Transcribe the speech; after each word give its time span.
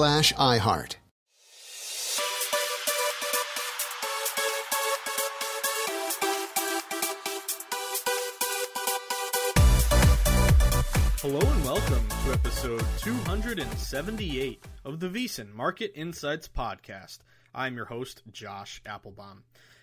iHeart. 0.00 0.96
Hello 11.20 11.38
and 11.38 11.64
welcome 11.64 12.08
to 12.08 12.32
episode 12.32 12.82
278 13.00 14.64
of 14.86 15.00
the 15.00 15.08
VSiN 15.08 15.52
Market 15.52 15.92
Insights 15.94 16.48
Podcast. 16.48 17.18
I'm 17.54 17.76
your 17.76 17.84
host, 17.84 18.22
Josh 18.32 18.80
Applebaum. 18.86 19.42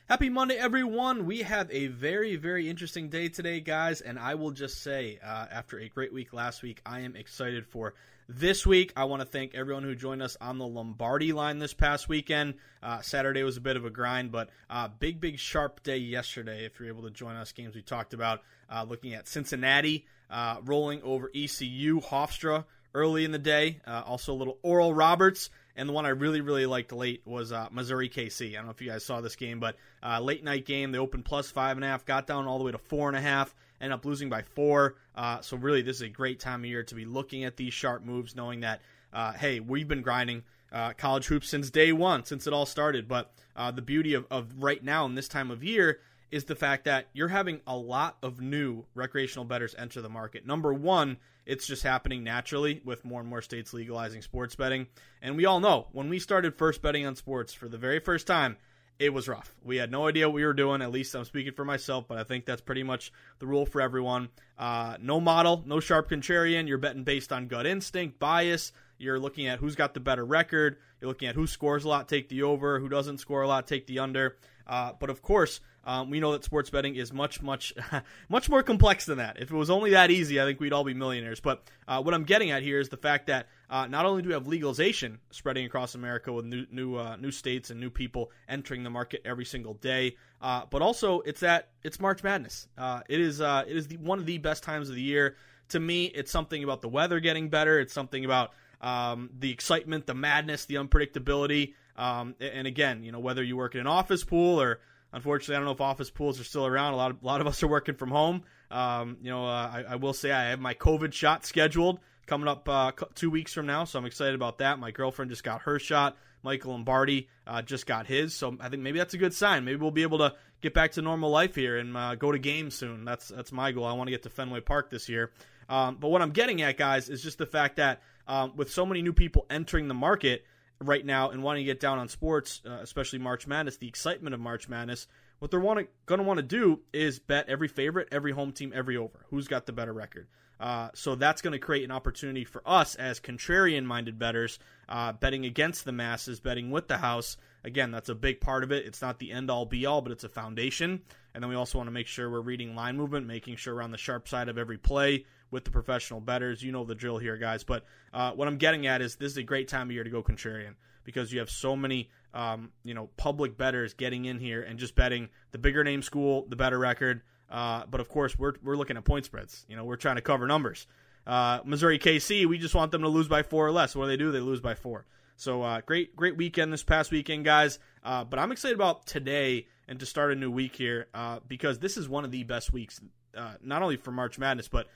Happy 0.09 0.29
Monday, 0.29 0.55
everyone. 0.55 1.27
We 1.27 1.43
have 1.43 1.69
a 1.69 1.87
very, 1.87 2.37
very 2.37 2.67
interesting 2.67 3.09
day 3.09 3.29
today, 3.29 3.59
guys, 3.59 4.01
and 4.01 4.17
I 4.17 4.33
will 4.33 4.51
just 4.51 4.81
say, 4.81 5.19
uh, 5.23 5.45
after 5.51 5.77
a 5.77 5.89
great 5.89 6.11
week 6.11 6.33
last 6.33 6.63
week, 6.63 6.81
I 6.87 7.01
am 7.01 7.15
excited 7.15 7.67
for 7.67 7.93
this 8.27 8.65
week. 8.65 8.93
I 8.95 9.05
want 9.05 9.21
to 9.21 9.25
thank 9.25 9.55
everyone 9.55 9.83
who 9.83 9.95
joined 9.95 10.21
us 10.21 10.37
on 10.41 10.57
the 10.57 10.67
Lombardi 10.67 11.33
line 11.33 11.59
this 11.59 11.73
past 11.73 12.09
weekend. 12.09 12.55
Uh, 12.83 13.01
Saturday 13.01 13.43
was 13.43 13.57
a 13.57 13.61
bit 13.61 13.77
of 13.77 13.85
a 13.85 13.89
grind, 13.89 14.31
but 14.31 14.49
uh, 14.69 14.87
big, 14.87 15.19
big, 15.19 15.39
sharp 15.39 15.83
day 15.83 15.97
yesterday. 15.97 16.65
If 16.65 16.79
you're 16.79 16.89
able 16.89 17.03
to 17.03 17.11
join 17.11 17.35
us, 17.35 17.51
games 17.51 17.75
we 17.75 17.81
talked 17.81 18.13
about, 18.13 18.41
uh, 18.69 18.85
looking 18.87 19.13
at 19.13 19.27
Cincinnati 19.27 20.05
uh, 20.29 20.57
rolling 20.63 21.01
over 21.03 21.29
ECU, 21.33 22.01
Hofstra 22.01 22.65
early 22.93 23.25
in 23.25 23.31
the 23.31 23.39
day, 23.39 23.79
uh, 23.85 24.03
also 24.05 24.33
a 24.33 24.35
little 24.35 24.57
Oral 24.61 24.93
Roberts. 24.93 25.49
And 25.75 25.87
the 25.87 25.93
one 25.93 26.07
I 26.07 26.09
really, 26.09 26.41
really 26.41 26.65
liked 26.65 26.91
late 26.91 27.21
was 27.25 27.51
uh, 27.51 27.67
Missouri 27.71 28.09
KC. 28.09 28.53
I 28.53 28.55
don't 28.55 28.65
know 28.65 28.71
if 28.71 28.81
you 28.81 28.89
guys 28.89 29.05
saw 29.05 29.21
this 29.21 29.35
game, 29.35 29.59
but 29.59 29.75
uh, 30.01 30.19
late 30.19 30.43
night 30.43 30.65
game. 30.65 30.91
They 30.91 30.97
opened 30.97 31.25
plus 31.25 31.51
five 31.51 31.77
and 31.77 31.85
a 31.85 31.87
half, 31.87 32.03
got 32.03 32.25
down 32.25 32.47
all 32.47 32.57
the 32.57 32.63
way 32.63 32.71
to 32.71 32.79
four 32.79 33.07
and 33.07 33.15
a 33.15 33.21
half, 33.21 33.53
ended 33.81 33.93
up 33.93 34.05
losing 34.05 34.29
by 34.29 34.41
four. 34.41 34.95
Uh, 35.15 35.41
so 35.41 35.57
really, 35.57 35.81
this 35.81 35.97
is 35.97 36.01
a 36.03 36.09
great 36.09 36.39
time 36.39 36.61
of 36.61 36.65
year 36.65 36.83
to 36.83 36.95
be 36.95 37.05
looking 37.05 37.43
at 37.43 37.57
these 37.57 37.73
sharp 37.73 38.03
moves, 38.03 38.35
knowing 38.35 38.61
that 38.61 38.81
uh, 39.13 39.33
hey, 39.33 39.59
we've 39.59 39.87
been 39.87 40.01
grinding 40.01 40.43
uh, 40.71 40.93
college 40.93 41.27
hoops 41.27 41.49
since 41.49 41.69
day 41.69 41.91
one, 41.91 42.25
since 42.25 42.47
it 42.47 42.53
all 42.53 42.65
started. 42.65 43.07
But 43.07 43.31
uh, 43.55 43.71
the 43.71 43.81
beauty 43.81 44.13
of, 44.13 44.25
of 44.29 44.51
right 44.57 44.83
now 44.83 45.05
in 45.05 45.15
this 45.15 45.27
time 45.27 45.51
of 45.51 45.63
year 45.63 45.99
is 46.29 46.43
the 46.43 46.55
fact 46.55 46.85
that 46.85 47.07
you're 47.13 47.29
having 47.29 47.61
a 47.65 47.75
lot 47.77 48.17
of 48.21 48.41
new 48.41 48.83
recreational 48.93 49.45
bettors 49.45 49.73
enter 49.77 50.01
the 50.01 50.09
market. 50.09 50.45
Number 50.45 50.73
one, 50.73 51.17
it's 51.45 51.65
just 51.65 51.83
happening 51.83 52.23
naturally 52.23 52.81
with 52.83 53.05
more 53.05 53.21
and 53.21 53.29
more 53.29 53.41
states 53.41 53.73
legalizing 53.73 54.21
sports 54.21 54.55
betting. 54.55 54.87
And 55.21 55.37
we 55.37 55.45
all 55.45 55.61
know 55.61 55.87
when 55.93 56.09
we 56.09 56.19
started 56.19 56.57
first 56.57 56.81
betting 56.81 57.05
on 57.05 57.15
sports 57.15 57.53
for 57.53 57.69
the 57.69 57.77
very 57.77 57.99
first 57.99 58.27
time, 58.27 58.57
it 58.99 59.13
was 59.13 59.27
rough. 59.27 59.55
We 59.63 59.77
had 59.77 59.91
no 59.91 60.07
idea 60.07 60.27
what 60.27 60.35
we 60.35 60.45
were 60.45 60.53
doing. 60.53 60.81
At 60.81 60.91
least 60.91 61.15
I'm 61.15 61.25
speaking 61.25 61.53
for 61.53 61.65
myself, 61.65 62.05
but 62.07 62.17
I 62.17 62.23
think 62.23 62.45
that's 62.45 62.61
pretty 62.61 62.83
much 62.83 63.11
the 63.39 63.47
rule 63.47 63.65
for 63.65 63.81
everyone. 63.81 64.29
Uh, 64.57 64.97
no 64.99 65.19
model, 65.19 65.63
no 65.65 65.79
sharp 65.79 66.09
contrarian. 66.09 66.67
You're 66.67 66.77
betting 66.77 67.03
based 67.03 67.31
on 67.31 67.47
gut 67.47 67.65
instinct, 67.65 68.19
bias. 68.19 68.71
You're 68.97 69.19
looking 69.19 69.47
at 69.47 69.59
who's 69.59 69.75
got 69.75 69.93
the 69.93 69.99
better 69.99 70.25
record. 70.25 70.77
You're 70.99 71.09
looking 71.09 71.27
at 71.27 71.35
who 71.35 71.47
scores 71.47 71.83
a 71.83 71.89
lot, 71.89 72.07
take 72.07 72.29
the 72.29 72.43
over. 72.43 72.79
Who 72.79 72.89
doesn't 72.89 73.19
score 73.19 73.41
a 73.41 73.47
lot, 73.47 73.67
take 73.67 73.87
the 73.87 73.99
under. 73.99 74.37
Uh, 74.67 74.91
but 74.99 75.09
of 75.09 75.21
course, 75.21 75.61
um, 75.85 76.09
we 76.09 76.19
know 76.19 76.33
that 76.33 76.43
sports 76.43 76.69
betting 76.69 76.97
is 76.97 77.13
much, 77.13 77.41
much, 77.41 77.73
much 78.29 78.49
more 78.49 78.61
complex 78.61 79.05
than 79.05 79.19
that. 79.19 79.37
If 79.39 79.49
it 79.49 79.55
was 79.55 79.69
only 79.69 79.91
that 79.91 80.11
easy, 80.11 80.41
I 80.41 80.43
think 80.43 80.59
we'd 80.59 80.73
all 80.73 80.83
be 80.83 80.93
millionaires. 80.93 81.39
But 81.39 81.63
uh, 81.87 82.01
what 82.01 82.13
I'm 82.13 82.25
getting 82.25 82.51
at 82.51 82.61
here 82.61 82.79
is 82.79 82.89
the 82.89 82.97
fact 82.97 83.27
that 83.27 83.47
uh, 83.69 83.87
not 83.87 84.05
only 84.05 84.21
do 84.21 84.27
we 84.27 84.33
have 84.33 84.47
legalization 84.47 85.19
spreading 85.31 85.65
across 85.65 85.95
America 85.95 86.33
with 86.33 86.43
new, 86.43 86.65
new, 86.69 86.95
uh, 86.95 87.15
new 87.15 87.31
states 87.31 87.69
and 87.69 87.79
new 87.79 87.89
people 87.89 88.31
entering 88.49 88.83
the 88.83 88.89
market 88.89 89.21
every 89.23 89.45
single 89.45 89.75
day, 89.75 90.17
uh, 90.41 90.63
but 90.69 90.81
also 90.81 91.21
it's 91.21 91.39
that 91.39 91.69
it's 91.83 91.99
March 92.01 92.21
Madness. 92.21 92.67
Uh, 92.77 93.01
it 93.07 93.21
is, 93.21 93.39
it 93.39 93.67
is 93.69 93.87
the, 93.87 93.97
one 93.97 94.19
of 94.19 94.25
the 94.25 94.37
best 94.37 94.63
times 94.63 94.89
of 94.89 94.95
the 94.95 95.01
year. 95.01 95.37
To 95.69 95.79
me, 95.79 96.05
it's 96.05 96.31
something 96.31 96.63
about 96.63 96.81
the 96.81 96.89
weather 96.89 97.19
getting 97.21 97.49
better. 97.49 97.79
It's 97.79 97.93
something 97.93 98.25
about 98.25 98.51
um, 98.81 99.29
the 99.37 99.51
excitement, 99.51 100.05
the 100.05 100.13
madness, 100.13 100.65
the 100.65 100.75
unpredictability. 100.75 101.73
Um, 101.95 102.35
and 102.39 102.67
again, 102.67 103.03
you 103.03 103.11
know, 103.11 103.19
whether 103.19 103.43
you 103.43 103.57
work 103.57 103.75
in 103.75 103.81
an 103.81 103.87
office 103.87 104.23
pool 104.23 104.61
or 104.61 104.79
Unfortunately, 105.13 105.55
I 105.55 105.59
don't 105.59 105.65
know 105.65 105.71
if 105.71 105.81
office 105.81 106.09
pools 106.09 106.39
are 106.39 106.43
still 106.43 106.65
around. 106.65 106.93
A 106.93 106.97
lot 106.97 107.11
of 107.11 107.23
a 107.23 107.25
lot 107.25 107.41
of 107.41 107.47
us 107.47 107.63
are 107.63 107.67
working 107.67 107.95
from 107.95 108.09
home. 108.09 108.43
Um, 108.69 109.17
you 109.21 109.31
know, 109.31 109.45
uh, 109.45 109.71
I, 109.73 109.83
I, 109.89 109.95
will 109.95 110.13
say 110.13 110.31
I 110.31 110.49
have 110.49 110.59
my 110.59 110.73
COVID 110.73 111.13
shot 111.13 111.45
scheduled 111.45 111.99
coming 112.25 112.49
up 112.49 112.67
uh, 112.67 112.91
two 113.15 113.29
weeks 113.29 113.53
from 113.53 113.65
now, 113.65 113.85
so 113.85 113.97
I'm 113.97 114.05
excited 114.05 114.35
about 114.35 114.57
that. 114.57 114.77
My 114.79 114.91
girlfriend 114.91 115.31
just 115.31 115.45
got 115.45 115.61
her 115.61 115.79
shot. 115.79 116.17
Michael 116.43 116.71
Lombardi 116.71 117.29
uh, 117.47 117.61
just 117.61 117.87
got 117.87 118.05
his, 118.05 118.35
so 118.35 118.57
I 118.59 118.69
think 118.69 118.83
maybe 118.83 118.99
that's 118.99 119.13
a 119.13 119.17
good 119.17 119.33
sign. 119.33 119.63
Maybe 119.65 119.77
we'll 119.77 119.91
be 119.91 120.03
able 120.03 120.19
to 120.19 120.35
get 120.61 120.73
back 120.73 120.91
to 120.93 121.01
normal 121.01 121.29
life 121.29 121.55
here 121.55 121.77
and 121.77 121.95
uh, 121.95 122.15
go 122.15 122.31
to 122.31 122.37
games 122.37 122.75
soon. 122.75 123.05
That's 123.05 123.29
that's 123.29 123.53
my 123.53 123.71
goal. 123.71 123.85
I 123.85 123.93
want 123.93 124.07
to 124.07 124.11
get 124.11 124.23
to 124.23 124.29
Fenway 124.29 124.59
Park 124.59 124.89
this 124.89 125.07
year. 125.07 125.31
Um, 125.69 125.97
but 125.99 126.09
what 126.09 126.21
I'm 126.21 126.31
getting 126.31 126.61
at, 126.61 126.77
guys, 126.77 127.09
is 127.09 127.23
just 127.23 127.37
the 127.37 127.45
fact 127.45 127.77
that 127.77 128.01
um, 128.27 128.53
with 128.55 128.71
so 128.71 128.85
many 128.85 129.01
new 129.01 129.13
people 129.13 129.45
entering 129.49 129.87
the 129.87 129.93
market 129.93 130.45
right 130.79 131.05
now 131.05 131.29
and 131.29 131.41
wanting 131.41 131.65
to 131.65 131.71
get 131.71 131.79
down 131.79 131.97
on 131.97 132.07
sports, 132.07 132.61
uh, 132.65 132.79
especially 132.81 133.19
March 133.19 133.47
Madness, 133.47 133.77
the 133.77 133.87
excitement 133.87 134.33
of 134.33 134.39
March 134.39 134.69
Madness, 134.69 135.07
what 135.39 135.51
they're 135.51 135.59
going 135.59 135.87
to 136.07 136.23
want 136.23 136.37
to 136.37 136.43
do 136.43 136.81
is 136.93 137.19
bet 137.19 137.49
every 137.49 137.67
favorite, 137.67 138.09
every 138.11 138.31
home 138.31 138.51
team, 138.51 138.71
every 138.75 138.97
over. 138.97 139.25
Who's 139.29 139.47
got 139.47 139.65
the 139.65 139.73
better 139.73 139.93
record? 139.93 140.27
Uh, 140.59 140.89
so 140.95 141.13
that's 141.13 141.43
going 141.43 141.51
to 141.51 141.59
create 141.59 141.83
an 141.83 141.91
opportunity 141.91 142.43
for 142.43 142.63
us 142.65 142.95
as 142.95 143.19
contrarian 143.19 143.85
minded 143.85 144.17
bettors, 144.17 144.57
uh, 144.89 145.13
betting 145.13 145.45
against 145.45 145.85
the 145.85 145.91
masses, 145.91 146.39
betting 146.39 146.71
with 146.71 146.87
the 146.87 146.97
house. 146.97 147.37
Again, 147.63 147.91
that's 147.91 148.09
a 148.09 148.15
big 148.15 148.41
part 148.41 148.63
of 148.63 148.71
it. 148.71 148.85
It's 148.85 149.01
not 149.01 149.19
the 149.19 149.31
end 149.31 149.51
all 149.51 149.65
be 149.65 149.85
all, 149.85 150.01
but 150.01 150.11
it's 150.11 150.23
a 150.23 150.29
foundation. 150.29 151.01
And 151.35 151.43
then 151.43 151.49
we 151.49 151.55
also 151.55 151.77
want 151.77 151.87
to 151.87 151.91
make 151.91 152.07
sure 152.07 152.29
we're 152.29 152.41
reading 152.41 152.75
line 152.75 152.97
movement, 152.97 153.27
making 153.27 153.57
sure 153.57 153.75
we're 153.75 153.83
on 153.83 153.91
the 153.91 153.97
sharp 153.97 154.27
side 154.27 154.49
of 154.49 154.57
every 154.57 154.79
play 154.79 155.25
with 155.51 155.65
the 155.65 155.71
professional 155.71 156.19
betters. 156.19 156.63
You 156.63 156.71
know 156.71 156.83
the 156.83 156.95
drill 156.95 157.17
here, 157.17 157.37
guys. 157.37 157.63
But 157.63 157.85
uh, 158.13 158.31
what 158.31 158.47
I'm 158.47 158.57
getting 158.57 158.87
at 158.87 159.01
is 159.01 159.15
this 159.15 159.31
is 159.31 159.37
a 159.37 159.43
great 159.43 159.67
time 159.67 159.87
of 159.87 159.91
year 159.91 160.03
to 160.03 160.09
go 160.09 160.23
contrarian 160.23 160.75
because 161.03 161.31
you 161.31 161.39
have 161.39 161.49
so 161.49 161.75
many 161.75 162.09
um, 162.33 162.71
you 162.83 162.93
know 162.93 163.09
public 163.17 163.57
betters 163.57 163.93
getting 163.93 164.25
in 164.25 164.39
here 164.39 164.61
and 164.61 164.77
just 164.79 164.95
betting 164.95 165.29
the 165.51 165.57
bigger 165.57 165.83
name 165.83 166.01
school, 166.01 166.45
the 166.49 166.55
better 166.55 166.77
record. 166.79 167.21
Uh, 167.49 167.83
but 167.89 168.01
of 168.01 168.09
course, 168.09 168.37
we're 168.37 168.53
we're 168.63 168.75
looking 168.75 168.97
at 168.97 169.05
point 169.05 169.25
spreads. 169.25 169.65
You 169.67 169.75
know, 169.75 169.85
we're 169.85 169.95
trying 169.95 170.17
to 170.17 170.21
cover 170.21 170.47
numbers. 170.47 170.87
Uh, 171.25 171.59
Missouri 171.65 171.99
KC, 171.99 172.45
we 172.45 172.57
just 172.57 172.73
want 172.73 172.91
them 172.91 173.01
to 173.01 173.09
lose 173.09 173.27
by 173.27 173.43
four 173.43 173.67
or 173.67 173.71
less. 173.71 173.95
What 173.95 174.05
do 174.05 174.09
they 174.09 174.17
do? 174.17 174.31
They 174.31 174.39
lose 174.39 174.61
by 174.61 174.75
four. 174.75 175.05
So 175.35 175.61
uh, 175.61 175.81
great, 175.81 176.15
great 176.15 176.35
weekend 176.35 176.73
this 176.73 176.83
past 176.83 177.11
weekend, 177.11 177.45
guys. 177.45 177.79
Uh, 178.03 178.23
but 178.23 178.39
I'm 178.39 178.51
excited 178.51 178.75
about 178.75 179.05
today 179.05 179.67
and 179.87 179.99
to 179.99 180.05
start 180.05 180.31
a 180.31 180.35
new 180.35 180.49
week 180.49 180.75
here 180.75 181.07
uh, 181.13 181.39
because 181.47 181.79
this 181.79 181.97
is 181.97 182.09
one 182.09 182.25
of 182.25 182.31
the 182.31 182.43
best 182.43 182.73
weeks, 182.73 183.01
uh, 183.35 183.53
not 183.61 183.81
only 183.81 183.97
for 183.97 184.11
March 184.11 184.39
Madness 184.39 184.67
but 184.67 184.87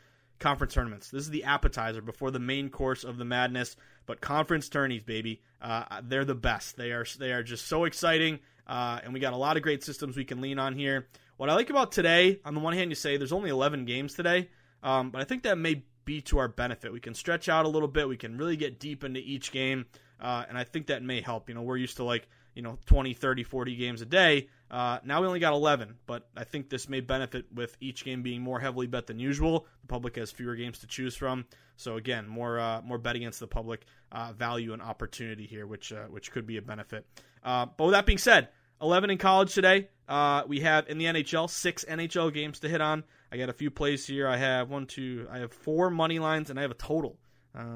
conference 0.42 0.74
tournaments. 0.74 1.10
This 1.10 1.24
is 1.24 1.30
the 1.30 1.46
appetizer 1.46 2.02
before 2.02 2.32
the 2.32 2.40
main 2.40 2.70
course 2.70 3.06
of 3.06 3.18
the 3.18 3.24
madness. 3.24 3.78
But 4.06 4.20
conference 4.20 4.68
tourneys, 4.68 5.04
baby, 5.04 5.42
uh, 5.62 6.02
they're 6.04 6.26
the 6.26 6.36
best. 6.36 6.76
They 6.76 6.92
are 6.92 7.06
they 7.18 7.32
are 7.32 7.44
just 7.44 7.68
so 7.68 7.86
exciting, 7.86 8.40
uh, 8.68 9.00
and 9.04 9.14
we 9.14 9.20
got 9.20 9.34
a 9.34 9.38
lot 9.38 9.56
of 9.56 9.64
great 9.64 9.84
systems 9.84 10.18
we 10.18 10.26
can 10.26 10.42
lean 10.42 10.60
on 10.60 10.76
here. 10.76 11.08
What 11.38 11.50
I 11.50 11.54
like 11.54 11.70
about 11.70 11.92
today, 11.92 12.40
on 12.44 12.54
the 12.54 12.60
one 12.60 12.74
hand, 12.74 12.92
you 12.92 12.96
say 12.96 13.18
there's 13.18 13.32
only 13.32 13.50
11 13.50 13.86
games 13.86 14.14
today, 14.14 14.50
um, 14.84 15.12
but 15.12 15.22
I 15.22 15.24
think 15.24 15.44
that 15.44 15.58
may 15.58 15.84
be 16.04 16.22
to 16.22 16.40
our 16.40 16.48
benefit. 16.48 16.92
We 16.92 17.00
can 17.00 17.14
stretch 17.14 17.48
out 17.48 17.66
a 17.66 17.70
little 17.70 17.88
bit. 17.88 18.08
We 18.08 18.18
can 18.18 18.38
really 18.38 18.58
get 18.58 18.80
deep 18.80 19.04
into 19.04 19.20
each 19.20 19.52
game, 19.52 19.86
uh, 20.20 20.44
and 20.50 20.58
I 20.58 20.64
think 20.64 20.88
that 20.88 21.04
may 21.04 21.22
help. 21.22 21.48
You 21.48 21.56
know, 21.56 21.62
we're 21.62 21.78
used 21.78 21.98
to 21.98 22.04
like 22.04 22.28
you 22.56 22.62
know 22.62 22.78
20, 22.88 23.14
30, 23.14 23.44
40 23.44 23.76
games 23.76 24.02
a 24.02 24.06
day. 24.06 24.50
Uh, 24.72 25.00
now 25.04 25.20
we 25.20 25.28
only 25.28 25.42
got 25.42 25.52
11, 25.52 25.96
but 26.08 26.30
I 26.36 26.46
think 26.46 26.70
this 26.70 26.88
may 26.88 27.02
benefit 27.02 27.46
with 27.54 27.76
each 27.82 28.06
game 28.06 28.22
being 28.22 28.42
more 28.42 28.58
heavily 28.58 28.88
bet 28.88 29.06
than 29.06 29.20
usual. 29.20 29.68
The 29.82 29.88
public 29.88 30.16
has 30.16 30.32
fewer 30.32 30.56
games 30.56 30.80
to 30.80 30.88
choose 30.88 31.14
from, 31.14 31.46
so 31.76 31.98
again, 31.98 32.26
more 32.26 32.58
uh, 32.58 32.82
more 32.82 32.98
bet 32.98 33.18
against 33.18 33.42
the 33.42 33.48
public 33.48 33.86
uh, 34.14 34.32
value 34.32 34.72
and 34.72 34.82
opportunity 34.82 35.46
here, 35.46 35.68
which 35.68 35.92
uh, 35.92 36.06
which 36.06 36.32
could 36.32 36.48
be 36.48 36.56
a 36.56 36.62
benefit. 36.62 37.06
Uh, 37.44 37.66
but 37.66 37.84
with 37.84 37.94
that 37.94 38.06
being 38.06 38.18
said, 38.18 38.48
11 38.82 39.10
in 39.10 39.18
college 39.18 39.54
today. 39.54 39.90
Uh, 40.08 40.44
we 40.48 40.62
have 40.62 40.90
in 40.90 40.98
the 40.98 41.06
NHL 41.06 41.50
six 41.50 41.86
NHL 41.86 42.34
games 42.34 42.60
to 42.62 42.70
hit 42.70 42.82
on. 42.82 43.04
I 43.32 43.38
got 43.38 43.50
a 43.50 43.54
few 43.54 43.72
plays 43.72 44.06
here. 44.06 44.28
I 44.28 44.38
have 44.38 44.70
one, 44.70 44.86
two, 44.86 45.28
I 45.30 45.40
have 45.40 45.54
four 45.54 45.90
money 45.90 46.20
lines, 46.20 46.50
and 46.50 46.58
I 46.58 46.64
have 46.64 46.72
a 46.72 46.76
total. 46.76 47.18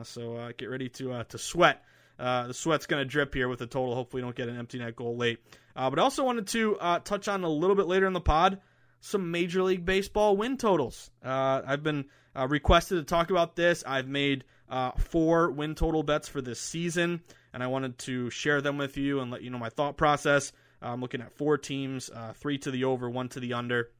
so 0.03 0.49
get 0.57 0.67
ready 0.67 0.87
to 0.89 1.23
to 1.23 1.37
sweat. 1.37 1.83
The 2.17 2.53
sweat's 2.53 2.85
going 2.85 3.01
to 3.01 3.05
drip 3.05 3.33
here 3.33 3.47
with 3.47 3.59
the 3.59 3.67
total. 3.67 3.95
Hopefully, 3.95 4.21
don't 4.21 4.35
get 4.35 4.49
an 4.49 4.57
empty 4.57 4.79
net 4.79 4.95
goal 4.95 5.17
late. 5.17 5.39
Uh, 5.75 5.89
but 5.89 5.99
I 5.99 6.03
also 6.03 6.23
wanted 6.23 6.47
to 6.47 6.77
uh, 6.77 6.99
touch 6.99 7.27
on 7.27 7.43
a 7.43 7.49
little 7.49 7.75
bit 7.75 7.87
later 7.87 8.07
in 8.07 8.13
the 8.13 8.21
pod 8.21 8.59
some 9.05 9.29
Major 9.29 9.61
League 9.61 9.85
Baseball 9.85 10.35
win 10.35 10.57
totals. 10.57 11.11
Uh, 11.23 11.61
I've 11.65 11.83
been 11.83 12.05
uh, 12.35 12.47
requested 12.47 12.97
to 12.97 13.03
talk 13.03 13.29
about 13.29 13.55
this. 13.55 13.83
I've 13.85 14.07
made 14.07 14.45
uh, 14.67 14.91
four 14.97 15.51
win 15.51 15.75
total 15.75 16.01
bets 16.01 16.27
for 16.27 16.41
this 16.41 16.59
season, 16.59 17.21
and 17.53 17.61
I 17.61 17.67
wanted 17.67 17.99
to 17.99 18.31
share 18.31 18.61
them 18.61 18.79
with 18.79 18.97
you 18.97 19.19
and 19.19 19.29
let 19.29 19.43
you 19.43 19.51
know 19.51 19.59
my 19.59 19.69
thought 19.69 19.95
process. 19.95 20.51
I'm 20.81 21.01
looking 21.01 21.21
at 21.21 21.31
four 21.33 21.57
teams, 21.57 22.09
uh, 22.09 22.33
three 22.33 22.57
to 22.59 22.71
the 22.71 22.85
over, 22.85 23.07
one 23.07 23.29
to 23.29 23.39
the 23.39 23.53
under. 23.53 23.91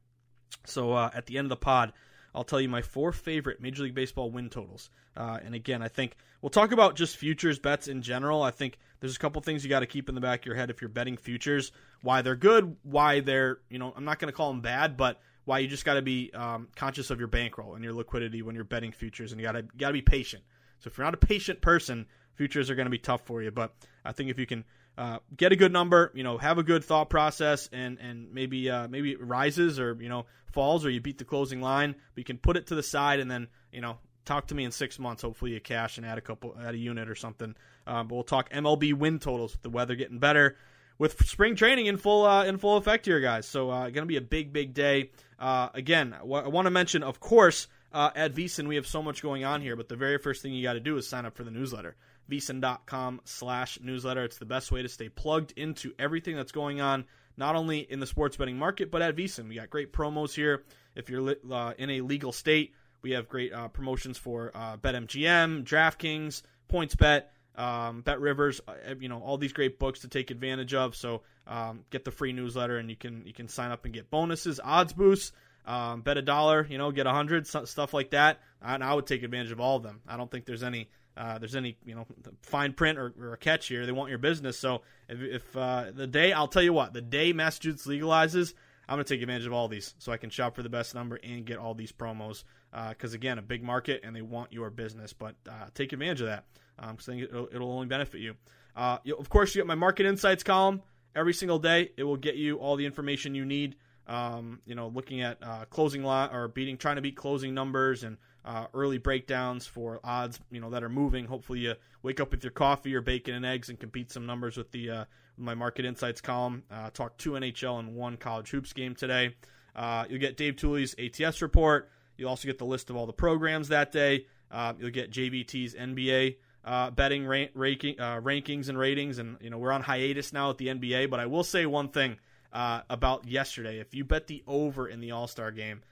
So 0.64 0.96
at 0.96 1.26
the 1.26 1.38
end 1.38 1.46
of 1.46 1.50
the 1.50 1.56
pod, 1.56 1.92
I'll 2.36 2.44
tell 2.44 2.60
you 2.60 2.68
my 2.68 2.82
four 2.82 3.12
favorite 3.12 3.60
Major 3.62 3.82
League 3.82 3.94
Baseball 3.94 4.30
win 4.30 4.50
totals. 4.50 4.90
Uh, 5.16 5.38
and 5.42 5.54
again, 5.54 5.82
I 5.82 5.88
think 5.88 6.16
we'll 6.42 6.50
talk 6.50 6.70
about 6.70 6.94
just 6.94 7.16
futures 7.16 7.58
bets 7.58 7.88
in 7.88 8.02
general. 8.02 8.42
I 8.42 8.50
think 8.50 8.78
there's 9.00 9.16
a 9.16 9.18
couple 9.18 9.40
things 9.40 9.64
you 9.64 9.70
got 9.70 9.80
to 9.80 9.86
keep 9.86 10.10
in 10.10 10.14
the 10.14 10.20
back 10.20 10.40
of 10.40 10.46
your 10.46 10.54
head 10.54 10.68
if 10.68 10.82
you're 10.82 10.90
betting 10.90 11.16
futures, 11.16 11.72
why 12.02 12.20
they're 12.20 12.36
good, 12.36 12.76
why 12.82 13.20
they're, 13.20 13.60
you 13.70 13.78
know, 13.78 13.92
I'm 13.96 14.04
not 14.04 14.18
going 14.18 14.30
to 14.30 14.36
call 14.36 14.52
them 14.52 14.60
bad, 14.60 14.98
but 14.98 15.18
why 15.46 15.60
you 15.60 15.68
just 15.68 15.86
got 15.86 15.94
to 15.94 16.02
be 16.02 16.30
um, 16.34 16.68
conscious 16.76 17.10
of 17.10 17.18
your 17.18 17.28
bankroll 17.28 17.74
and 17.74 17.82
your 17.82 17.94
liquidity 17.94 18.42
when 18.42 18.54
you're 18.54 18.64
betting 18.64 18.92
futures, 18.92 19.32
and 19.32 19.40
you 19.40 19.46
got 19.46 19.52
to 19.52 19.62
got 19.62 19.88
to 19.88 19.94
be 19.94 20.02
patient. 20.02 20.44
So 20.80 20.88
if 20.88 20.98
you're 20.98 21.06
not 21.06 21.14
a 21.14 21.18
patient 21.18 21.62
person, 21.62 22.06
futures 22.34 22.68
are 22.68 22.74
going 22.74 22.86
to 22.86 22.90
be 22.90 22.98
tough 22.98 23.22
for 23.24 23.42
you. 23.42 23.50
But 23.50 23.72
I 24.04 24.12
think 24.12 24.28
if 24.28 24.38
you 24.38 24.46
can 24.46 24.64
uh, 24.98 25.18
get 25.36 25.52
a 25.52 25.56
good 25.56 25.72
number, 25.72 26.10
you 26.14 26.22
know, 26.22 26.38
have 26.38 26.58
a 26.58 26.62
good 26.62 26.84
thought 26.84 27.10
process, 27.10 27.68
and 27.72 27.98
and 27.98 28.32
maybe 28.32 28.70
uh, 28.70 28.88
maybe 28.88 29.12
it 29.12 29.22
rises 29.22 29.78
or 29.78 29.96
you 30.00 30.08
know 30.08 30.26
falls 30.52 30.84
or 30.84 30.90
you 30.90 31.00
beat 31.00 31.18
the 31.18 31.24
closing 31.24 31.60
line, 31.60 31.92
but 31.92 32.18
you 32.18 32.24
can 32.24 32.38
put 32.38 32.56
it 32.56 32.68
to 32.68 32.74
the 32.74 32.82
side 32.82 33.20
and 33.20 33.30
then 33.30 33.48
you 33.72 33.80
know 33.80 33.98
talk 34.24 34.48
to 34.48 34.54
me 34.54 34.64
in 34.64 34.72
six 34.72 34.98
months. 34.98 35.22
Hopefully 35.22 35.52
you 35.52 35.60
cash 35.60 35.98
and 35.98 36.06
add 36.06 36.18
a 36.18 36.22
couple, 36.22 36.54
add 36.60 36.74
a 36.74 36.78
unit 36.78 37.08
or 37.08 37.14
something. 37.14 37.54
Um, 37.86 38.08
but 38.08 38.14
we'll 38.14 38.24
talk 38.24 38.50
MLB 38.50 38.94
win 38.94 39.18
totals 39.18 39.52
with 39.52 39.62
the 39.62 39.70
weather 39.70 39.94
getting 39.94 40.18
better, 40.18 40.56
with 40.98 41.24
spring 41.26 41.56
training 41.56 41.86
in 41.86 41.96
full 41.96 42.24
uh, 42.24 42.44
in 42.44 42.58
full 42.58 42.76
effect 42.76 43.06
here, 43.06 43.20
guys. 43.20 43.46
So 43.46 43.70
uh, 43.70 43.84
going 43.84 43.94
to 43.94 44.06
be 44.06 44.16
a 44.16 44.22
big, 44.22 44.52
big 44.52 44.74
day. 44.74 45.10
Uh, 45.38 45.68
again, 45.74 46.14
I 46.18 46.24
want 46.24 46.66
to 46.66 46.70
mention, 46.70 47.02
of 47.02 47.20
course, 47.20 47.68
uh, 47.92 48.10
at 48.14 48.34
VSiN 48.34 48.66
we 48.66 48.76
have 48.76 48.86
so 48.86 49.02
much 49.02 49.22
going 49.22 49.44
on 49.44 49.60
here, 49.60 49.76
but 49.76 49.88
the 49.88 49.96
very 49.96 50.18
first 50.18 50.42
thing 50.42 50.52
you 50.52 50.62
got 50.62 50.74
to 50.74 50.80
do 50.80 50.96
is 50.96 51.06
sign 51.06 51.26
up 51.26 51.36
for 51.36 51.44
the 51.44 51.50
newsletter. 51.50 51.96
VSiN.com 52.30 53.20
slash 53.24 53.78
newsletter. 53.82 54.24
It's 54.24 54.38
the 54.38 54.44
best 54.44 54.72
way 54.72 54.82
to 54.82 54.88
stay 54.88 55.08
plugged 55.08 55.52
into 55.56 55.92
everything 55.98 56.36
that's 56.36 56.52
going 56.52 56.80
on, 56.80 57.04
not 57.36 57.56
only 57.56 57.80
in 57.80 58.00
the 58.00 58.06
sports 58.06 58.36
betting 58.36 58.58
market, 58.58 58.90
but 58.90 59.02
at 59.02 59.16
VSiN. 59.16 59.48
We 59.48 59.56
got 59.56 59.70
great 59.70 59.92
promos 59.92 60.34
here. 60.34 60.64
If 60.94 61.10
you're 61.10 61.36
uh, 61.50 61.74
in 61.78 61.90
a 61.90 62.00
legal 62.00 62.32
state, 62.32 62.74
we 63.02 63.12
have 63.12 63.28
great 63.28 63.52
uh, 63.52 63.68
promotions 63.68 64.18
for 64.18 64.50
uh, 64.54 64.76
BetMGM, 64.78 65.64
DraftKings, 65.64 66.42
PointsBet, 66.70 67.24
um, 67.56 68.02
Bet 68.02 68.20
Rivers. 68.20 68.60
Uh, 68.66 68.94
you 68.98 69.08
know 69.08 69.20
all 69.20 69.38
these 69.38 69.52
great 69.52 69.78
books 69.78 70.00
to 70.00 70.08
take 70.08 70.30
advantage 70.30 70.74
of. 70.74 70.96
So 70.96 71.22
um, 71.46 71.84
get 71.90 72.04
the 72.04 72.10
free 72.10 72.32
newsletter, 72.32 72.78
and 72.78 72.90
you 72.90 72.96
can 72.96 73.24
you 73.26 73.32
can 73.32 73.48
sign 73.48 73.70
up 73.70 73.84
and 73.84 73.94
get 73.94 74.10
bonuses, 74.10 74.60
odds 74.62 74.92
boosts. 74.92 75.32
Um, 75.66 76.02
bet 76.02 76.16
a 76.16 76.22
dollar, 76.22 76.64
you 76.68 76.78
know, 76.78 76.92
get 76.92 77.08
a 77.08 77.12
hundred, 77.12 77.46
stuff 77.46 77.92
like 77.92 78.10
that. 78.10 78.40
And 78.62 78.84
I 78.84 78.94
would 78.94 79.06
take 79.06 79.24
advantage 79.24 79.50
of 79.50 79.58
all 79.58 79.76
of 79.76 79.82
them. 79.82 80.00
I 80.06 80.16
don't 80.16 80.30
think 80.30 80.46
there's 80.46 80.62
any 80.62 80.90
uh, 81.16 81.38
there's 81.38 81.56
any 81.56 81.76
you 81.84 81.94
know 81.94 82.06
fine 82.42 82.72
print 82.72 82.98
or, 82.98 83.14
or, 83.18 83.32
a 83.32 83.36
catch 83.38 83.68
here. 83.68 83.86
They 83.86 83.92
want 83.92 84.10
your 84.10 84.18
business. 84.18 84.58
So 84.58 84.82
if, 85.08 85.20
if 85.20 85.56
uh, 85.56 85.86
the 85.94 86.06
day 86.06 86.32
I'll 86.32 86.48
tell 86.48 86.62
you 86.62 86.72
what, 86.72 86.92
the 86.92 87.00
day 87.00 87.32
Massachusetts 87.32 87.86
legalizes, 87.86 88.52
I'm 88.88 88.96
going 88.96 89.04
to 89.04 89.14
take 89.14 89.22
advantage 89.22 89.46
of 89.46 89.52
all 89.52 89.68
these 89.68 89.94
so 89.98 90.12
I 90.12 90.16
can 90.16 90.30
shop 90.30 90.54
for 90.54 90.62
the 90.62 90.68
best 90.68 90.94
number 90.94 91.18
and 91.22 91.44
get 91.44 91.58
all 91.58 91.74
these 91.74 91.92
promos. 91.92 92.44
Because 92.90 93.14
uh, 93.14 93.16
again, 93.16 93.38
a 93.38 93.42
big 93.42 93.62
market 93.62 94.02
and 94.04 94.14
they 94.14 94.22
want 94.22 94.52
your 94.52 94.70
business, 94.70 95.12
but 95.12 95.34
uh, 95.48 95.66
take 95.74 95.92
advantage 95.92 96.20
of 96.20 96.26
that 96.26 96.44
because 96.76 97.08
um, 97.08 97.18
it'll, 97.18 97.48
it'll, 97.52 97.72
only 97.72 97.86
benefit 97.86 98.20
you. 98.20 98.34
Uh, 98.76 98.98
you. 99.02 99.16
Of 99.16 99.30
course, 99.30 99.54
you 99.54 99.60
get 99.60 99.66
my 99.66 99.74
market 99.74 100.04
insights 100.04 100.42
column 100.42 100.82
every 101.14 101.32
single 101.32 101.58
day. 101.58 101.92
It 101.96 102.04
will 102.04 102.18
get 102.18 102.36
you 102.36 102.56
all 102.58 102.76
the 102.76 102.84
information 102.84 103.34
you 103.34 103.46
need. 103.46 103.76
Um, 104.06 104.60
you 104.66 104.76
know, 104.76 104.88
looking 104.88 105.22
at 105.22 105.38
uh, 105.42 105.64
closing 105.64 106.04
lot 106.04 106.32
or 106.32 106.46
beating, 106.46 106.76
trying 106.76 106.96
to 106.96 107.02
beat 107.02 107.16
closing 107.16 107.54
numbers 107.54 108.04
and 108.04 108.18
uh, 108.46 108.66
early 108.72 108.98
breakdowns 108.98 109.66
for 109.66 109.98
odds, 110.04 110.38
you 110.52 110.60
know, 110.60 110.70
that 110.70 110.84
are 110.84 110.88
moving. 110.88 111.26
Hopefully, 111.26 111.58
you 111.60 111.74
wake 112.02 112.20
up 112.20 112.30
with 112.30 112.44
your 112.44 112.52
coffee 112.52 112.94
or 112.94 113.00
bacon 113.00 113.34
and 113.34 113.44
eggs 113.44 113.68
and 113.68 113.78
compete 113.78 114.12
some 114.12 114.24
numbers 114.24 114.56
with 114.56 114.70
the 114.70 114.88
uh, 114.90 115.04
my 115.36 115.54
market 115.54 115.84
insights 115.84 116.20
column. 116.20 116.62
Uh, 116.70 116.90
talk 116.90 117.18
two 117.18 117.32
NHL 117.32 117.80
and 117.80 117.96
one 117.96 118.16
college 118.16 118.48
hoops 118.50 118.72
game 118.72 118.94
today. 118.94 119.34
Uh, 119.74 120.04
you'll 120.08 120.20
get 120.20 120.36
Dave 120.36 120.54
Tuley's 120.54 120.94
ATS 120.96 121.42
report. 121.42 121.90
You'll 122.16 122.30
also 122.30 122.46
get 122.46 122.58
the 122.58 122.64
list 122.64 122.88
of 122.88 122.96
all 122.96 123.06
the 123.06 123.12
programs 123.12 123.68
that 123.68 123.90
day. 123.90 124.26
Uh, 124.50 124.74
you'll 124.78 124.90
get 124.90 125.10
JVT's 125.10 125.74
NBA 125.74 126.36
uh, 126.64 126.90
betting 126.92 127.26
ranking, 127.26 127.96
rankings 127.96 128.68
and 128.68 128.78
ratings, 128.78 129.18
and 129.18 129.38
you 129.40 129.50
know 129.50 129.58
we're 129.58 129.72
on 129.72 129.82
hiatus 129.82 130.32
now 130.32 130.50
at 130.50 130.58
the 130.58 130.68
NBA. 130.68 131.10
But 131.10 131.18
I 131.18 131.26
will 131.26 131.44
say 131.44 131.66
one 131.66 131.88
thing 131.88 132.18
about 132.52 133.26
yesterday: 133.26 133.80
if 133.80 133.92
you 133.92 134.04
bet 134.04 134.28
the 134.28 134.44
over 134.46 134.88
in 134.88 135.00
the 135.00 135.10
All 135.10 135.26
Star 135.26 135.50
game, 135.50 135.82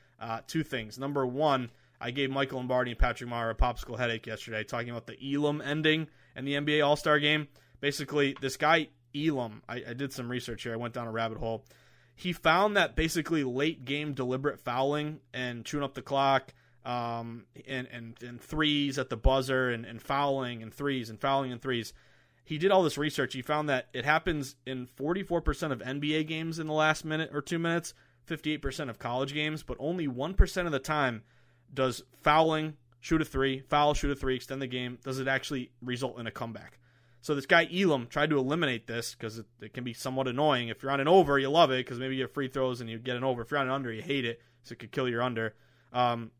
two 0.46 0.62
things. 0.62 1.00
Number 1.00 1.26
one 1.26 1.70
I 2.00 2.10
gave 2.10 2.30
Michael 2.30 2.58
Lombardi 2.58 2.92
and 2.92 3.00
Patrick 3.00 3.30
Meagher 3.30 3.50
a 3.50 3.54
popsicle 3.54 3.98
headache 3.98 4.26
yesterday 4.26 4.64
talking 4.64 4.90
about 4.90 5.06
the 5.06 5.34
Elam 5.34 5.60
ending 5.60 6.08
and 6.34 6.46
the 6.46 6.54
NBA 6.54 6.84
All 6.84 6.96
Star 6.96 7.18
game. 7.18 7.48
Basically, 7.80 8.36
this 8.40 8.56
guy, 8.56 8.88
Elam, 9.14 9.62
I, 9.68 9.82
I 9.88 9.92
did 9.94 10.12
some 10.12 10.30
research 10.30 10.62
here. 10.62 10.72
I 10.72 10.76
went 10.76 10.94
down 10.94 11.06
a 11.06 11.12
rabbit 11.12 11.38
hole. 11.38 11.64
He 12.16 12.32
found 12.32 12.76
that 12.76 12.94
basically 12.94 13.44
late 13.44 13.84
game 13.84 14.12
deliberate 14.12 14.60
fouling 14.60 15.20
and 15.32 15.64
chewing 15.64 15.84
up 15.84 15.94
the 15.94 16.02
clock 16.02 16.54
um, 16.84 17.46
and, 17.66 17.88
and, 17.90 18.22
and 18.22 18.40
threes 18.40 18.98
at 18.98 19.08
the 19.08 19.16
buzzer 19.16 19.70
and, 19.70 19.84
and 19.84 20.00
fouling 20.00 20.62
and 20.62 20.72
threes 20.72 21.10
and 21.10 21.20
fouling 21.20 21.50
and 21.50 21.60
threes. 21.60 21.92
He 22.44 22.58
did 22.58 22.70
all 22.70 22.82
this 22.82 22.98
research. 22.98 23.32
He 23.32 23.42
found 23.42 23.68
that 23.70 23.88
it 23.94 24.04
happens 24.04 24.56
in 24.66 24.86
44% 24.86 25.72
of 25.72 25.80
NBA 25.80 26.26
games 26.26 26.58
in 26.58 26.66
the 26.66 26.74
last 26.74 27.04
minute 27.04 27.30
or 27.32 27.40
two 27.40 27.58
minutes, 27.58 27.94
58% 28.28 28.90
of 28.90 28.98
college 28.98 29.32
games, 29.32 29.62
but 29.62 29.78
only 29.80 30.06
1% 30.06 30.66
of 30.66 30.72
the 30.72 30.78
time 30.78 31.22
does 31.74 32.02
fouling, 32.22 32.74
shoot 33.00 33.20
a 33.20 33.24
three, 33.24 33.60
foul, 33.60 33.94
shoot 33.94 34.10
a 34.10 34.16
three, 34.16 34.36
extend 34.36 34.62
the 34.62 34.66
game, 34.66 34.98
does 35.04 35.18
it 35.18 35.28
actually 35.28 35.70
result 35.82 36.18
in 36.18 36.26
a 36.26 36.30
comeback? 36.30 36.78
So 37.20 37.34
this 37.34 37.46
guy 37.46 37.66
Elam 37.72 38.06
tried 38.08 38.30
to 38.30 38.38
eliminate 38.38 38.86
this 38.86 39.14
because 39.14 39.38
it, 39.38 39.46
it, 39.60 39.72
can 39.72 39.82
be 39.82 39.94
somewhat 39.94 40.28
annoying. 40.28 40.68
If 40.68 40.82
you're 40.82 40.92
on 40.92 41.00
an 41.00 41.08
over, 41.08 41.38
you 41.38 41.48
love 41.48 41.70
it 41.70 41.78
because 41.78 41.98
maybe 41.98 42.16
you 42.16 42.22
have 42.22 42.34
free 42.34 42.48
throws 42.48 42.82
and 42.82 42.90
you 42.90 42.98
get 42.98 43.16
an 43.16 43.24
over. 43.24 43.42
If 43.42 43.50
you're 43.50 43.60
on 43.60 43.66
an 43.66 43.72
under, 43.72 43.90
you 43.90 44.02
hate 44.02 44.26
it, 44.26 44.42
so 44.62 44.74
it 44.74 44.78
could 44.78 44.92
kill 44.92 45.08
your 45.08 45.22
under. 45.22 45.54
Um, 45.92 46.32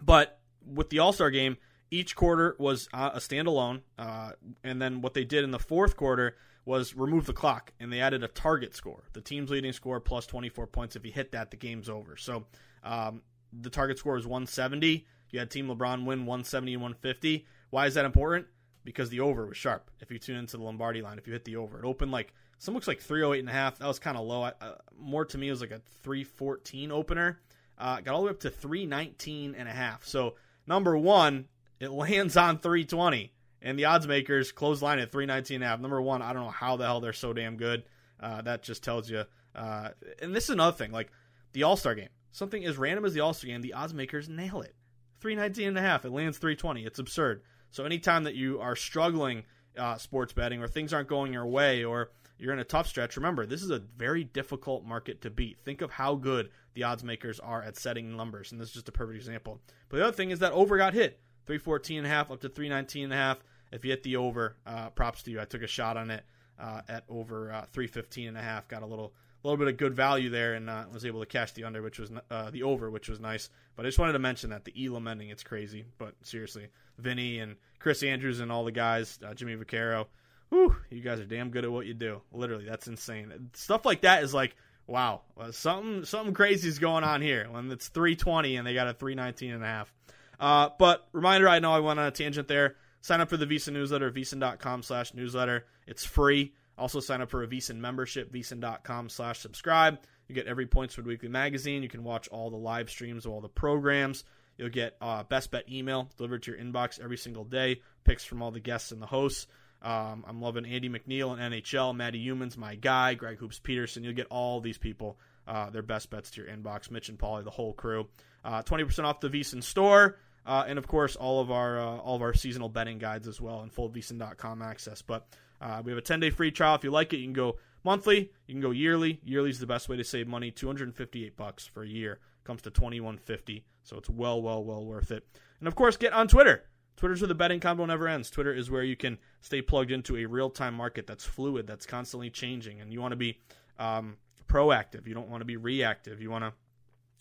but 0.00 0.40
with 0.66 0.88
the 0.88 1.00
All 1.00 1.12
Star 1.12 1.30
game, 1.30 1.58
each 1.90 2.16
quarter 2.16 2.56
was 2.58 2.88
uh, 2.94 3.10
a 3.12 3.18
standalone, 3.18 3.82
uh, 3.98 4.32
and 4.64 4.80
then 4.80 5.02
what 5.02 5.12
they 5.12 5.24
did 5.24 5.44
in 5.44 5.50
the 5.50 5.58
fourth 5.58 5.96
quarter 5.96 6.36
was 6.64 6.96
remove 6.96 7.26
the 7.26 7.32
clock 7.32 7.72
and 7.78 7.92
they 7.92 8.00
added 8.00 8.24
a 8.24 8.28
target 8.28 8.74
score. 8.74 9.04
The 9.12 9.20
team's 9.20 9.50
leading 9.50 9.72
score 9.72 10.00
plus 10.00 10.26
24 10.26 10.66
points. 10.66 10.96
If 10.96 11.06
you 11.06 11.12
hit 11.12 11.32
that, 11.32 11.50
the 11.50 11.56
game's 11.56 11.88
over. 11.88 12.16
So 12.16 12.46
um, 12.82 13.22
the 13.60 13.70
target 13.70 13.98
score 13.98 14.16
is 14.16 14.26
170. 14.26 15.06
You 15.30 15.38
had 15.38 15.50
Team 15.50 15.68
LeBron 15.68 16.04
win 16.04 16.20
170 16.20 16.74
and 16.74 16.82
150. 16.82 17.46
Why 17.70 17.86
is 17.86 17.94
that 17.94 18.04
important? 18.04 18.46
Because 18.84 19.10
the 19.10 19.20
over 19.20 19.46
was 19.46 19.56
sharp. 19.56 19.90
If 20.00 20.10
you 20.10 20.18
tune 20.18 20.36
into 20.36 20.56
the 20.56 20.62
Lombardi 20.62 21.02
line, 21.02 21.18
if 21.18 21.26
you 21.26 21.32
hit 21.32 21.44
the 21.44 21.56
over, 21.56 21.78
it 21.78 21.84
opened 21.84 22.12
like 22.12 22.32
some 22.58 22.74
looks 22.74 22.88
like 22.88 23.00
308 23.00 23.40
and 23.40 23.48
a 23.48 23.52
half. 23.52 23.78
That 23.78 23.88
was 23.88 23.98
kind 23.98 24.16
of 24.16 24.24
low. 24.24 24.44
Uh, 24.44 24.52
more 24.98 25.24
to 25.26 25.38
me, 25.38 25.48
it 25.48 25.50
was 25.50 25.60
like 25.60 25.72
a 25.72 25.80
314 26.02 26.92
opener. 26.92 27.40
Uh, 27.78 28.00
got 28.00 28.14
all 28.14 28.20
the 28.20 28.26
way 28.26 28.30
up 28.30 28.40
to 28.40 28.50
319 28.50 29.54
and 29.56 29.68
a 29.68 29.72
half. 29.72 30.06
So 30.06 30.36
number 30.66 30.96
one, 30.96 31.46
it 31.80 31.90
lands 31.90 32.36
on 32.36 32.58
320 32.58 33.32
and 33.62 33.78
the 33.78 33.86
odds 33.86 34.06
makers 34.06 34.52
close 34.52 34.80
line 34.80 34.98
at 34.98 35.12
319 35.12 35.56
and 35.56 35.64
a 35.64 35.66
half. 35.66 35.80
Number 35.80 36.00
one, 36.00 36.22
I 36.22 36.32
don't 36.32 36.44
know 36.44 36.50
how 36.50 36.76
the 36.76 36.84
hell 36.84 37.00
they're 37.00 37.12
so 37.12 37.32
damn 37.32 37.56
good. 37.56 37.84
Uh, 38.20 38.40
that 38.42 38.62
just 38.62 38.82
tells 38.82 39.10
you. 39.10 39.24
Uh, 39.54 39.90
and 40.22 40.34
this 40.34 40.44
is 40.44 40.50
another 40.50 40.76
thing, 40.76 40.92
like 40.92 41.10
the 41.52 41.64
All 41.64 41.76
Star 41.76 41.94
game. 41.94 42.08
Something 42.36 42.66
as 42.66 42.76
random 42.76 43.06
as 43.06 43.14
the 43.14 43.20
All 43.20 43.32
Star 43.32 43.48
game, 43.48 43.62
the 43.62 43.72
odds 43.72 43.94
makers 43.94 44.28
nail 44.28 44.60
it. 44.60 44.74
319 45.20 45.68
and 45.68 45.78
a 45.78 45.80
half. 45.80 46.04
It 46.04 46.10
lands 46.10 46.36
320. 46.36 46.84
It's 46.84 46.98
absurd. 46.98 47.40
So 47.70 47.86
anytime 47.86 48.24
that 48.24 48.34
you 48.34 48.60
are 48.60 48.76
struggling 48.76 49.44
uh, 49.74 49.96
sports 49.96 50.34
betting 50.34 50.60
or 50.60 50.68
things 50.68 50.92
aren't 50.92 51.08
going 51.08 51.32
your 51.32 51.46
way 51.46 51.82
or 51.82 52.10
you're 52.36 52.52
in 52.52 52.58
a 52.58 52.64
tough 52.64 52.88
stretch, 52.88 53.16
remember 53.16 53.46
this 53.46 53.62
is 53.62 53.70
a 53.70 53.78
very 53.78 54.22
difficult 54.22 54.84
market 54.84 55.22
to 55.22 55.30
beat. 55.30 55.60
Think 55.64 55.80
of 55.80 55.90
how 55.90 56.14
good 56.14 56.50
the 56.74 56.82
odds 56.82 57.02
makers 57.02 57.40
are 57.40 57.62
at 57.62 57.78
setting 57.78 58.14
numbers, 58.14 58.52
and 58.52 58.60
this 58.60 58.68
is 58.68 58.74
just 58.74 58.90
a 58.90 58.92
perfect 58.92 59.16
example. 59.16 59.58
But 59.88 59.96
the 59.96 60.04
other 60.04 60.16
thing 60.16 60.30
is 60.30 60.40
that 60.40 60.52
over 60.52 60.76
got 60.76 60.92
hit. 60.92 61.18
314 61.46 61.96
and 61.96 62.06
a 62.06 62.10
half 62.10 62.30
up 62.30 62.40
to 62.40 62.50
319 62.50 63.04
and 63.04 63.14
a 63.14 63.16
half. 63.16 63.38
If 63.72 63.82
you 63.82 63.92
hit 63.92 64.02
the 64.02 64.16
over, 64.16 64.56
uh, 64.66 64.90
props 64.90 65.22
to 65.22 65.30
you. 65.30 65.40
I 65.40 65.46
took 65.46 65.62
a 65.62 65.66
shot 65.66 65.96
on 65.96 66.10
it 66.10 66.22
uh, 66.58 66.82
at 66.86 67.04
over 67.08 67.50
uh, 67.50 67.64
315 67.72 68.28
and 68.28 68.36
a 68.36 68.42
half. 68.42 68.68
Got 68.68 68.82
a 68.82 68.86
little 68.86 69.14
little 69.46 69.58
bit 69.58 69.68
of 69.68 69.76
good 69.76 69.94
value 69.94 70.30
there, 70.30 70.54
and 70.54 70.68
uh, 70.68 70.84
was 70.92 71.04
able 71.04 71.20
to 71.20 71.26
cash 71.26 71.52
the 71.52 71.64
under, 71.64 71.82
which 71.82 71.98
was 71.98 72.10
uh, 72.30 72.50
the 72.50 72.62
over, 72.62 72.90
which 72.90 73.08
was 73.08 73.20
nice. 73.20 73.48
But 73.76 73.86
I 73.86 73.88
just 73.88 73.98
wanted 73.98 74.14
to 74.14 74.18
mention 74.18 74.50
that 74.50 74.64
the 74.64 74.72
Elam 74.86 75.06
ending, 75.06 75.28
it's 75.30 75.42
crazy. 75.42 75.84
But 75.98 76.14
seriously, 76.22 76.68
Vinny 76.98 77.38
and 77.38 77.56
Chris 77.78 78.02
Andrews 78.02 78.40
and 78.40 78.50
all 78.50 78.64
the 78.64 78.72
guys, 78.72 79.18
uh, 79.24 79.34
Jimmy 79.34 79.56
Vaccaro, 79.56 80.06
whew, 80.48 80.76
you 80.90 81.00
guys 81.00 81.20
are 81.20 81.24
damn 81.24 81.50
good 81.50 81.64
at 81.64 81.72
what 81.72 81.86
you 81.86 81.94
do. 81.94 82.22
Literally, 82.32 82.64
that's 82.64 82.88
insane. 82.88 83.50
Stuff 83.54 83.84
like 83.84 84.02
that 84.02 84.22
is 84.22 84.34
like, 84.34 84.56
wow, 84.86 85.22
something 85.50 86.04
something 86.04 86.34
crazy 86.34 86.68
is 86.68 86.78
going 86.78 87.04
on 87.04 87.20
here 87.20 87.46
when 87.50 87.70
it's 87.70 87.88
320 87.88 88.56
and 88.56 88.66
they 88.66 88.74
got 88.74 88.88
a 88.88 88.94
319 88.94 89.52
and 89.52 89.62
a 89.62 89.66
half. 89.66 89.92
Uh, 90.38 90.70
but 90.78 91.06
reminder, 91.12 91.48
I 91.48 91.58
know 91.58 91.72
I 91.72 91.80
went 91.80 91.98
on 91.98 92.06
a 92.06 92.10
tangent 92.10 92.48
there. 92.48 92.76
Sign 93.00 93.20
up 93.20 93.28
for 93.28 93.36
the 93.36 93.46
VSiN 93.46 93.72
newsletter, 93.72 94.10
VSiN.com 94.10 94.82
slash 94.82 95.14
newsletter. 95.14 95.64
It's 95.86 96.04
free. 96.04 96.54
Also 96.78 97.00
sign 97.00 97.22
up 97.22 97.30
for 97.30 97.42
a 97.42 97.46
VSiN 97.46 97.76
membership, 97.76 98.32
VSiN.com 98.32 99.08
slash 99.08 99.40
subscribe. 99.40 99.98
You 100.28 100.34
get 100.34 100.46
every 100.46 100.66
Points 100.66 100.94
Spread 100.94 101.06
Weekly 101.06 101.28
magazine. 101.28 101.82
You 101.82 101.88
can 101.88 102.04
watch 102.04 102.28
all 102.28 102.50
the 102.50 102.56
live 102.56 102.90
streams 102.90 103.24
of 103.24 103.32
all 103.32 103.40
the 103.40 103.48
programs. 103.48 104.24
You'll 104.58 104.68
get 104.70 104.96
uh, 105.00 105.22
best 105.24 105.50
bet 105.50 105.70
email 105.70 106.08
delivered 106.16 106.42
to 106.44 106.52
your 106.52 106.60
inbox 106.60 107.00
every 107.00 107.16
single 107.16 107.44
day. 107.44 107.82
Picks 108.04 108.24
from 108.24 108.42
all 108.42 108.50
the 108.50 108.60
guests 108.60 108.92
and 108.92 109.00
the 109.00 109.06
hosts. 109.06 109.46
Um, 109.82 110.24
I'm 110.26 110.40
loving 110.40 110.64
Andy 110.64 110.88
MacNeil 110.88 111.38
and 111.38 111.54
NHL. 111.54 111.94
Matty 111.94 112.24
Youmans, 112.24 112.56
my 112.56 112.74
guy. 112.74 113.14
Greg 113.14 113.38
Hoops 113.38 113.58
Peterson. 113.58 114.02
You'll 114.02 114.14
get 114.14 114.26
all 114.30 114.60
these 114.60 114.78
people 114.78 115.18
uh, 115.46 115.70
their 115.70 115.82
best 115.82 116.10
bets 116.10 116.30
to 116.32 116.42
your 116.42 116.50
inbox. 116.50 116.90
Mitch 116.90 117.08
and 117.08 117.18
Paulie, 117.18 117.44
the 117.44 117.50
whole 117.50 117.72
crew. 117.72 118.08
Uh, 118.44 118.62
20% 118.62 119.04
off 119.04 119.20
the 119.20 119.28
VSiN 119.30 119.62
store. 119.62 120.18
Uh, 120.44 120.64
and 120.66 120.78
of 120.78 120.86
course, 120.86 121.16
all 121.16 121.40
of 121.40 121.50
our 121.50 121.78
uh, 121.78 121.96
all 121.96 122.14
of 122.14 122.22
our 122.22 122.32
seasonal 122.32 122.68
betting 122.68 122.98
guides 122.98 123.26
as 123.26 123.40
well, 123.40 123.62
and 123.62 123.74
fullvsin.com 123.74 124.62
access. 124.62 125.02
But 125.02 125.26
uh, 125.60 125.82
we 125.84 125.90
have 125.90 125.98
a 125.98 126.02
10 126.02 126.20
day 126.20 126.30
free 126.30 126.50
trial. 126.50 126.74
If 126.74 126.84
you 126.84 126.90
like 126.90 127.12
it, 127.12 127.18
you 127.18 127.24
can 127.24 127.32
go 127.32 127.56
monthly, 127.84 128.30
you 128.46 128.54
can 128.54 128.60
go 128.60 128.70
yearly. 128.70 129.20
Yearly 129.24 129.50
is 129.50 129.60
the 129.60 129.66
best 129.66 129.88
way 129.88 129.96
to 129.96 130.04
save 130.04 130.28
money. 130.28 130.50
258 130.50 131.36
bucks 131.36 131.66
for 131.66 131.82
a 131.82 131.88
year 131.88 132.20
comes 132.44 132.62
to 132.62 132.70
2150, 132.70 133.64
so 133.82 133.96
it's 133.96 134.08
well, 134.08 134.40
well, 134.40 134.62
well 134.64 134.84
worth 134.84 135.10
it. 135.10 135.26
And 135.58 135.68
of 135.68 135.74
course, 135.74 135.96
get 135.96 136.12
on 136.12 136.28
Twitter. 136.28 136.64
Twitter's 136.96 137.20
where 137.20 137.28
the 137.28 137.34
betting 137.34 137.60
combo 137.60 137.84
never 137.84 138.08
ends. 138.08 138.30
Twitter 138.30 138.54
is 138.54 138.70
where 138.70 138.82
you 138.82 138.96
can 138.96 139.18
stay 139.42 139.60
plugged 139.60 139.90
into 139.90 140.16
a 140.16 140.24
real 140.24 140.48
time 140.48 140.74
market 140.74 141.06
that's 141.06 141.24
fluid, 141.24 141.66
that's 141.66 141.84
constantly 141.84 142.30
changing, 142.30 142.80
and 142.80 142.92
you 142.92 143.00
want 143.00 143.12
to 143.12 143.16
be 143.16 143.38
um, 143.78 144.16
proactive. 144.48 145.06
You 145.06 145.14
don't 145.14 145.28
want 145.28 145.42
to 145.42 145.46
be 145.46 145.56
reactive. 145.56 146.22
You 146.22 146.30
want 146.30 146.54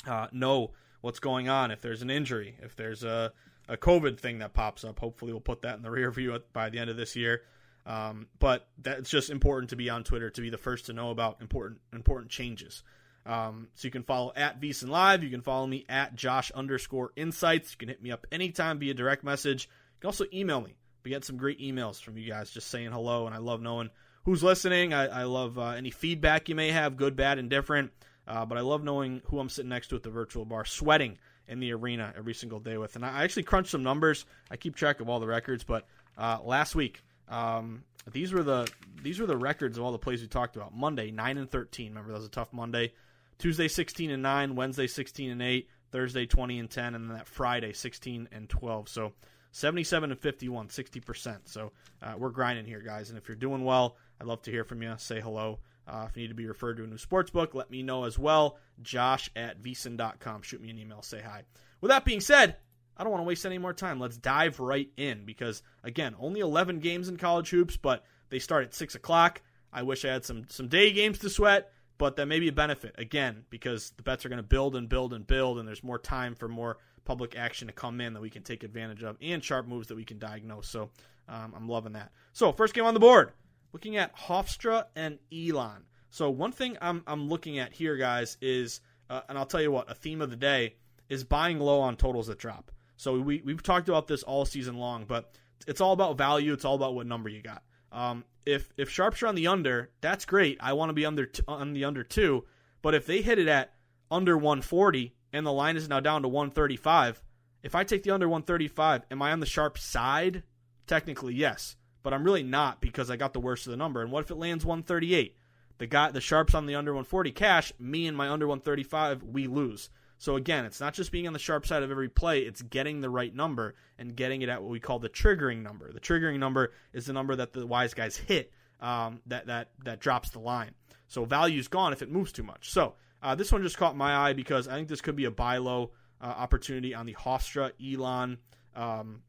to 0.05 0.11
uh, 0.11 0.27
know 0.31 0.71
what's 1.01 1.19
going 1.19 1.49
on, 1.49 1.71
if 1.71 1.81
there's 1.81 2.01
an 2.01 2.09
injury, 2.09 2.57
if 2.61 2.75
there's 2.75 3.03
a, 3.03 3.33
a 3.67 3.75
COVID 3.75 4.17
thing 4.17 4.39
that 4.39 4.53
pops 4.53 4.83
up. 4.83 4.99
Hopefully, 4.99 5.33
we'll 5.33 5.41
put 5.41 5.61
that 5.63 5.75
in 5.75 5.81
the 5.81 5.91
rear 5.91 6.09
view 6.09 6.39
by 6.53 6.69
the 6.69 6.79
end 6.79 6.89
of 6.89 6.95
this 6.97 7.15
year. 7.15 7.41
Um, 7.85 8.27
but 8.39 8.67
that's 8.81 9.09
just 9.09 9.29
important 9.29 9.69
to 9.69 9.75
be 9.75 9.89
on 9.89 10.03
Twitter 10.03 10.29
to 10.31 10.41
be 10.41 10.49
the 10.49 10.57
first 10.57 10.87
to 10.87 10.93
know 10.93 11.11
about 11.11 11.41
important 11.41 11.79
important 11.93 12.31
changes. 12.31 12.83
Um, 13.25 13.69
so 13.73 13.87
you 13.87 13.91
can 13.91 14.03
follow 14.03 14.31
at 14.35 14.61
VSiN 14.61 14.89
Live. 14.89 15.23
You 15.23 15.29
can 15.29 15.41
follow 15.41 15.65
me 15.65 15.85
at 15.89 16.15
Josh 16.15 16.51
underscore 16.51 17.11
Insights. 17.15 17.71
You 17.71 17.77
can 17.77 17.89
hit 17.89 18.01
me 18.01 18.11
up 18.11 18.27
anytime 18.31 18.79
via 18.79 18.93
direct 18.93 19.23
message. 19.23 19.65
You 19.65 20.01
can 20.01 20.07
also 20.07 20.25
email 20.33 20.61
me. 20.61 20.75
We 21.03 21.11
get 21.11 21.25
some 21.25 21.37
great 21.37 21.59
emails 21.59 22.01
from 22.01 22.17
you 22.17 22.27
guys 22.27 22.51
just 22.51 22.69
saying 22.69 22.91
hello, 22.91 23.25
and 23.25 23.35
I 23.35 23.39
love 23.39 23.61
knowing 23.61 23.89
who's 24.23 24.43
listening. 24.43 24.93
I, 24.93 25.05
I 25.05 25.23
love 25.23 25.57
uh, 25.57 25.69
any 25.69 25.91
feedback 25.91 26.49
you 26.49 26.55
may 26.55 26.71
have, 26.71 26.97
good, 26.97 27.15
bad, 27.15 27.37
and 27.37 27.49
different. 27.49 27.91
Uh, 28.27 28.45
but 28.45 28.57
I 28.57 28.61
love 28.61 28.83
knowing 28.83 29.21
who 29.25 29.39
I'm 29.39 29.49
sitting 29.49 29.69
next 29.69 29.89
to 29.89 29.95
at 29.95 30.03
the 30.03 30.09
virtual 30.09 30.45
bar, 30.45 30.65
sweating 30.65 31.19
in 31.47 31.59
the 31.59 31.73
arena 31.73 32.11
every 32.17 32.33
single 32.33 32.59
day 32.59 32.77
with. 32.77 32.95
And 32.95 33.05
I 33.05 33.23
actually 33.23 33.43
crunched 33.43 33.69
some 33.69 33.83
numbers. 33.83 34.25
I 34.49 34.57
keep 34.57 34.75
track 34.75 34.99
of 34.99 35.09
all 35.09 35.19
the 35.19 35.27
records, 35.27 35.63
but 35.63 35.87
uh, 36.17 36.39
last 36.43 36.73
week 36.75 37.03
um, 37.29 37.83
these 38.11 38.33
were 38.33 38.43
the 38.43 38.69
these 39.01 39.19
were 39.19 39.25
the 39.25 39.37
records 39.37 39.77
of 39.77 39.83
all 39.83 39.91
the 39.91 39.97
plays 39.97 40.21
we 40.21 40.27
talked 40.27 40.55
about. 40.55 40.75
Monday 40.75 41.11
nine 41.11 41.37
and 41.37 41.49
thirteen. 41.49 41.89
Remember 41.89 42.11
that 42.11 42.19
was 42.19 42.27
a 42.27 42.29
tough 42.29 42.53
Monday. 42.53 42.93
Tuesday 43.37 43.67
sixteen 43.67 44.11
and 44.11 44.23
nine. 44.23 44.55
Wednesday 44.55 44.87
sixteen 44.87 45.31
and 45.31 45.41
eight. 45.41 45.69
Thursday 45.91 46.25
twenty 46.25 46.59
and 46.59 46.69
ten, 46.69 46.95
and 46.95 47.09
then 47.09 47.17
that 47.17 47.27
Friday 47.27 47.73
sixteen 47.73 48.27
and 48.31 48.49
twelve. 48.49 48.89
So. 48.89 49.13
77 49.51 50.11
and 50.11 50.19
51, 50.19 50.67
60%. 50.67 51.37
So 51.45 51.71
uh, 52.03 52.15
we're 52.17 52.29
grinding 52.29 52.65
here, 52.65 52.81
guys. 52.81 53.07
And 53.07 53.17
if 53.17 53.29
you're 53.29 53.37
doing 53.37 53.63
well, 53.63 53.95
I'd 54.19 54.27
love 54.27 54.41
to 54.41 54.51
hear 54.51 54.65
from 54.65 54.81
you. 54.83 54.93
Say 54.97 55.21
hello. 55.21 55.59
Uh, 55.87 56.07
if 56.09 56.17
you 56.17 56.23
need 56.23 56.27
to 56.27 56.35
be 56.35 56.45
referred 56.45 56.75
to 56.75 56.83
a 56.83 56.87
new 56.87 56.97
sports 56.97 57.31
book, 57.31 57.53
let 57.53 57.71
me 57.71 57.81
know 57.81 58.03
as 58.03 58.19
well. 58.19 58.57
Josh 58.81 59.29
at 59.33 59.61
vsin.com. 59.61 60.41
Shoot 60.41 60.61
me 60.61 60.71
an 60.71 60.77
email. 60.77 61.01
Say 61.01 61.21
hi. 61.21 61.43
With 61.79 61.89
that 61.89 62.03
being 62.03 62.19
said, 62.19 62.57
I 62.97 63.03
don't 63.03 63.11
want 63.11 63.21
to 63.21 63.27
waste 63.27 63.45
any 63.45 63.57
more 63.57 63.73
time. 63.73 63.99
Let's 63.99 64.17
dive 64.17 64.59
right 64.59 64.89
in 64.97 65.25
because, 65.25 65.61
again, 65.83 66.15
only 66.19 66.39
11 66.39 66.79
games 66.79 67.09
in 67.09 67.17
college 67.17 67.49
hoops, 67.49 67.77
but 67.77 68.03
they 68.29 68.39
start 68.39 68.63
at 68.63 68.73
6 68.73 68.95
o'clock. 68.95 69.41
I 69.73 69.83
wish 69.83 70.05
I 70.05 70.09
had 70.09 70.25
some, 70.25 70.45
some 70.49 70.67
day 70.67 70.91
games 70.91 71.19
to 71.19 71.29
sweat, 71.29 71.71
but 71.97 72.15
that 72.15 72.27
may 72.27 72.39
be 72.39 72.47
a 72.47 72.53
benefit, 72.53 72.95
again, 72.97 73.43
because 73.49 73.91
the 73.91 74.03
bets 74.03 74.25
are 74.25 74.29
going 74.29 74.37
to 74.37 74.43
build 74.43 74.75
and 74.75 74.87
build 74.87 75.13
and 75.13 75.27
build, 75.27 75.59
and 75.59 75.67
there's 75.67 75.83
more 75.83 75.99
time 75.99 76.35
for 76.35 76.47
more 76.47 76.77
public 77.03 77.37
action 77.37 77.67
to 77.67 77.73
come 77.73 78.01
in 78.01 78.13
that 78.13 78.21
we 78.21 78.29
can 78.29 78.43
take 78.43 78.63
advantage 78.63 79.03
of 79.03 79.17
and 79.21 79.43
sharp 79.43 79.67
moves 79.67 79.87
that 79.87 79.95
we 79.95 80.05
can 80.05 80.17
diagnose. 80.17 80.67
So 80.67 80.89
um, 81.27 81.53
I'm 81.55 81.67
loving 81.67 81.93
that. 81.93 82.11
So, 82.33 82.51
first 82.51 82.73
game 82.73 82.85
on 82.85 82.93
the 82.93 82.99
board 82.99 83.31
looking 83.75 83.97
at 83.97 84.15
Hofstra 84.15 84.85
and 84.95 85.19
Elon. 85.33 85.83
So 86.09 86.29
one 86.29 86.53
thing 86.53 86.77
I'm 86.81 87.03
I'm 87.07 87.27
looking 87.27 87.59
at 87.59 87.73
here, 87.73 87.97
guys, 87.97 88.37
is 88.39 88.79
uh, 89.09 89.19
and 89.27 89.37
I'll 89.37 89.45
tell 89.45 89.61
you 89.61 89.69
what 89.69 89.91
a 89.91 89.93
theme 89.93 90.21
of 90.21 90.29
the 90.29 90.37
day 90.37 90.75
is 91.09 91.25
buying 91.25 91.59
low 91.59 91.81
on 91.81 91.97
totals 91.97 92.27
that 92.27 92.39
drop. 92.39 92.71
So 92.97 93.19
we 93.19 93.41
we've 93.43 93.63
talked 93.63 93.89
about 93.89 94.07
this 94.07 94.23
all 94.23 94.45
season 94.45 94.77
long, 94.77 95.05
but 95.05 95.33
it's 95.67 95.81
all 95.81 95.93
about 95.93 96.17
value. 96.17 96.53
It's 96.53 96.65
all 96.65 96.75
about 96.75 96.95
what 96.95 97.07
number 97.07 97.29
you 97.29 97.41
got. 97.41 97.63
Um, 97.91 98.25
if 98.45 98.71
if 98.77 98.89
sharps 98.89 99.21
are 99.23 99.27
on 99.27 99.35
the 99.35 99.47
under, 99.47 99.91
that's 100.01 100.25
great. 100.25 100.57
I 100.59 100.73
want 100.73 100.89
to 100.89 100.93
be 100.93 101.05
under 101.05 101.25
t- 101.25 101.43
on 101.47 101.73
the 101.73 101.85
under 101.85 102.03
two. 102.03 102.45
But 102.81 102.93
if 102.93 103.05
they 103.05 103.21
hit 103.21 103.39
it 103.39 103.47
at 103.47 103.73
under 104.11 104.37
140 104.37 105.15
and 105.33 105.45
the 105.45 105.51
line 105.51 105.75
is 105.75 105.89
now 105.89 105.99
down 105.99 106.21
to 106.21 106.27
135, 106.27 107.23
if 107.63 107.73
I 107.73 107.83
take 107.83 108.03
the 108.03 108.11
under 108.11 108.29
135, 108.29 109.03
am 109.09 109.21
I 109.21 109.31
on 109.31 109.39
the 109.39 109.45
sharp 109.45 109.77
side? 109.77 110.43
Technically, 110.85 111.33
yes 111.33 111.77
but 112.05 112.13
I'm 112.13 112.23
really 112.23 112.43
not 112.43 112.81
because 112.81 113.09
I 113.09 113.17
got 113.17 113.33
the 113.33 113.39
worst 113.39 113.65
of 113.65 113.71
the 113.71 113.77
number. 113.77 113.99
And 113.99 114.11
what 114.11 114.23
if 114.23 114.29
it 114.29 114.35
lands 114.35 114.63
138? 114.63 115.35
The 115.79 115.87
guy, 115.87 116.11
the 116.11 116.21
sharps 116.21 116.53
on 116.53 116.67
the 116.67 116.75
under 116.75 116.91
140 116.91 117.31
cash, 117.31 117.73
me 117.79 118.05
and 118.05 118.15
my 118.15 118.29
under 118.29 118.47
135, 118.47 119.23
we 119.23 119.47
lose. 119.47 119.89
So 120.17 120.35
again, 120.35 120.65
it's 120.65 120.79
not 120.79 120.93
just 120.93 121.11
being 121.11 121.27
on 121.27 121.33
the 121.33 121.39
sharp 121.39 121.65
side 121.65 121.83
of 121.83 121.91
every 121.91 122.09
play, 122.09 122.41
it's 122.41 122.61
getting 122.61 123.01
the 123.01 123.09
right 123.09 123.33
number 123.33 123.75
and 123.97 124.15
getting 124.15 124.41
it 124.41 124.49
at 124.49 124.61
what 124.61 124.71
we 124.71 124.79
call 124.79 124.99
the 124.99 125.09
triggering 125.09 125.61
number. 125.61 125.91
The 125.91 125.99
triggering 125.99 126.39
number 126.39 126.71
is 126.93 127.05
the 127.05 127.13
number 127.13 127.35
that 127.35 127.53
the 127.53 127.67
wise 127.67 127.93
guys 127.93 128.15
hit 128.15 128.51
um, 128.79 129.21
that 129.27 129.47
that 129.47 129.69
that 129.83 129.99
drops 129.99 130.29
the 130.29 130.39
line. 130.39 130.71
So 131.07 131.25
value's 131.25 131.67
gone 131.67 131.93
if 131.93 132.01
it 132.01 132.09
moves 132.11 132.31
too 132.31 132.43
much. 132.43 132.71
So 132.71 132.95
uh, 133.21 133.35
this 133.35 133.51
one 133.51 133.61
just 133.61 133.77
caught 133.77 133.95
my 133.95 134.15
eye 134.15 134.33
because 134.33 134.67
I 134.67 134.75
think 134.75 134.87
this 134.87 135.01
could 135.01 135.15
be 135.15 135.25
a 135.25 135.31
buy 135.31 135.57
low 135.57 135.91
uh, 136.21 136.25
opportunity 136.25 136.93
on 136.93 137.05
the 137.05 137.13
Hofstra 137.13 137.71
Elon 137.83 138.37
um, 138.75 139.21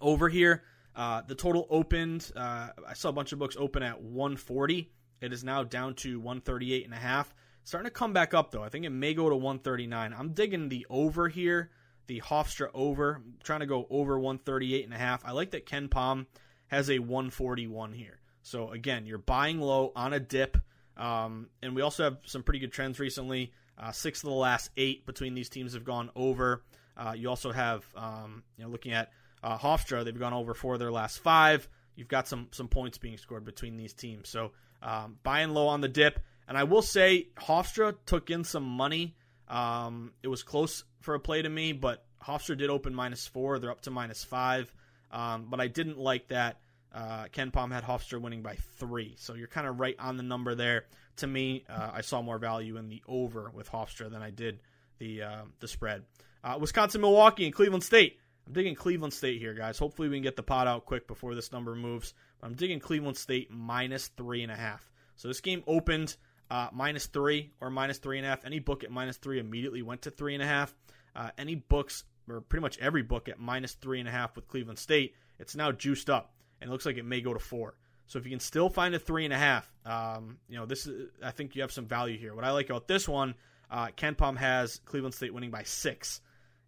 over 0.00 0.28
here. 0.28 0.62
Uh, 0.94 1.22
the 1.26 1.34
total 1.34 1.66
opened. 1.68 2.32
Uh, 2.34 2.70
I 2.86 2.94
saw 2.94 3.10
a 3.10 3.12
bunch 3.12 3.32
of 3.32 3.38
books 3.38 3.56
open 3.58 3.82
at 3.82 4.00
140. 4.00 4.90
It 5.20 5.32
is 5.32 5.44
now 5.44 5.62
down 5.62 5.94
to 5.96 6.18
138 6.18 6.84
and 6.84 6.94
a 6.94 6.98
half. 6.98 7.34
Starting 7.66 7.86
to 7.86 7.90
come 7.90 8.12
back 8.12 8.32
up 8.32 8.52
though. 8.52 8.62
I 8.62 8.68
think 8.68 8.84
it 8.84 8.90
may 8.90 9.12
go 9.12 9.28
to 9.28 9.34
139. 9.34 10.14
I'm 10.16 10.28
digging 10.34 10.68
the 10.68 10.86
over 10.88 11.28
here. 11.28 11.70
the 12.06 12.20
Hofstra 12.20 12.68
over. 12.72 13.16
I'm 13.16 13.34
trying 13.42 13.58
to 13.58 13.66
go 13.66 13.88
over 13.90 14.16
138 14.20 14.84
and 14.84 14.94
a 14.94 14.96
half. 14.96 15.24
I 15.24 15.32
like 15.32 15.50
that 15.50 15.66
KenPom 15.66 16.26
has 16.68 16.88
a 16.88 17.00
141 17.00 17.92
here. 17.92 18.20
So 18.42 18.70
again, 18.70 19.04
you're 19.04 19.18
buying 19.18 19.60
low 19.60 19.90
on 19.96 20.12
a 20.12 20.20
dip, 20.20 20.56
um, 20.96 21.48
and 21.60 21.74
we 21.74 21.82
also 21.82 22.04
have 22.04 22.18
some 22.24 22.44
pretty 22.44 22.60
good 22.60 22.70
trends 22.70 23.00
recently. 23.00 23.52
Uh, 23.76 23.90
six 23.90 24.22
of 24.22 24.28
the 24.28 24.36
last 24.36 24.70
eight 24.76 25.04
between 25.04 25.34
these 25.34 25.48
teams 25.48 25.74
have 25.74 25.84
gone 25.84 26.10
over. 26.14 26.62
Uh, 26.96 27.14
you 27.16 27.28
also 27.28 27.50
have, 27.50 27.84
um, 27.96 28.44
you 28.56 28.62
know, 28.62 28.70
looking 28.70 28.92
at 28.92 29.10
uh, 29.42 29.58
Hofstra, 29.58 30.04
they've 30.04 30.16
gone 30.16 30.32
over 30.32 30.54
four 30.54 30.74
of 30.74 30.78
their 30.78 30.92
last 30.92 31.18
five. 31.18 31.68
You've 31.96 32.06
got 32.06 32.28
some 32.28 32.46
some 32.52 32.68
points 32.68 32.96
being 32.96 33.18
scored 33.18 33.44
between 33.44 33.76
these 33.76 33.92
teams. 33.92 34.28
So 34.28 34.52
um, 34.84 35.18
buying 35.24 35.50
low 35.50 35.66
on 35.66 35.80
the 35.80 35.88
dip. 35.88 36.20
And 36.48 36.56
I 36.56 36.64
will 36.64 36.82
say, 36.82 37.28
Hofstra 37.36 37.94
took 38.06 38.30
in 38.30 38.44
some 38.44 38.64
money. 38.64 39.16
Um, 39.48 40.12
it 40.22 40.28
was 40.28 40.42
close 40.42 40.84
for 41.00 41.14
a 41.14 41.20
play 41.20 41.42
to 41.42 41.48
me, 41.48 41.72
but 41.72 42.04
Hofstra 42.22 42.56
did 42.56 42.70
open 42.70 42.94
minus 42.94 43.26
four. 43.26 43.58
They're 43.58 43.70
up 43.70 43.82
to 43.82 43.90
minus 43.90 44.24
five. 44.24 44.72
Um, 45.10 45.46
but 45.48 45.60
I 45.60 45.68
didn't 45.68 45.98
like 45.98 46.28
that. 46.28 46.60
Uh, 46.94 47.26
KenPom 47.26 47.72
had 47.72 47.84
Hofstra 47.84 48.20
winning 48.20 48.42
by 48.42 48.56
three. 48.78 49.14
So 49.18 49.34
you're 49.34 49.48
kind 49.48 49.66
of 49.66 49.78
right 49.80 49.96
on 49.98 50.16
the 50.16 50.22
number 50.22 50.54
there. 50.54 50.86
To 51.18 51.26
me, 51.26 51.64
uh, 51.68 51.90
I 51.94 52.00
saw 52.00 52.22
more 52.22 52.38
value 52.38 52.76
in 52.76 52.88
the 52.88 53.02
over 53.08 53.50
with 53.54 53.70
Hofstra 53.70 54.10
than 54.10 54.22
I 54.22 54.30
did 54.30 54.60
the 54.98 55.22
uh, 55.22 55.42
the 55.60 55.68
spread. 55.68 56.04
Uh, 56.44 56.58
Wisconsin, 56.60 57.00
Milwaukee, 57.00 57.44
and 57.44 57.54
Cleveland 57.54 57.84
State. 57.84 58.18
I'm 58.46 58.52
digging 58.52 58.74
Cleveland 58.74 59.12
State 59.12 59.40
here, 59.40 59.54
guys. 59.54 59.78
Hopefully, 59.78 60.08
we 60.08 60.16
can 60.16 60.22
get 60.22 60.36
the 60.36 60.42
pot 60.42 60.66
out 60.66 60.86
quick 60.86 61.06
before 61.06 61.34
this 61.34 61.52
number 61.52 61.74
moves. 61.74 62.14
I'm 62.42 62.54
digging 62.54 62.80
Cleveland 62.80 63.16
State 63.16 63.50
minus 63.50 64.08
three 64.08 64.42
and 64.42 64.52
a 64.52 64.56
half. 64.56 64.90
So 65.16 65.28
this 65.28 65.40
game 65.40 65.64
opened 65.66 66.16
uh, 66.50 66.68
minus 66.72 67.06
three 67.06 67.50
or 67.60 67.70
minus 67.70 67.98
three 67.98 68.18
and 68.18 68.26
a 68.26 68.30
half. 68.30 68.44
Any 68.44 68.58
book 68.58 68.84
at 68.84 68.90
minus 68.90 69.16
three 69.16 69.38
immediately 69.38 69.82
went 69.82 70.02
to 70.02 70.10
three 70.10 70.34
and 70.34 70.42
a 70.42 70.46
half. 70.46 70.74
Uh, 71.14 71.30
any 71.38 71.54
books, 71.54 72.04
or 72.28 72.40
pretty 72.40 72.60
much 72.60 72.78
every 72.78 73.02
book 73.02 73.28
at 73.28 73.38
minus 73.38 73.72
three 73.74 74.00
and 74.00 74.08
a 74.08 74.12
half 74.12 74.36
with 74.36 74.46
Cleveland 74.48 74.78
State, 74.78 75.14
it's 75.38 75.56
now 75.56 75.72
juiced 75.72 76.10
up, 76.10 76.34
and 76.60 76.68
it 76.68 76.72
looks 76.72 76.86
like 76.86 76.98
it 76.98 77.04
may 77.04 77.20
go 77.20 77.32
to 77.32 77.38
four. 77.38 77.74
So 78.06 78.18
if 78.18 78.24
you 78.24 78.30
can 78.30 78.40
still 78.40 78.68
find 78.68 78.94
a 78.94 78.98
three 78.98 79.24
and 79.24 79.34
a 79.34 79.38
half, 79.38 79.70
um, 79.84 80.38
you 80.48 80.56
know 80.56 80.66
this 80.66 80.86
is. 80.86 81.10
I 81.22 81.30
think 81.32 81.56
you 81.56 81.62
have 81.62 81.72
some 81.72 81.86
value 81.86 82.18
here. 82.18 82.34
What 82.34 82.44
I 82.44 82.52
like 82.52 82.70
about 82.70 82.86
this 82.86 83.08
one, 83.08 83.34
uh, 83.70 83.88
KenPom 83.88 84.36
has 84.36 84.80
Cleveland 84.84 85.14
State 85.14 85.34
winning 85.34 85.50
by 85.50 85.64
six, 85.64 86.20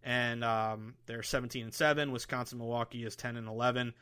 and 0.03 0.43
um, 0.43 0.95
they're 1.05 1.23
17 1.23 1.63
and 1.63 1.73
seven. 1.73 2.11
Wisconsin 2.11 2.57
Milwaukee 2.57 3.05
is 3.05 3.15
10 3.15 3.37
and 3.37 3.47
11. 3.47 3.93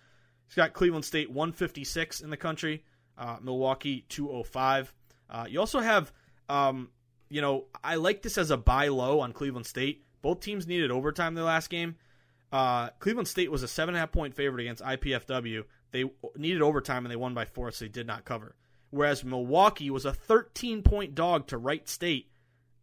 He's 0.48 0.56
got 0.56 0.74
Cleveland 0.74 1.06
State 1.06 1.30
156 1.30 2.22
in 2.22 2.30
the 2.30 2.38
country, 2.38 2.84
uh, 3.18 3.38
Milwaukee 3.42 4.06
205. 4.10 4.94
Uh, 5.30 5.46
you 5.48 5.60
also 5.60 5.80
have, 5.80 6.12
um, 6.50 6.90
you 7.30 7.42
know, 7.42 7.66
I 7.84 7.96
like 7.96 8.22
this 8.22 8.38
as 8.38 8.52
a 8.52 8.58
buy 8.58 8.88
low 8.88 9.20
on 9.20 9.34
Cleveland 9.34 9.66
State. 9.66 10.06
Both 10.22 10.40
teams 10.40 10.68
needed 10.68 10.92
overtime 10.92 11.36
their 11.36 11.44
last 11.44 11.70
game. 11.70 11.96
Uh, 12.52 12.90
Cleveland 13.00 13.28
State 13.28 13.52
was 13.52 13.64
a 13.64 13.68
seven 13.68 13.94
and 13.94 13.98
a 13.98 14.00
half 14.00 14.12
point 14.12 14.34
favorite 14.34 14.62
against 14.62 14.84
IPFW. 14.84 15.64
They 15.92 16.06
needed 16.36 16.62
overtime 16.62 17.06
and 17.06 17.12
they 17.12 17.18
won 17.18 17.34
by 17.34 17.46
four, 17.46 17.72
so 17.72 17.86
they 17.86 17.90
did 17.90 18.08
not 18.08 18.26
cover. 18.26 18.56
Whereas 18.90 19.24
Milwaukee 19.24 19.90
was 19.90 20.06
a 20.06 20.14
13 20.14 20.82
point 20.82 21.16
dog 21.16 21.48
to 21.48 21.58
Wright 21.58 21.88
State. 21.88 22.32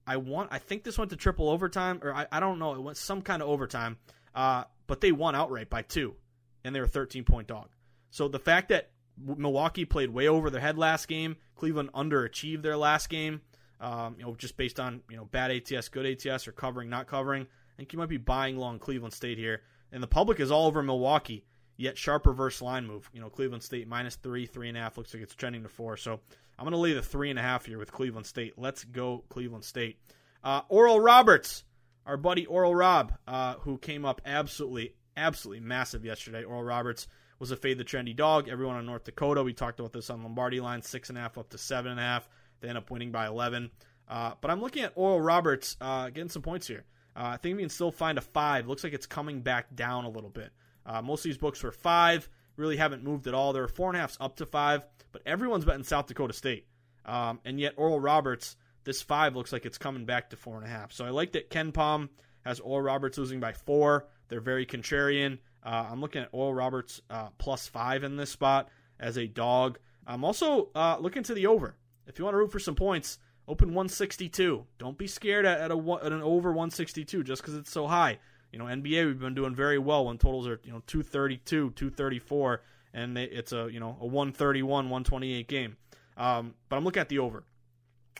I 0.06 0.18
want, 0.18 0.50
I 0.52 0.58
think 0.58 0.84
this 0.84 0.98
went 0.98 1.10
to 1.10 1.16
triple 1.16 1.48
overtime, 1.48 2.00
or 2.02 2.14
I, 2.14 2.26
I 2.30 2.40
don't 2.40 2.58
know, 2.58 2.74
it 2.74 2.82
went 2.82 2.98
some 2.98 3.22
kind 3.22 3.40
of 3.40 3.48
overtime. 3.48 3.96
Uh, 4.34 4.64
but 4.86 5.00
they 5.00 5.12
won 5.12 5.34
outright 5.34 5.70
by 5.70 5.82
two, 5.82 6.14
and 6.62 6.74
they 6.74 6.80
were 6.80 6.86
a 6.86 6.88
13 6.88 7.24
point 7.24 7.48
dog. 7.48 7.70
So 8.10 8.28
the 8.28 8.38
fact 8.38 8.68
that 8.68 8.90
Milwaukee 9.18 9.85
played 9.85 10.11
way 10.11 10.28
over 10.28 10.50
their 10.50 10.61
head 10.61 10.78
last 10.78 11.09
game. 11.09 11.37
Cleveland 11.56 11.90
underachieved 11.92 12.62
their 12.62 12.76
last 12.76 13.09
game. 13.09 13.40
Um, 13.80 14.16
you 14.18 14.25
know, 14.25 14.35
just 14.35 14.56
based 14.56 14.80
on 14.80 15.02
you 15.11 15.16
know 15.16 15.25
bad 15.26 15.50
ATS, 15.50 15.88
good 15.88 16.06
ATS, 16.06 16.49
or 16.49 16.52
covering, 16.52 16.88
not 16.88 17.06
covering. 17.06 17.42
I 17.42 17.76
think 17.76 17.92
you 17.92 17.99
might 17.99 18.09
be 18.09 18.16
buying 18.16 18.56
long 18.56 18.78
Cleveland 18.78 19.12
State 19.12 19.38
here, 19.38 19.62
and 19.92 20.02
the 20.02 20.06
public 20.06 20.40
is 20.40 20.50
all 20.50 20.66
over 20.66 20.83
Milwaukee. 20.83 21.44
Yet 21.76 21.99
sharp 21.99 22.26
reverse 22.26 22.62
line 22.62 22.87
move. 22.87 23.11
You 23.12 23.21
know, 23.21 23.28
Cleveland 23.28 23.64
State 23.64 23.88
minus 23.88 24.14
three, 24.14 24.47
three 24.47 24.68
and 24.68 24.78
a 24.78 24.80
half 24.80 24.97
looks 24.97 25.12
like 25.12 25.25
it's 25.25 25.35
trending 25.35 25.64
to 25.64 25.68
four. 25.68 25.97
So 25.97 26.21
I'm 26.56 26.64
going 26.64 26.73
to 26.73 26.78
lay 26.78 26.92
the 26.92 27.02
three 27.02 27.30
and 27.30 27.38
a 27.38 27.42
half 27.42 27.66
here 27.66 27.78
with 27.78 27.90
Cleveland 27.90 28.26
State. 28.26 28.54
Let's 28.56 28.85
go 28.85 29.25
Cleveland 29.28 29.64
State. 29.64 29.99
Uh, 30.44 30.61
Oral 30.68 31.00
Roberts, 31.00 31.64
our 32.06 32.16
buddy 32.16 32.47
Oral 32.47 32.77
Rob, 32.77 33.14
uh, 33.27 33.55
who 33.55 33.77
came 33.79 34.05
up 34.05 34.20
absolutely, 34.24 34.94
absolutely 35.16 35.66
massive 35.66 36.05
yesterday. 36.05 36.44
Oral 36.44 36.62
Roberts 36.62 37.09
was 37.38 37.51
a 37.51 37.57
fade 37.57 37.79
the 37.79 37.85
trendy 37.85 38.14
dog. 38.14 38.49
Everyone 38.49 38.77
on 38.77 38.87
North 38.87 39.05
Dakota, 39.05 39.42
we 39.42 39.53
talked 39.53 39.81
about 39.81 39.92
this 39.92 40.11
on 40.11 40.23
Lombardi 40.23 40.61
line, 40.61 40.83
six 40.83 41.09
and 41.09 41.18
a 41.18 41.20
half 41.20 41.38
up 41.38 41.51
to 41.51 41.59
seven 41.59 41.92
and 41.92 42.01
a 42.01 42.03
half. 42.03 42.29
They 42.61 42.68
end 42.68 42.79
up 42.79 42.90
winning 42.90 43.12
by 43.12 43.27
11. 43.27 43.70
Uh, 44.09 44.33
but 44.40 44.51
I'm 44.51 44.61
looking 44.61 44.85
at 44.85 44.92
Oral 44.94 45.20
Roberts 45.20 45.77
uh, 45.81 46.11
getting 46.11 46.29
some 46.29 46.42
points 46.42 46.66
here. 46.66 46.85
Uh, 47.16 47.31
I 47.35 47.37
think 47.37 47.57
we 47.57 47.62
can 47.62 47.70
still 47.70 47.92
find 47.92 48.18
a 48.18 48.20
five. 48.20 48.66
Looks 48.66 48.85
like 48.85 48.92
it's 48.92 49.07
coming 49.07 49.40
back 49.40 49.75
down 49.75 50.05
a 50.05 50.11
little 50.11 50.31
bit. 50.31 50.51
Uh, 50.85 51.01
most 51.01 51.20
of 51.20 51.25
these 51.25 51.38
books 51.38 51.62
were 51.62 51.73
five, 51.73 52.29
really 52.57 52.77
haven't 52.77 53.05
moved 53.05 53.27
at 53.27 53.35
all. 53.35 53.53
There 53.53 53.62
are 53.62 53.68
four 53.68 53.88
and 53.88 53.97
a 53.97 54.01
halfs 54.01 54.16
up 54.20 54.37
to 54.37 54.47
five, 54.47 54.83
but 55.12 55.23
everyone's 55.25 55.64
betting 55.64 55.85
South 55.85 56.07
Dakota 56.07 56.33
State. 56.33 56.66
Um, 57.07 57.40
and 57.44 57.61
yet, 57.61 57.75
Oral 57.77 58.01
Roberts, 58.01 58.57
this 58.85 59.01
five 59.01 59.37
looks 59.37 59.53
like 59.53 59.64
it's 59.64 59.79
coming 59.79 60.05
back 60.05 60.31
to 60.31 60.37
four 60.37 60.57
and 60.57 60.64
a 60.64 60.68
half. 60.68 60.92
So 60.92 61.05
I 61.05 61.11
like 61.11 61.33
that 61.33 61.51
KenPom 61.51 62.09
has 62.44 62.61
Oral 62.61 62.83
Roberts 62.83 63.16
losing 63.16 63.40
by 63.40 63.53
four. 63.53 64.09
They're 64.29 64.40
very 64.40 64.66
contrarian. 64.66 65.38
Uh, 65.64 65.87
I'm 65.90 66.00
looking 66.00 66.22
at 66.22 66.29
Oral 66.33 66.55
Roberts 66.55 67.00
uh, 67.09 67.29
plus 67.38 67.66
five 67.66 68.05
in 68.05 68.16
this 68.16 68.31
spot 68.31 68.68
as 69.00 69.16
a 69.16 69.27
dog. 69.27 69.79
I'm 70.07 70.24
also 70.24 70.68
uh, 70.74 70.98
looking 71.00 71.22
to 71.24 71.35
the 71.35 71.46
over. 71.46 71.77
If 72.07 72.18
you 72.18 72.24
want 72.24 72.35
to 72.35 72.38
root 72.38 72.53
for 72.53 72.59
some 72.59 72.74
points, 72.74 73.18
open 73.48 73.68
162. 73.68 74.66
Don't 74.79 74.98
be 74.98 75.07
scared 75.07 75.46
at, 75.46 75.61
at, 75.61 75.70
a, 75.70 75.98
at 76.03 76.12
an 76.12 76.22
over 76.22 76.50
162 76.50 77.22
just 77.22 77.42
because 77.42 77.55
it's 77.55 77.70
so 77.70 77.87
high. 77.87 78.18
You 78.53 78.59
know, 78.59 78.66
NBA 78.66 79.07
we've 79.07 79.18
been 79.18 79.35
doing 79.35 79.55
very 79.55 79.79
well 79.79 80.07
when 80.07 80.18
totals 80.18 80.46
are 80.46 80.61
you 80.62 80.72
know 80.72 80.83
232, 80.87 81.70
234, 81.70 82.62
and 82.92 83.16
they, 83.16 83.24
it's 83.24 83.53
a 83.53 83.68
you 83.72 83.81
know 83.81 83.96
a 84.00 84.07
131, 84.07 84.68
128 84.90 85.48
game. 85.48 85.77
Um, 86.16 86.55
but 86.68 86.77
I'm 86.77 86.85
looking 86.85 87.00
at 87.00 87.09
the 87.09 87.18
over. 87.18 87.44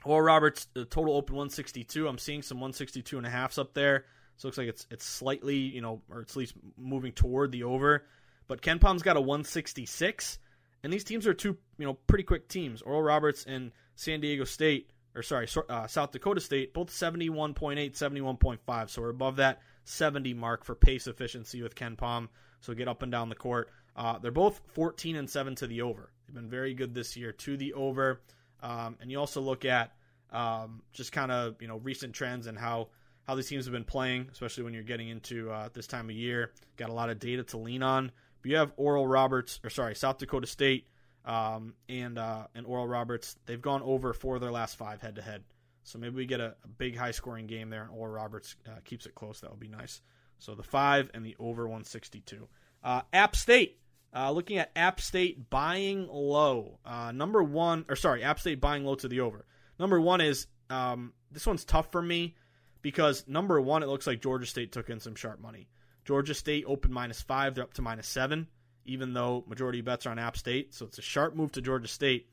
Oral 0.05 0.23
Roberts 0.23 0.67
the 0.75 0.85
total 0.85 1.15
open 1.15 1.37
162. 1.37 2.09
I'm 2.09 2.19
seeing 2.19 2.43
some 2.43 2.59
162 2.59 3.17
and 3.17 3.27
a 3.27 3.31
halfs 3.31 3.59
up 3.59 3.75
there. 3.75 4.07
So 4.37 4.47
it 4.47 4.49
looks 4.49 4.59
like 4.59 4.69
it's 4.69 4.87
it's 4.91 5.05
slightly, 5.05 5.57
you 5.57 5.81
know, 5.81 6.03
or 6.11 6.21
at 6.21 6.35
least 6.37 6.55
moving 6.77 7.13
toward 7.13 7.53
the 7.53 7.65
over. 7.65 8.05
But 8.47 8.61
KenPom's 8.61 9.03
got 9.03 9.17
a 9.17 9.21
166, 9.21 10.39
and 10.83 10.93
these 10.93 11.05
teams 11.05 11.27
are 11.27 11.33
two, 11.33 11.57
you 11.79 11.87
know, 11.87 11.95
pretty 11.95 12.25
quick 12.25 12.49
teams. 12.49 12.83
Oral 12.83 13.03
Roberts 13.03 13.45
and 13.45 13.73
San 13.95 14.21
Diego 14.21 14.45
State, 14.45 14.91
or 15.15 15.23
sorry, 15.23 15.49
uh, 15.69 15.87
South 15.87 16.13
Dakota 16.13 16.41
State, 16.41 16.75
both 16.75 16.91
71.8, 16.91 17.55
71.5. 17.97 18.91
So 18.91 19.03
we're 19.03 19.09
above 19.09 19.37
that 19.37 19.61
70 19.85 20.35
mark 20.35 20.65
for 20.65 20.75
pace 20.75 21.07
efficiency 21.07 21.63
with 21.63 21.75
KenPom. 21.75 22.29
So 22.61 22.75
get 22.75 22.89
up 22.89 23.03
and 23.03 23.11
down 23.11 23.29
the 23.29 23.35
court. 23.35 23.71
Uh, 23.97 24.19
they're 24.19 24.31
both 24.31 24.61
14 24.69 25.17
and 25.17 25.31
7 25.31 25.55
to 25.57 25.67
the 25.67 25.83
over. 25.83 26.11
They've 26.27 26.35
been 26.35 26.51
very 26.51 26.75
good 26.75 26.95
this 26.95 27.17
year 27.17 27.33
to 27.33 27.57
the 27.57 27.73
over. 27.75 28.21
Um, 28.63 28.97
and 29.01 29.11
you 29.11 29.19
also 29.19 29.41
look 29.41 29.65
at 29.65 29.93
um, 30.33 30.83
just 30.93 31.13
kind 31.13 31.31
of 31.31 31.61
you 31.61 31.69
know 31.69 31.77
recent 31.79 32.15
trends 32.15 32.47
and 32.47 32.59
how 32.59 32.89
how 33.27 33.35
these 33.35 33.49
teams 33.49 33.65
have 33.65 33.73
been 33.73 33.85
playing, 33.85 34.29
especially 34.33 34.65
when 34.65 34.75
you're 34.75 34.83
getting 34.83 35.09
into 35.09 35.51
uh, 35.51 35.69
this 35.73 35.87
time 35.87 36.11
of 36.11 36.17
year. 36.17 36.53
Got 36.77 36.91
a 36.91 36.93
lot 36.93 37.11
of 37.11 37.19
data 37.19 37.43
to 37.45 37.59
lean 37.59 37.83
on. 37.83 38.13
But 38.43 38.51
you 38.51 38.57
have 38.59 38.73
Oral 38.77 39.07
Roberts, 39.07 39.61
or 39.65 39.71
sorry, 39.71 39.95
South 39.95 40.19
Dakota 40.19 40.47
State 40.47 40.87
um, 41.25 41.75
and 41.89 42.19
uh, 42.19 42.47
and 42.55 42.67
Oral 42.67 42.87
Roberts. 42.87 43.37
They've 43.47 43.61
gone 43.61 43.83
over 43.83 44.13
four 44.13 44.35
of 44.35 44.43
their 44.43 44.53
last 44.53 44.77
five 44.77 45.01
head 45.01 45.17
to 45.17 45.23
head. 45.23 45.45
So 45.83 45.99
maybe 45.99 46.17
we 46.17 46.27
get 46.27 46.41
a, 46.41 46.55
a 46.65 46.69
big 46.69 46.97
high 46.97 47.11
scoring 47.11 47.47
game 47.47 47.71
there, 47.71 47.83
and 47.83 47.91
Oral 47.91 48.13
Roberts 48.13 48.57
uh, 48.67 48.81
keeps 48.85 49.07
it 49.07 49.15
close. 49.15 49.41
That 49.41 49.51
would 49.51 49.61
be 49.61 49.69
nice. 49.69 50.03
So 50.39 50.55
the 50.55 50.63
five 50.63 51.11
and 51.15 51.25
the 51.25 51.37
over 51.39 51.63
162. 51.63 52.49
Uh, 52.83 53.03
App 53.13 53.37
State. 53.37 53.79
Uh, 54.17 54.31
looking 54.31 54.59
at 54.59 54.71
App 54.77 55.01
State 55.01 55.51
buying 55.51 56.07
low. 56.07 56.79
Uh, 56.85 57.11
number 57.11 57.43
one, 57.43 57.85
or 57.89 57.97
sorry, 57.97 58.23
App 58.23 58.39
State 58.39 58.61
buying 58.61 58.85
low 58.85 58.95
to 58.95 59.09
the 59.09 59.21
over. 59.21 59.45
Number 59.77 60.01
one 60.01 60.21
is 60.21 60.47
um, 60.71 61.13
this 61.33 61.47
one's 61.47 61.65
tough 61.65 61.91
for 61.91 62.01
me 62.01 62.37
because 62.85 63.25
number 63.27 63.59
one, 63.63 63.83
it 63.83 63.89
looks 63.89 64.07
like 64.07 64.21
Georgia 64.21 64.45
State 64.45 64.71
took 64.71 64.91
in 64.91 65.01
some 65.01 65.15
sharp 65.15 65.41
money. 65.41 65.69
Georgia 66.05 66.35
State 66.35 66.67
opened 66.69 66.93
minus 66.93 67.23
five, 67.23 67.55
they're 67.55 67.65
up 67.65 67.73
to 67.73 67.83
minus 67.83 68.07
seven, 68.07 68.47
even 68.85 69.15
though 69.15 69.43
majority 69.49 69.81
bets 69.81 70.05
are 70.05 70.11
on 70.11 70.19
App 70.19 70.37
State. 70.37 70.75
So 70.75 70.85
it's 70.85 70.99
a 70.99 71.03
sharp 71.03 71.35
move 71.35 71.51
to 71.53 71.63
Georgia 71.63 71.89
State. 71.89 72.29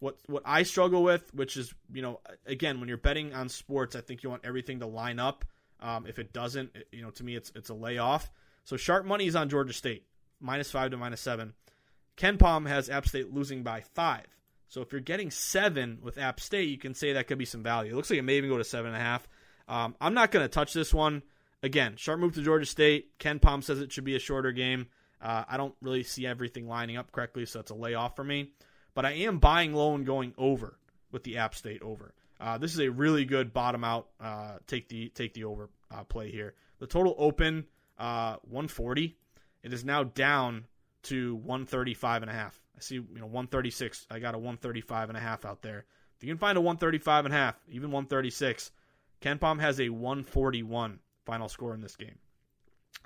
What 0.00 0.18
what 0.26 0.42
I 0.44 0.64
struggle 0.64 1.04
with, 1.04 1.32
which 1.32 1.56
is 1.56 1.72
you 1.92 2.02
know 2.02 2.20
again 2.44 2.80
when 2.80 2.88
you're 2.88 2.98
betting 2.98 3.32
on 3.32 3.48
sports, 3.48 3.94
I 3.94 4.00
think 4.00 4.24
you 4.24 4.30
want 4.30 4.44
everything 4.44 4.80
to 4.80 4.86
line 4.86 5.20
up. 5.20 5.44
Um, 5.78 6.06
if 6.08 6.18
it 6.18 6.32
doesn't, 6.32 6.74
it, 6.74 6.88
you 6.90 7.02
know 7.02 7.10
to 7.10 7.24
me 7.24 7.36
it's 7.36 7.52
it's 7.54 7.70
a 7.70 7.74
layoff. 7.74 8.28
So 8.64 8.76
sharp 8.76 9.06
money 9.06 9.28
is 9.28 9.36
on 9.36 9.48
Georgia 9.48 9.72
State 9.72 10.06
minus 10.40 10.72
five 10.72 10.90
to 10.90 10.96
minus 10.96 11.20
seven. 11.20 11.54
KenPom 12.16 12.66
has 12.66 12.90
App 12.90 13.06
State 13.06 13.32
losing 13.32 13.62
by 13.62 13.80
five. 13.80 14.26
So 14.66 14.80
if 14.80 14.90
you're 14.90 15.00
getting 15.00 15.30
seven 15.30 16.00
with 16.02 16.18
App 16.18 16.40
State, 16.40 16.68
you 16.68 16.78
can 16.78 16.94
say 16.94 17.12
that 17.12 17.28
could 17.28 17.38
be 17.38 17.44
some 17.44 17.62
value. 17.62 17.92
It 17.92 17.94
looks 17.94 18.10
like 18.10 18.18
it 18.18 18.22
may 18.22 18.38
even 18.38 18.50
go 18.50 18.58
to 18.58 18.64
seven 18.64 18.88
and 18.88 18.96
a 18.96 19.00
half. 19.00 19.28
Um, 19.68 19.94
I'm 20.00 20.14
not 20.14 20.30
going 20.30 20.44
to 20.44 20.48
touch 20.48 20.72
this 20.72 20.92
one. 20.92 21.22
Again, 21.62 21.94
sharp 21.96 22.20
move 22.20 22.34
to 22.34 22.42
Georgia 22.42 22.66
State. 22.66 23.18
KenPom 23.18 23.64
says 23.64 23.80
it 23.80 23.92
should 23.92 24.04
be 24.04 24.16
a 24.16 24.20
shorter 24.20 24.52
game. 24.52 24.86
Uh, 25.20 25.44
I 25.48 25.56
don't 25.56 25.74
really 25.80 26.02
see 26.02 26.26
everything 26.26 26.68
lining 26.68 26.98
up 26.98 27.10
correctly, 27.10 27.46
so 27.46 27.60
it's 27.60 27.70
a 27.70 27.74
layoff 27.74 28.16
for 28.16 28.24
me. 28.24 28.50
But 28.94 29.06
I 29.06 29.12
am 29.12 29.38
buying 29.38 29.72
low 29.72 29.94
and 29.94 30.04
going 30.04 30.34
over 30.36 30.78
with 31.10 31.24
the 31.24 31.38
App 31.38 31.54
State 31.54 31.82
over. 31.82 32.12
Uh, 32.38 32.58
this 32.58 32.74
is 32.74 32.80
a 32.80 32.90
really 32.90 33.24
good 33.24 33.54
bottom 33.54 33.84
out. 33.84 34.08
Uh, 34.20 34.58
take 34.66 34.88
the 34.88 35.08
take 35.08 35.32
the 35.32 35.44
over 35.44 35.70
uh, 35.90 36.04
play 36.04 36.30
here. 36.30 36.54
The 36.78 36.86
total 36.86 37.14
open 37.16 37.66
uh, 37.98 38.36
140. 38.42 39.16
It 39.62 39.72
is 39.72 39.84
now 39.84 40.04
down 40.04 40.66
to 41.04 41.36
135 41.36 42.22
and 42.22 42.30
a 42.30 42.34
half. 42.34 42.60
I 42.76 42.80
see, 42.80 42.96
you 42.96 43.06
know, 43.18 43.26
136. 43.26 44.06
I 44.10 44.18
got 44.18 44.34
a 44.34 44.38
135 44.38 45.08
and 45.08 45.16
a 45.16 45.20
half 45.20 45.44
out 45.44 45.62
there. 45.62 45.86
If 46.16 46.22
you 46.22 46.28
can 46.28 46.38
find 46.38 46.58
a 46.58 46.60
135 46.60 47.24
and 47.24 47.34
a 47.34 47.36
half, 47.36 47.56
even 47.70 47.90
136, 47.90 48.70
KenPom 49.24 49.60
has 49.60 49.80
a 49.80 49.88
141 49.88 50.98
final 51.24 51.48
score 51.48 51.74
in 51.74 51.80
this 51.80 51.96
game. 51.96 52.18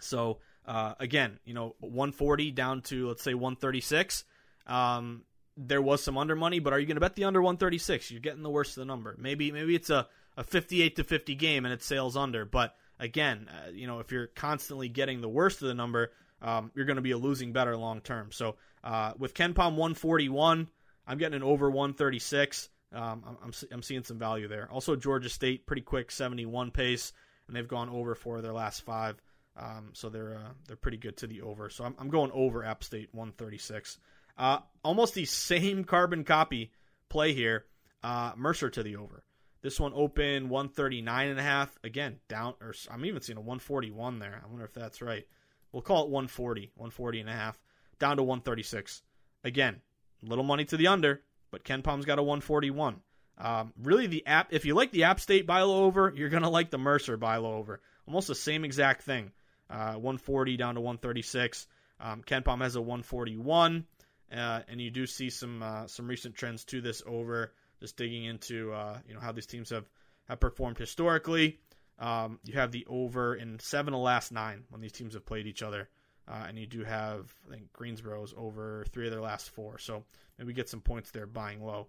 So 0.00 0.38
uh, 0.66 0.94
again, 0.98 1.38
you 1.44 1.54
know, 1.54 1.76
140 1.81 2.50
down 2.50 2.83
to 2.83 3.09
let's 3.09 3.22
say 3.22 3.35
136. 3.35 4.24
Um, 4.66 5.22
there 5.57 5.83
was 5.83 6.02
some 6.02 6.18
under 6.18 6.37
money, 6.37 6.59
but 6.59 6.72
are 6.72 6.78
you 6.78 6.87
going 6.87 6.96
to 6.96 7.00
bet 7.00 7.16
the 7.16 7.24
under 7.24 7.40
136? 7.40 8.11
You're 8.11 8.20
getting 8.20 8.42
the 8.42 8.50
worst 8.50 8.76
of 8.76 8.83
the 8.83 8.85
number. 8.85 9.16
Maybe 9.18 9.52
maybe 9.52 9.74
it's 9.74 9.90
a, 9.90 10.09
a 10.37 10.44
58 10.44 10.96
to 10.96 11.04
50 11.04 11.35
game 11.37 11.64
and 11.64 11.72
it 11.72 11.83
sails 11.83 12.16
under. 12.16 12.44
But 12.44 12.74
again, 12.98 13.48
uh, 13.48 13.70
you 13.70 13.87
know, 13.87 14.00
if 14.00 14.11
you're 14.11 14.26
constantly 14.26 14.88
getting 14.88 15.20
the 15.20 15.28
worst 15.28 15.62
of 15.62 15.68
the 15.68 15.74
number, 15.74 16.12
um, 16.42 16.70
you're 16.74 16.85
going 16.85 16.96
to 16.96 17.02
be 17.02 17.12
a 17.12 17.18
losing 17.18 17.52
better 17.52 17.76
long 17.76 18.00
term. 18.00 18.31
So 18.33 18.57
uh, 18.83 19.12
with 19.18 19.35
KenPom 19.35 19.76
141, 19.76 20.68
I'm 21.07 21.18
getting 21.18 21.37
an 21.37 21.42
over 21.42 21.70
136. 21.70 22.68
Um, 22.92 23.37
I'm, 23.42 23.53
I'm 23.70 23.83
seeing 23.83 24.05
some 24.05 24.18
value 24.18 24.48
there. 24.48 24.68
Also, 24.70 24.96
Georgia 24.96 25.29
State, 25.29 25.66
pretty 25.66 25.83
quick 25.83 26.11
71 26.11 26.70
pace, 26.70 27.12
and 27.46 27.57
they've 27.57 27.68
gone 27.68 27.88
over 27.88 28.14
for 28.14 28.40
their 28.40 28.53
last 28.53 28.83
five. 28.83 29.20
Um, 29.57 29.90
so 29.92 30.09
they're 30.09 30.37
uh, 30.37 30.53
they're 30.66 30.77
pretty 30.77 30.98
good 30.98 31.16
to 31.18 31.27
the 31.27 31.42
over. 31.42 31.68
So 31.68 31.85
I'm, 31.85 31.94
I'm 31.98 32.09
going 32.09 32.31
over 32.33 32.64
App 32.64 32.85
State 32.85 33.09
136. 33.12 33.98
Uh, 34.37 34.59
almost 34.85 35.14
the 35.14 35.24
same 35.24 35.85
carbon 35.85 36.24
copy 36.24 36.70
play 37.09 37.35
here. 37.35 37.64
Uh, 38.03 38.33
Mercer 38.37 38.70
to 38.70 38.83
the 38.83 38.96
over. 38.96 39.24
This 39.61 39.81
one 39.81 39.92
open 39.94 40.48
139 40.48 41.29
and 41.29 41.38
a 41.38 41.42
half. 41.42 41.77
Again, 41.83 42.20
down 42.29 42.55
or 42.61 42.72
I'm 42.90 43.05
even 43.05 43.20
seeing 43.20 43.38
a 43.38 43.40
141 43.40 44.20
there. 44.20 44.40
I 44.42 44.48
wonder 44.48 44.64
if 44.64 44.72
that's 44.72 45.03
right. 45.03 45.27
We'll 45.72 45.83
call 45.83 46.05
it 46.05 46.11
140, 46.11 46.70
140 46.77 47.20
and 47.20 47.29
a 47.29 47.33
half, 47.33 47.61
down 47.98 48.16
to 48.16 48.22
136. 48.22 49.03
Again, 49.44 49.81
little 50.22 50.44
money 50.44 50.64
to 50.66 50.77
the 50.77 50.87
under, 50.87 51.22
but 51.50 51.64
KenPom's 51.64 52.04
got 52.04 52.18
a 52.18 52.22
141. 52.22 53.00
Um, 53.38 53.72
really, 53.80 54.06
the 54.06 54.26
app. 54.26 54.52
If 54.52 54.64
you 54.64 54.74
like 54.74 54.90
the 54.90 55.04
App 55.04 55.20
State 55.20 55.46
buy 55.46 55.62
low 55.62 55.84
over, 55.84 56.12
you're 56.14 56.28
gonna 56.28 56.50
like 56.50 56.70
the 56.70 56.78
Mercer 56.78 57.16
buy 57.16 57.37
low 57.37 57.54
over. 57.54 57.80
Almost 58.06 58.28
the 58.28 58.34
same 58.34 58.64
exact 58.64 59.02
thing. 59.02 59.30
Uh, 59.70 59.94
140 59.94 60.56
down 60.56 60.74
to 60.74 60.80
136. 60.80 61.66
Um, 62.00 62.22
KenPom 62.22 62.62
has 62.62 62.76
a 62.76 62.80
141, 62.80 63.87
uh, 64.32 64.61
and 64.68 64.80
you 64.80 64.90
do 64.90 65.06
see 65.06 65.30
some 65.30 65.62
uh, 65.62 65.87
some 65.87 66.08
recent 66.08 66.34
trends 66.34 66.64
to 66.66 66.80
this 66.80 67.02
over. 67.06 67.52
Just 67.80 67.96
digging 67.96 68.24
into 68.24 68.72
uh, 68.72 68.98
you 69.06 69.14
know 69.14 69.20
how 69.20 69.32
these 69.32 69.46
teams 69.46 69.70
have 69.70 69.88
have 70.28 70.40
performed 70.40 70.78
historically. 70.78 71.61
Um, 71.98 72.38
you 72.44 72.54
have 72.54 72.72
the 72.72 72.87
over 72.88 73.34
in 73.34 73.58
seven 73.58 73.94
of 73.94 73.98
the 73.98 74.04
last 74.04 74.32
nine 74.32 74.64
when 74.70 74.80
these 74.80 74.92
teams 74.92 75.14
have 75.14 75.26
played 75.26 75.46
each 75.46 75.62
other. 75.62 75.88
Uh, 76.28 76.44
and 76.48 76.58
you 76.58 76.66
do 76.66 76.84
have, 76.84 77.32
I 77.48 77.54
think, 77.54 77.72
Greensboro's 77.72 78.34
over 78.36 78.84
three 78.90 79.06
of 79.06 79.12
their 79.12 79.22
last 79.22 79.50
four. 79.50 79.78
So 79.78 80.04
maybe 80.38 80.52
get 80.52 80.68
some 80.68 80.80
points 80.80 81.10
there 81.10 81.26
buying 81.26 81.64
low. 81.64 81.86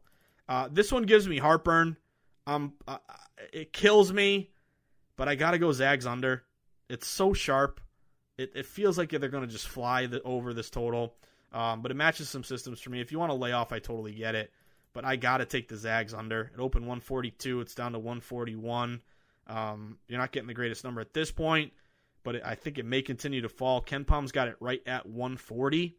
Uh, 0.47 0.69
this 0.71 0.91
one 0.91 1.04
gives 1.04 1.28
me 1.28 1.38
heartburn. 1.38 1.97
Um, 2.47 2.73
uh, 2.88 2.97
it 3.52 3.73
kills 3.73 4.13
me, 4.13 4.49
but 5.17 5.28
I 5.28 5.36
got 5.36 5.52
to 5.52 5.60
go 5.60 5.71
Zags 5.71 6.06
under. 6.06 6.43
It's 6.89 7.08
so 7.08 7.34
sharp. 7.34 7.82
It, 8.38 8.54
it 8.56 8.65
feels 8.65 8.97
like 8.97 9.10
they're 9.10 9.30
going 9.30 9.45
to 9.45 9.52
just 9.52 9.67
fly 9.67 10.08
the, 10.08 10.21
over 10.23 10.54
this 10.54 10.69
total. 10.69 11.15
Um, 11.52 11.82
but 11.82 11.91
it 11.91 11.95
matches 11.95 12.30
some 12.30 12.43
systems 12.43 12.80
for 12.80 12.89
me. 12.89 13.02
If 13.02 13.12
you 13.12 13.19
want 13.19 13.32
to 13.32 13.38
lay 13.38 13.52
off, 13.52 13.71
I 13.71 13.80
totally 13.80 14.13
get 14.13 14.36
it. 14.36 14.52
But 14.93 15.06
I 15.06 15.17
got 15.17 15.38
to 15.38 15.45
take 15.45 15.67
the 15.67 15.78
Zags 15.78 16.13
under. 16.13 16.52
It 16.54 16.60
opened 16.60 16.86
142. 16.86 17.62
It's 17.62 17.75
down 17.75 17.91
to 17.91 17.99
141. 17.99 19.02
Um, 19.47 19.97
you're 20.08 20.19
not 20.19 20.32
getting 20.32 20.47
the 20.47 20.54
greatest 20.54 20.84
number 20.84 21.02
at 21.02 21.13
this 21.13 21.32
point, 21.32 21.73
but 22.23 22.36
it, 22.36 22.43
I 22.45 22.55
think 22.55 22.77
it 22.77 22.86
may 22.86 23.01
continue 23.01 23.41
to 23.41 23.49
fall. 23.49 23.82
KenPom's 23.82 24.32
got 24.32 24.47
it 24.47 24.55
right 24.60 24.82
at 24.86 25.05
140. 25.05 25.95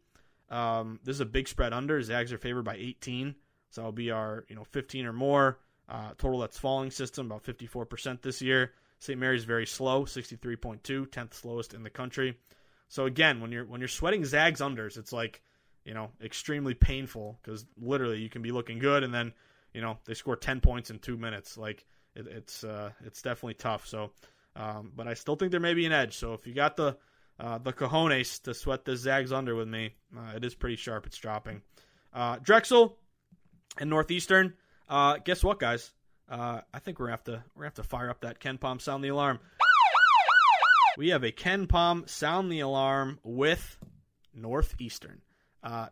Um, 0.49 0.99
this 1.03 1.15
is 1.15 1.21
a 1.21 1.25
big 1.25 1.47
spread 1.47 1.73
under. 1.73 2.01
Zags 2.01 2.33
are 2.33 2.37
favored 2.37 2.63
by 2.63 2.75
18, 2.75 3.35
so 3.69 3.81
it'll 3.81 3.91
be 3.91 4.11
our 4.11 4.45
you 4.49 4.55
know 4.55 4.63
15 4.63 5.05
or 5.05 5.13
more 5.13 5.59
uh, 5.89 6.11
total 6.17 6.39
that's 6.39 6.57
falling 6.57 6.91
system, 6.91 7.25
about 7.25 7.43
54% 7.43 8.21
this 8.21 8.41
year. 8.41 8.73
St. 8.99 9.19
Mary's 9.19 9.43
very 9.43 9.65
slow, 9.65 10.05
63.2, 10.05 11.07
10th 11.07 11.33
slowest 11.33 11.73
in 11.73 11.83
the 11.83 11.89
country. 11.89 12.37
So 12.87 13.05
again, 13.05 13.41
when 13.41 13.51
you're 13.51 13.65
when 13.65 13.81
you're 13.81 13.87
sweating 13.87 14.23
Zags 14.25 14.61
unders, 14.61 14.97
it's 14.97 15.13
like 15.13 15.41
you 15.85 15.93
know 15.93 16.11
extremely 16.21 16.73
painful 16.73 17.39
because 17.41 17.65
literally 17.79 18.19
you 18.19 18.29
can 18.29 18.41
be 18.41 18.51
looking 18.51 18.79
good 18.79 19.03
and 19.03 19.13
then 19.13 19.33
you 19.73 19.81
know 19.81 19.97
they 20.05 20.13
score 20.13 20.35
10 20.35 20.61
points 20.61 20.91
in 20.91 20.99
two 20.99 21.17
minutes. 21.17 21.57
Like 21.57 21.85
it, 22.15 22.27
it's 22.27 22.63
uh, 22.63 22.91
it's 23.05 23.21
definitely 23.21 23.55
tough. 23.55 23.87
So, 23.87 24.11
um, 24.55 24.91
but 24.95 25.07
I 25.07 25.13
still 25.13 25.35
think 25.35 25.51
there 25.51 25.59
may 25.59 25.73
be 25.73 25.85
an 25.85 25.91
edge. 25.91 26.17
So 26.17 26.33
if 26.33 26.45
you 26.45 26.53
got 26.53 26.75
the 26.75 26.97
uh, 27.39 27.57
the 27.57 27.73
cojones 27.73 28.41
to 28.43 28.53
sweat 28.53 28.85
the 28.85 28.95
Zags 28.95 29.31
under 29.31 29.55
with 29.55 29.67
me, 29.67 29.95
uh, 30.15 30.35
it 30.35 30.45
is 30.45 30.53
pretty 30.53 30.75
sharp. 30.75 31.05
It's 31.05 31.17
dropping. 31.17 31.61
Uh, 32.13 32.37
Drexel 32.41 32.97
and 33.79 33.89
Northeastern. 33.89 34.53
Uh, 34.87 35.17
guess 35.23 35.43
what, 35.43 35.59
guys? 35.59 35.91
Uh, 36.29 36.61
I 36.73 36.79
think 36.79 36.99
we're 36.99 37.07
gonna 37.07 37.13
have 37.13 37.23
to 37.25 37.43
we're 37.55 37.61
gonna 37.61 37.67
have 37.67 37.73
to 37.75 37.83
fire 37.83 38.09
up 38.09 38.21
that 38.21 38.39
KenPom 38.39 38.81
sound 38.81 39.03
the 39.03 39.09
alarm. 39.09 39.39
We 40.97 41.09
have 41.09 41.23
a 41.23 41.31
KenPom 41.31 42.09
sound 42.09 42.51
the 42.51 42.59
alarm 42.59 43.19
with 43.23 43.77
Northeastern. 44.33 45.21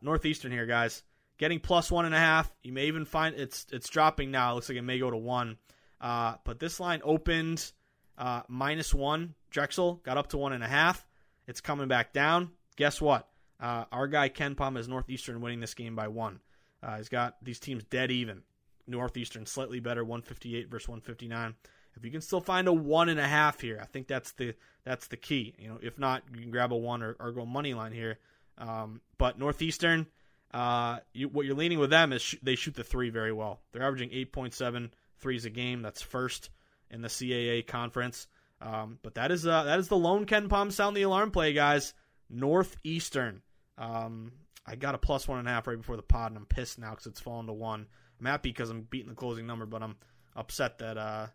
Northeastern 0.02 0.52
here, 0.52 0.66
guys 0.66 1.04
getting 1.40 1.60
plus 1.60 1.90
one 1.90 2.06
and 2.06 2.14
a 2.14 2.20
half. 2.20 2.54
You 2.62 2.74
may 2.74 2.86
even 2.86 3.06
find 3.06 3.34
it's 3.36 3.66
it's 3.72 3.90
dropping 3.90 4.30
now. 4.30 4.52
It 4.52 4.56
looks 4.56 4.70
like 4.70 4.78
it 4.78 4.84
may 4.84 5.00
go 5.00 5.10
to 5.10 5.18
one. 5.18 5.58
Uh, 6.00 6.36
but 6.44 6.60
this 6.60 6.80
line 6.80 7.02
opened 7.04 7.72
uh, 8.20 8.42
minus 8.48 8.94
one. 8.94 9.34
Drexel 9.50 9.96
got 10.04 10.18
up 10.18 10.28
to 10.28 10.38
one 10.38 10.54
and 10.54 10.64
a 10.64 10.68
half. 10.68 11.08
It's 11.48 11.62
coming 11.62 11.88
back 11.88 12.14
down. 12.14 12.52
Guess 12.76 13.02
what? 13.02 13.28
Uh, 13.60 13.86
our 13.92 14.08
guy 14.08 14.30
KenPom 14.30 14.78
is 14.78 14.88
Northeastern 14.88 15.42
winning 15.42 15.60
this 15.60 15.74
game 15.74 15.96
by 15.96 16.08
one. 16.08 16.40
Uh, 16.84 16.98
he's 16.98 17.10
got 17.10 17.38
these 17.42 17.60
teams 17.60 17.84
dead 17.86 18.12
even. 18.12 18.44
Northeastern 18.88 19.46
slightly 19.46 19.80
better, 19.80 20.04
158 20.04 20.70
versus 20.70 20.88
159. 20.88 21.56
If 21.96 22.06
you 22.06 22.12
can 22.12 22.22
still 22.22 22.40
find 22.40 22.68
a 22.68 22.74
one 22.74 23.10
and 23.10 23.20
a 23.20 23.28
half 23.28 23.60
here, 23.60 23.80
I 23.82 23.86
think 23.86 24.08
that's 24.08 24.32
the 24.34 24.54
that's 24.86 25.08
the 25.08 25.18
key. 25.18 25.56
You 25.58 25.70
know, 25.70 25.80
if 25.82 25.98
not, 26.00 26.24
you 26.34 26.42
can 26.42 26.52
grab 26.52 26.72
a 26.72 26.78
one 26.78 27.02
or, 27.02 27.16
or 27.20 27.32
go 27.32 27.46
money 27.46 27.74
line 27.74 27.92
here. 27.92 28.20
Um, 28.58 29.02
but 29.18 29.38
Northeastern, 29.38 30.08
uh, 30.54 31.00
you, 31.14 31.28
what 31.28 31.46
you're 31.46 31.56
leaning 31.56 31.80
with 31.80 31.90
them 31.90 32.14
is 32.14 32.22
sh- 32.22 32.36
they 32.42 32.56
shoot 32.56 32.76
the 32.76 32.84
three 32.84 33.10
very 33.10 33.34
well. 33.34 33.60
They're 33.72 33.84
averaging 33.84 34.10
8.7 34.12 34.92
threes 35.18 35.46
a 35.46 35.50
game. 35.50 35.82
That's 35.82 36.02
first 36.02 36.50
in 36.92 37.02
the 37.02 37.08
CAA 37.08 37.66
conference. 37.66 38.28
Um, 38.62 39.00
but 39.04 39.16
that 39.16 39.32
is 39.32 39.48
uh, 39.48 39.64
that 39.64 39.80
is 39.80 39.88
the 39.88 39.98
lone 39.98 40.26
KenPom 40.26 40.72
sound 40.72 40.96
the 40.96 41.04
alarm 41.04 41.32
play, 41.32 41.54
guys. 41.54 41.94
Northeastern. 42.30 43.42
Um, 43.78 44.34
I 44.66 44.76
got 44.76 44.96
a 44.96 45.00
plus 45.00 45.28
one 45.28 45.40
and 45.40 45.48
a 45.48 45.52
half 45.52 45.68
right 45.68 45.78
before 45.78 45.96
the 45.96 46.04
pod, 46.04 46.32
and 46.32 46.38
I'm 46.38 46.46
pissed 46.46 46.78
now 46.78 46.92
because 46.92 47.08
it's 47.08 47.22
fallen 47.22 47.48
to 47.48 47.54
one. 47.54 47.88
I'm 48.20 48.26
happy 48.26 48.50
because 48.50 48.70
I'm 48.70 48.82
beating 48.82 49.10
the 49.10 49.16
closing 49.16 49.48
number, 49.48 49.66
but 49.66 49.82
I'm 49.82 49.96
upset 50.36 50.80
that 50.80 50.98
uh, 50.98 51.28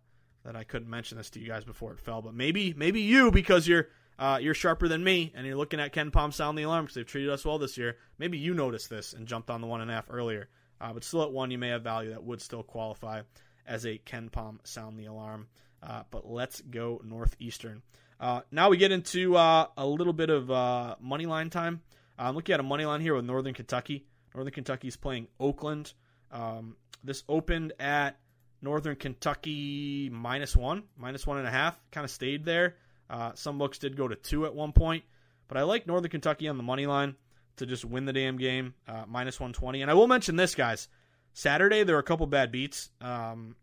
that 0.45 0.55
I 0.55 0.65
couldn't 0.65 0.91
mention 0.91 1.19
this 1.19 1.31
to 1.31 1.41
you 1.41 1.49
guys 1.49 1.65
before 1.65 1.93
it 1.93 2.01
fell. 2.01 2.23
But 2.23 2.35
maybe 2.35 2.75
maybe 2.77 3.01
you 3.01 3.31
because 3.31 3.67
you're 3.67 3.89
uh, 4.19 4.39
you're 4.41 4.55
sharper 4.55 4.87
than 4.87 5.03
me 5.03 5.33
and 5.35 5.47
you're 5.47 5.57
looking 5.57 5.81
at 5.81 5.93
KenPom 5.93 6.33
sound 6.33 6.57
the 6.57 6.63
alarm 6.63 6.85
because 6.85 6.95
they've 6.95 7.07
treated 7.07 7.31
us 7.31 7.45
well 7.45 7.59
this 7.59 7.79
year. 7.79 7.97
Maybe 8.19 8.39
you 8.39 8.55
noticed 8.55 8.91
this 8.91 9.15
and 9.15 9.27
jumped 9.27 9.51
on 9.51 9.61
the 9.61 9.67
one 9.67 9.81
and 9.81 9.91
a 9.91 9.95
half 9.95 10.07
earlier. 10.11 10.49
Uh, 10.81 10.93
but 10.93 11.05
still 11.05 11.23
at 11.23 11.33
one, 11.33 11.51
you 11.51 11.59
may 11.59 11.69
have 11.69 11.83
value 11.83 12.11
that 12.11 12.23
would 12.23 12.41
still 12.41 12.63
qualify 12.63 13.23
as 13.67 13.85
a 13.85 13.99
KenPom 13.99 14.59
sound 14.65 14.99
the 14.99 15.07
alarm. 15.07 15.49
Uh, 15.83 16.03
but 16.11 16.31
let's 16.31 16.61
go 16.63 17.01
Northeastern. 17.05 17.83
Uh, 18.19 18.41
now 18.51 18.71
we 18.71 18.77
get 18.77 18.93
into 18.93 19.37
uh, 19.37 19.67
a 19.77 19.87
little 19.87 20.13
bit 20.13 20.31
of 20.31 20.51
uh, 20.51 20.97
money 21.01 21.27
line 21.27 21.51
time. 21.51 21.83
I'm 22.19 22.35
looking 22.35 22.55
at 22.55 22.61
a 22.61 22.65
money 22.65 22.87
line 22.87 23.01
here 23.01 23.15
with 23.15 23.25
Northern 23.25 23.55
Kentucky. 23.55 24.07
Northern 24.35 24.53
Kentucky 24.53 24.89
is 24.89 24.97
playing 24.97 25.29
Oakland. 25.39 25.93
Um, 26.31 26.77
this 27.03 27.23
opened 27.29 27.73
at 27.79 28.19
Northern 28.63 28.97
Kentucky 28.97 30.11
minus 30.11 30.57
one, 30.57 30.85
minus 30.97 31.27
one 31.27 31.39
and 31.39 31.47
a 31.47 31.51
half. 31.51 31.79
Kind 31.91 32.05
of 32.05 32.11
stayed 32.11 32.45
there. 32.45 32.77
Uh, 33.11 33.33
some 33.35 33.59
books 33.59 33.79
did 33.79 33.97
go 33.97 34.09
to 34.09 34.17
two 34.17 34.47
at 34.47 34.55
one 34.55 34.73
point, 34.73 35.05
but 35.49 35.59
I 35.59 35.63
like 35.63 35.87
Northern 35.87 36.11
Kentucky 36.11 36.49
on 36.49 36.57
the 36.57 36.63
money 36.63 36.87
line 36.87 37.17
to 37.57 37.67
just 37.67 37.85
win 37.85 38.07
the 38.07 38.13
damn 38.13 38.39
game, 38.39 38.75
uh, 38.89 39.05
minus 39.07 39.39
120. 39.39 39.83
And 39.83 39.91
I 39.91 39.95
will 39.95 40.09
mention 40.09 40.37
this, 40.37 40.55
guys. 40.55 40.89
Saturday 41.35 41.83
there 41.83 41.97
were 41.97 42.01
a 42.01 42.05
couple 42.05 42.27
bad 42.27 42.51
beats. 42.51 42.91
Um, 43.01 43.57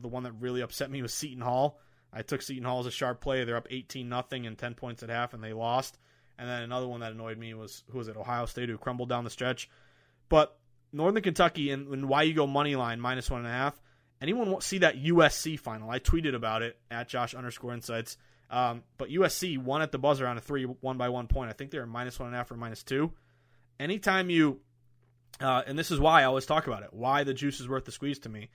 the 0.00 0.08
one 0.08 0.22
that 0.22 0.32
really 0.38 0.60
upset 0.60 0.90
me 0.90 1.02
was 1.02 1.12
Seton 1.12 1.40
Hall. 1.40 1.80
I 2.12 2.22
took 2.22 2.42
Seton 2.42 2.64
Hall 2.64 2.80
as 2.80 2.86
a 2.86 2.90
sharp 2.90 3.20
play. 3.20 3.44
They're 3.44 3.56
up 3.56 3.68
18 3.70 4.08
nothing 4.08 4.46
and 4.46 4.56
10 4.56 4.74
points 4.74 5.02
at 5.02 5.08
half, 5.08 5.34
and 5.34 5.42
they 5.42 5.52
lost. 5.52 5.98
And 6.38 6.48
then 6.48 6.62
another 6.62 6.86
one 6.86 7.00
that 7.00 7.12
annoyed 7.12 7.38
me 7.38 7.54
was 7.54 7.82
who 7.90 7.98
was 7.98 8.08
it? 8.08 8.16
Ohio 8.16 8.46
State 8.46 8.68
who 8.68 8.78
crumbled 8.78 9.08
down 9.08 9.24
the 9.24 9.30
stretch. 9.30 9.68
But 10.28 10.56
Northern 10.92 11.22
Kentucky 11.22 11.70
and, 11.70 11.88
and 11.88 12.08
why 12.08 12.22
you 12.22 12.34
go 12.34 12.46
money 12.46 12.76
line 12.76 13.00
minus 13.00 13.30
one 13.30 13.40
and 13.40 13.48
a 13.48 13.52
half. 13.52 13.80
Anyone 14.20 14.60
see 14.60 14.78
that 14.78 15.02
USC 15.02 15.58
final? 15.58 15.90
I 15.90 15.98
tweeted 15.98 16.34
about 16.34 16.62
it 16.62 16.78
at 16.90 17.08
Josh 17.08 17.34
underscore 17.34 17.72
Insights. 17.72 18.16
Um, 18.50 18.82
but 18.98 19.08
USC 19.08 19.58
won 19.58 19.80
at 19.80 19.92
the 19.92 19.98
buzzer 19.98 20.26
on 20.26 20.36
a 20.36 20.40
three 20.40 20.64
one 20.64 20.98
by 20.98 21.08
one 21.08 21.28
point. 21.28 21.50
I 21.50 21.52
think 21.52 21.70
they 21.70 21.78
were 21.78 21.86
minus 21.86 22.18
one 22.18 22.26
and 22.26 22.34
a 22.34 22.38
half 22.38 22.50
or 22.50 22.56
minus 22.56 22.82
two. 22.82 23.12
Anytime 23.78 24.28
you 24.28 24.60
uh, 25.40 25.62
and 25.66 25.78
this 25.78 25.90
is 25.90 26.00
why 26.00 26.22
I 26.22 26.24
always 26.24 26.46
talk 26.46 26.66
about 26.66 26.82
it. 26.82 26.92
Why 26.92 27.24
the 27.24 27.34
juice 27.34 27.60
is 27.60 27.68
worth 27.68 27.84
the 27.84 27.92
squeeze 27.92 28.18
to 28.20 28.28
me 28.28 28.50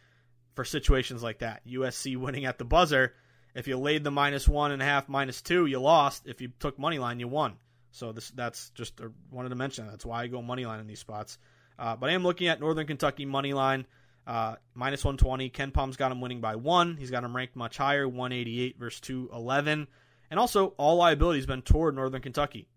for 0.55 0.65
situations 0.65 1.23
like 1.23 1.39
that. 1.39 1.65
USC 1.67 2.17
winning 2.19 2.45
at 2.45 2.57
the 2.57 2.65
buzzer. 2.65 3.13
If 3.53 3.67
you 3.67 3.77
laid 3.77 4.03
the 4.03 4.11
minus 4.11 4.47
one 4.47 4.71
and 4.71 4.81
a 4.81 4.85
half, 4.85 5.07
minus 5.07 5.41
two, 5.41 5.65
you 5.65 5.79
lost. 5.79 6.27
If 6.27 6.41
you 6.41 6.49
took 6.59 6.77
money 6.77 6.99
line, 6.99 7.19
you 7.19 7.27
won. 7.27 7.55
So 7.91 8.11
this 8.11 8.29
that's 8.31 8.71
just 8.71 8.99
I 8.99 9.05
wanted 9.31 9.49
to 9.49 9.55
mention. 9.55 9.87
That's 9.87 10.05
why 10.05 10.23
I 10.23 10.27
go 10.27 10.41
money 10.41 10.65
line 10.65 10.81
in 10.81 10.87
these 10.87 10.99
spots. 10.99 11.37
Uh, 11.79 11.95
but 11.95 12.09
I 12.09 12.13
am 12.13 12.23
looking 12.23 12.47
at 12.47 12.59
Northern 12.59 12.87
Kentucky 12.87 13.25
money 13.25 13.53
line 13.53 13.85
uh, 14.27 14.55
minus 14.73 15.03
120. 15.03 15.49
KenPom's 15.49 15.97
got 15.97 16.11
him 16.11 16.21
winning 16.21 16.41
by 16.41 16.55
one. 16.55 16.97
He's 16.97 17.11
got 17.11 17.23
him 17.23 17.35
ranked 17.35 17.55
much 17.55 17.77
higher, 17.77 18.07
188 18.07 18.77
versus 18.79 19.01
211. 19.01 19.87
And 20.31 20.39
also, 20.39 20.67
all 20.77 20.97
liability 20.97 21.39
has 21.39 21.45
been 21.45 21.61
toward 21.61 21.95
Northern 21.95 22.21
Kentucky. 22.21 22.67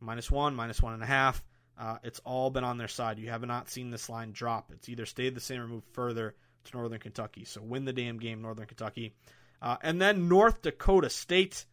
Minus 0.00 0.30
one, 0.30 0.54
minus 0.54 0.80
one 0.80 0.94
and 0.94 1.02
a 1.02 1.06
half. 1.06 1.44
Uh, 1.78 1.98
it's 2.02 2.20
all 2.24 2.50
been 2.50 2.64
on 2.64 2.78
their 2.78 2.88
side. 2.88 3.18
You 3.18 3.30
have 3.30 3.42
not 3.42 3.70
seen 3.70 3.90
this 3.90 4.08
line 4.08 4.32
drop. 4.32 4.70
It's 4.72 4.88
either 4.88 5.06
stayed 5.06 5.34
the 5.34 5.40
same 5.40 5.60
or 5.60 5.66
moved 5.66 5.88
further 5.92 6.34
to 6.64 6.76
Northern 6.76 6.98
Kentucky. 6.98 7.44
So 7.44 7.62
win 7.62 7.84
the 7.84 7.92
damn 7.92 8.18
game, 8.18 8.42
Northern 8.42 8.66
Kentucky. 8.66 9.14
Uh, 9.60 9.76
and 9.82 10.00
then 10.00 10.28
North 10.28 10.62
Dakota 10.62 11.08
State. 11.08 11.64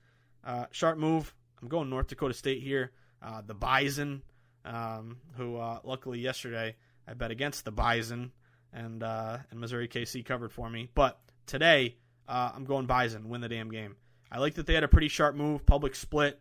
Uh, 0.43 0.65
sharp 0.71 0.97
move. 0.97 1.33
I'm 1.61 1.67
going 1.67 1.89
North 1.89 2.07
Dakota 2.07 2.33
State 2.33 2.61
here. 2.61 2.91
Uh, 3.21 3.41
the 3.45 3.53
Bison, 3.53 4.23
um, 4.63 5.17
who 5.35 5.57
uh, 5.57 5.79
luckily 5.83 6.19
yesterday 6.19 6.75
I 7.05 7.13
bet 7.13 7.31
against 7.31 7.65
the 7.65 7.71
Bison, 7.71 8.31
and 8.71 9.03
uh, 9.03 9.39
and 9.51 9.59
Missouri 9.59 9.89
KC 9.89 10.23
covered 10.23 10.53
for 10.53 10.69
me. 10.69 10.89
But 10.93 11.19
today 11.45 11.97
I'm 12.27 12.63
going 12.63 12.85
Bison, 12.85 13.27
win 13.27 13.41
the 13.41 13.49
damn 13.49 13.69
game. 13.69 13.97
I 14.31 14.37
like 14.37 14.53
that 14.53 14.67
they 14.67 14.75
had 14.75 14.83
a 14.83 14.87
pretty 14.87 15.07
sharp 15.09 15.35
move, 15.35 15.65
public 15.65 15.95
split, 15.95 16.39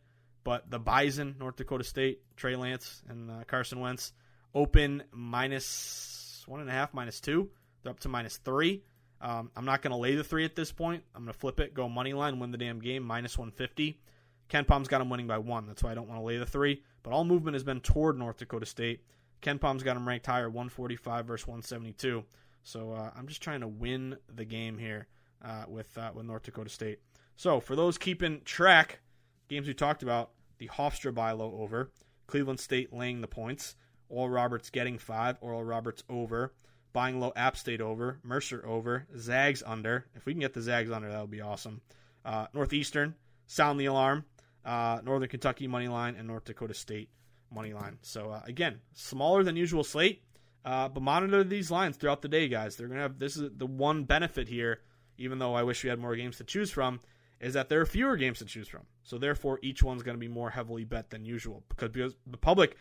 but 0.49 0.71
the 0.71 0.79
Bison, 0.79 1.37
North 1.39 1.57
Dakota 1.57 1.85
State, 1.85 2.23
Trey 2.35 2.57
Lance 2.57 3.03
and 3.07 3.31
uh, 3.31 3.45
Carson 3.47 3.81
Wentz 3.81 4.15
open 4.55 5.03
minus 5.13 6.43
one 6.47 6.61
and 6.61 6.71
a 6.71 6.73
half, 6.73 6.95
minus 6.95 7.21
two. 7.21 7.51
They're 7.83 7.91
up 7.91 8.01
to 8.01 8.09
minus 8.09 8.39
three. 8.39 8.83
Um, 9.21 9.51
I'm 9.55 9.67
not 9.67 9.83
going 9.83 9.91
to 9.91 9.99
lay 9.99 10.15
the 10.15 10.25
three 10.25 10.47
at 10.47 10.57
this 10.57 10.73
point. 10.73 11.05
I'm 11.15 11.25
going 11.25 11.35
to 11.35 11.39
flip 11.39 11.61
it, 11.61 11.75
go 11.75 11.87
money 11.87 12.15
line, 12.15 12.39
win 12.39 12.51
the 12.51 12.57
damn 12.57 12.79
game, 12.79 13.03
minus 13.03 13.37
150. 13.37 14.01
KenPom's 14.49 14.89
got 14.89 15.03
him 15.03 15.11
winning 15.11 15.27
by 15.27 15.37
one. 15.37 15.67
That's 15.67 15.83
why 15.83 15.91
I 15.91 15.95
don't 15.95 16.09
want 16.09 16.19
to 16.19 16.25
lay 16.25 16.39
the 16.39 16.47
three. 16.47 16.83
But 17.03 17.13
all 17.13 17.25
movement 17.25 17.55
has 17.55 17.63
been 17.63 17.83
toward 17.83 18.19
North 18.19 18.39
Dakota 18.39 18.65
State. 18.65 19.05
KenPom's 19.43 19.83
got 19.83 19.99
him 19.99 20.09
ranked 20.09 20.25
higher, 20.25 20.49
145 20.49 21.27
versus 21.27 21.47
172. 21.47 22.25
So 22.63 22.93
uh, 22.93 23.11
I'm 23.15 23.27
just 23.27 23.43
trying 23.43 23.61
to 23.61 23.69
win 23.69 24.17
the 24.35 24.47
game 24.47 24.79
here 24.79 25.09
uh, 25.45 25.65
with 25.69 25.99
uh, 25.99 26.13
with 26.15 26.25
North 26.25 26.45
Dakota 26.45 26.71
State. 26.71 27.01
So 27.37 27.61
for 27.61 27.77
those 27.77 27.99
keeping 27.99 28.41
track, 28.47 29.01
games 29.49 29.67
we 29.67 29.75
talked 29.75 30.03
about, 30.03 30.31
the 30.59 30.68
Hofstra 30.68 31.14
buy 31.14 31.33
low 31.33 31.59
over, 31.61 31.90
Cleveland 32.27 32.61
State 32.61 32.92
laying 32.92 33.21
the 33.21 33.29
points, 33.29 33.77
Oral 34.09 34.31
Roberts 34.31 34.71
getting 34.71 34.99
five, 34.99 35.38
Oral 35.40 35.64
Roberts 35.64 36.03
over, 36.09 36.53
buying 36.92 37.21
low 37.21 37.33
App 37.37 37.57
State 37.57 37.81
over, 37.81 38.18
Mercer 38.23 38.64
over, 38.66 39.07
Zags 39.16 39.62
under. 39.64 40.07
If 40.14 40.27
we 40.27 40.33
can 40.33 40.40
get 40.40 40.55
the 40.55 40.62
Zags 40.62 40.90
under, 40.90 41.11
that 41.11 41.21
would 41.21 41.31
be 41.31 41.40
awesome. 41.40 41.81
Uh, 42.25 42.47
Northeastern, 42.53 43.14
sound 43.47 43.81
the 43.81 43.87
alarm. 43.87 44.25
Uh, 44.64 45.01
Northern 45.03 45.29
Kentucky 45.29 45.66
money 45.66 45.88
line 45.88 46.14
and 46.16 46.27
North 46.27 46.44
Dakota 46.44 46.75
State 46.75 47.09
money 47.51 47.73
line. 47.73 47.99
So 48.03 48.31
uh, 48.31 48.42
again, 48.44 48.81
smaller 48.92 49.42
than 49.42 49.57
usual 49.57 49.85
slate, 49.85 50.23
uh, 50.64 50.88
but 50.88 51.03
monitor 51.03 51.44
these 51.44 51.71
lines 51.71 51.97
throughout 51.97 52.23
the 52.23 52.29
day, 52.29 52.49
guys. 52.49 52.77
They're 52.77 52.88
gonna 52.88 53.01
have 53.01 53.18
this 53.18 53.37
is 53.37 53.51
the 53.57 53.66
one 53.66 54.05
benefit 54.05 54.49
here. 54.49 54.81
Even 55.16 55.38
though 55.38 55.55
I 55.55 55.62
wish 55.62 55.83
we 55.83 55.90
had 55.90 55.99
more 55.99 56.14
games 56.14 56.37
to 56.37 56.44
choose 56.44 56.71
from, 56.71 57.01
is 57.40 57.55
that 57.55 57.68
there 57.68 57.81
are 57.81 57.87
fewer 57.87 58.16
games 58.16 58.38
to 58.38 58.44
choose 58.44 58.68
from. 58.68 58.83
So 59.03 59.18
therefore, 59.18 59.59
each 59.62 59.83
one's 59.83 60.03
going 60.03 60.16
to 60.16 60.20
be 60.20 60.29
more 60.29 60.51
heavily 60.51 60.85
bet 60.85 61.11
than 61.11 61.24
usual 61.24 61.62
because 61.68 61.90
because 61.90 62.14
the 62.27 62.37
public 62.37 62.77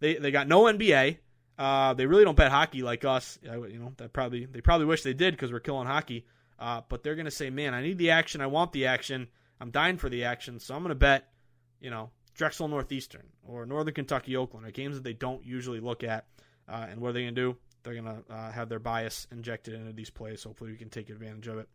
they 0.00 0.14
they 0.16 0.30
got 0.30 0.48
no 0.48 0.64
NBA. 0.64 1.18
Uh, 1.58 1.92
they 1.92 2.06
really 2.06 2.24
don't 2.24 2.36
bet 2.36 2.50
hockey 2.50 2.82
like 2.82 3.04
us. 3.04 3.38
You 3.42 3.78
know 3.78 3.92
that 3.98 4.12
probably 4.12 4.46
they 4.46 4.60
probably 4.60 4.86
wish 4.86 5.02
they 5.02 5.14
did 5.14 5.34
because 5.34 5.52
we're 5.52 5.60
killing 5.60 5.86
hockey. 5.86 6.26
Uh, 6.58 6.82
but 6.88 7.02
they're 7.02 7.14
going 7.14 7.26
to 7.26 7.30
say, 7.30 7.48
man, 7.48 7.72
I 7.72 7.82
need 7.82 7.98
the 7.98 8.10
action. 8.10 8.40
I 8.40 8.46
want 8.46 8.72
the 8.72 8.86
action. 8.86 9.28
I'm 9.60 9.70
dying 9.70 9.96
for 9.96 10.08
the 10.08 10.24
action. 10.24 10.60
So 10.60 10.74
I'm 10.74 10.82
going 10.82 10.90
to 10.90 10.94
bet, 10.94 11.28
you 11.80 11.90
know, 11.90 12.10
Drexel 12.34 12.68
Northeastern 12.68 13.26
or 13.42 13.64
Northern 13.64 13.94
Kentucky 13.94 14.36
Oakland 14.36 14.66
are 14.66 14.70
games 14.70 14.94
that 14.96 15.04
they 15.04 15.14
don't 15.14 15.44
usually 15.44 15.80
look 15.80 16.04
at. 16.04 16.26
Uh, 16.68 16.86
and 16.88 17.00
what 17.00 17.10
are 17.10 17.12
they 17.12 17.22
going 17.22 17.34
to 17.34 17.40
do? 17.40 17.56
They're 17.82 17.94
going 17.94 18.04
to 18.04 18.32
uh, 18.32 18.52
have 18.52 18.68
their 18.68 18.78
bias 18.78 19.26
injected 19.32 19.74
into 19.74 19.92
these 19.92 20.10
plays. 20.10 20.44
Hopefully, 20.44 20.70
we 20.70 20.76
can 20.76 20.90
take 20.90 21.08
advantage 21.08 21.46
of 21.46 21.58
it. 21.58 21.68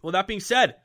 Well, 0.00 0.12
that 0.12 0.28
being 0.28 0.40
said, 0.40 0.76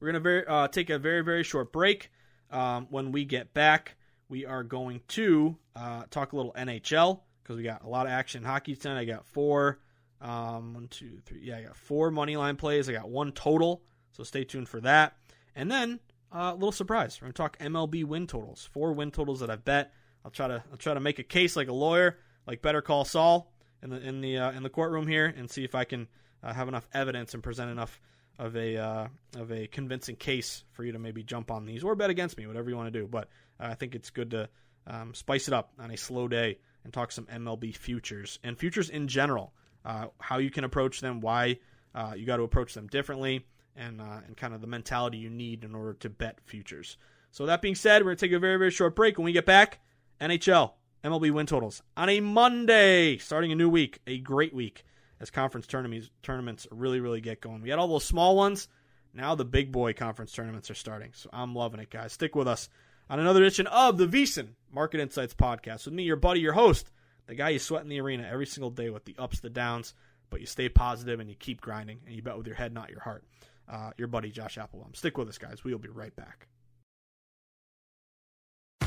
we're 0.00 0.12
going 0.12 0.22
to 0.22 0.50
uh, 0.50 0.68
take 0.68 0.90
a 0.90 0.98
very, 0.98 1.22
very 1.22 1.42
short 1.42 1.72
break. 1.72 2.10
Um, 2.50 2.86
when 2.90 3.12
we 3.12 3.24
get 3.24 3.54
back, 3.54 3.96
we 4.28 4.46
are 4.46 4.64
going 4.64 5.02
to 5.08 5.56
uh, 5.76 6.04
talk 6.10 6.32
a 6.32 6.36
little 6.36 6.52
NHL 6.52 7.20
because 7.42 7.56
we 7.56 7.62
got 7.62 7.84
a 7.84 7.88
lot 7.88 8.06
of 8.06 8.12
action 8.12 8.42
hockey 8.42 8.74
tonight. 8.76 9.00
I 9.00 9.04
got 9.04 9.26
four, 9.26 9.78
um, 10.20 10.74
one, 10.74 10.88
two, 10.88 11.20
three. 11.26 11.40
Yeah, 11.42 11.58
I 11.58 11.62
got 11.62 11.76
four 11.76 12.10
money 12.10 12.36
line 12.36 12.56
plays. 12.56 12.88
I 12.88 12.92
got 12.92 13.08
one 13.08 13.32
total, 13.32 13.82
so 14.12 14.22
stay 14.22 14.44
tuned 14.44 14.68
for 14.68 14.80
that. 14.80 15.16
And 15.54 15.70
then 15.70 16.00
uh, 16.34 16.38
a 16.38 16.40
uh, 16.42 16.52
little 16.54 16.72
surprise. 16.72 17.18
We're 17.20 17.26
gonna 17.26 17.32
talk 17.34 17.58
MLB 17.58 18.04
win 18.04 18.26
totals. 18.26 18.68
Four 18.72 18.92
win 18.92 19.10
totals 19.10 19.40
that 19.40 19.50
I've 19.50 19.64
bet. 19.64 19.92
I'll 20.24 20.30
try 20.30 20.48
to 20.48 20.62
I'll 20.70 20.76
try 20.76 20.94
to 20.94 21.00
make 21.00 21.18
a 21.18 21.24
case 21.24 21.56
like 21.56 21.68
a 21.68 21.72
lawyer, 21.72 22.18
like 22.46 22.62
Better 22.62 22.82
Call 22.82 23.04
Saul 23.04 23.52
in 23.82 23.90
the 23.90 24.00
in 24.00 24.20
the 24.20 24.38
uh, 24.38 24.52
in 24.52 24.62
the 24.62 24.70
courtroom 24.70 25.06
here, 25.06 25.32
and 25.36 25.50
see 25.50 25.64
if 25.64 25.74
I 25.74 25.84
can 25.84 26.08
uh, 26.42 26.52
have 26.52 26.68
enough 26.68 26.86
evidence 26.94 27.34
and 27.34 27.42
present 27.42 27.70
enough 27.70 28.00
of 28.40 28.56
a 28.56 28.76
uh, 28.78 29.06
of 29.36 29.52
a 29.52 29.66
convincing 29.66 30.16
case 30.16 30.64
for 30.72 30.82
you 30.82 30.92
to 30.92 30.98
maybe 30.98 31.22
jump 31.22 31.50
on 31.50 31.66
these 31.66 31.84
or 31.84 31.94
bet 31.94 32.10
against 32.10 32.38
me, 32.38 32.46
whatever 32.46 32.70
you 32.70 32.76
want 32.76 32.92
to 32.92 32.98
do. 32.98 33.06
But 33.06 33.28
uh, 33.60 33.66
I 33.66 33.74
think 33.74 33.94
it's 33.94 34.10
good 34.10 34.30
to 34.30 34.48
um, 34.86 35.14
spice 35.14 35.46
it 35.46 35.54
up 35.54 35.72
on 35.78 35.90
a 35.90 35.96
slow 35.96 36.26
day 36.26 36.58
and 36.82 36.92
talk 36.92 37.12
some 37.12 37.26
MLB 37.26 37.76
futures 37.76 38.38
and 38.42 38.58
futures 38.58 38.88
in 38.88 39.06
general. 39.06 39.52
Uh, 39.84 40.06
how 40.18 40.38
you 40.38 40.50
can 40.50 40.64
approach 40.64 41.00
them, 41.00 41.20
why 41.20 41.58
you 42.16 42.26
got 42.26 42.38
to 42.38 42.42
approach 42.42 42.74
them 42.74 42.86
differently 42.88 43.44
and 43.76 44.00
uh, 44.00 44.20
and 44.26 44.36
kind 44.36 44.54
of 44.54 44.60
the 44.60 44.66
mentality 44.66 45.18
you 45.18 45.30
need 45.30 45.62
in 45.62 45.74
order 45.74 45.92
to 45.94 46.08
bet 46.08 46.38
futures. 46.44 46.96
So 47.30 47.46
that 47.46 47.62
being 47.62 47.74
said, 47.74 48.02
we're 48.02 48.10
gonna 48.10 48.16
take 48.16 48.32
a 48.32 48.38
very 48.38 48.56
very 48.56 48.70
short 48.70 48.96
break. 48.96 49.18
When 49.18 49.26
we 49.26 49.32
get 49.32 49.46
back, 49.46 49.80
NHL 50.20 50.72
MLB 51.04 51.30
win 51.30 51.46
totals 51.46 51.82
on 51.96 52.08
a 52.08 52.20
Monday, 52.20 53.18
starting 53.18 53.52
a 53.52 53.54
new 53.54 53.68
week, 53.68 54.00
a 54.06 54.18
great 54.18 54.54
week 54.54 54.84
as 55.20 55.30
conference 55.30 55.66
tournaments 55.66 56.10
tournaments 56.22 56.66
really 56.70 57.00
really 57.00 57.20
get 57.20 57.40
going. 57.40 57.62
We 57.62 57.70
had 57.70 57.78
all 57.78 57.88
those 57.88 58.04
small 58.04 58.36
ones. 58.36 58.68
Now 59.12 59.34
the 59.34 59.44
big 59.44 59.72
boy 59.72 59.92
conference 59.92 60.32
tournaments 60.32 60.70
are 60.70 60.74
starting. 60.74 61.12
So 61.14 61.30
I'm 61.32 61.54
loving 61.54 61.80
it, 61.80 61.90
guys. 61.90 62.12
Stick 62.12 62.34
with 62.34 62.48
us 62.48 62.68
on 63.08 63.18
another 63.18 63.40
edition 63.40 63.66
of 63.66 63.98
the 63.98 64.06
VSiN 64.06 64.48
Market 64.72 65.00
Insights 65.00 65.34
podcast 65.34 65.84
with 65.84 65.94
me, 65.94 66.04
your 66.04 66.16
buddy, 66.16 66.40
your 66.40 66.52
host, 66.52 66.90
the 67.26 67.34
guy 67.34 67.48
you 67.50 67.58
sweat 67.58 67.82
in 67.82 67.88
the 67.88 68.00
arena 68.00 68.28
every 68.30 68.46
single 68.46 68.70
day 68.70 68.88
with 68.88 69.04
the 69.04 69.16
ups, 69.18 69.40
the 69.40 69.50
downs, 69.50 69.94
but 70.30 70.40
you 70.40 70.46
stay 70.46 70.68
positive 70.68 71.18
and 71.18 71.28
you 71.28 71.34
keep 71.34 71.60
grinding 71.60 71.98
and 72.06 72.14
you 72.14 72.22
bet 72.22 72.38
with 72.38 72.46
your 72.46 72.56
head, 72.56 72.72
not 72.72 72.90
your 72.90 73.00
heart 73.00 73.24
uh, 73.70 73.90
your 73.96 74.08
buddy 74.08 74.30
Josh 74.30 74.58
Applebaum. 74.58 74.94
Stick 74.94 75.16
with 75.16 75.28
us, 75.28 75.38
guys. 75.38 75.64
We'll 75.64 75.78
be 75.78 75.88
right 75.88 76.14
back. 76.14 76.48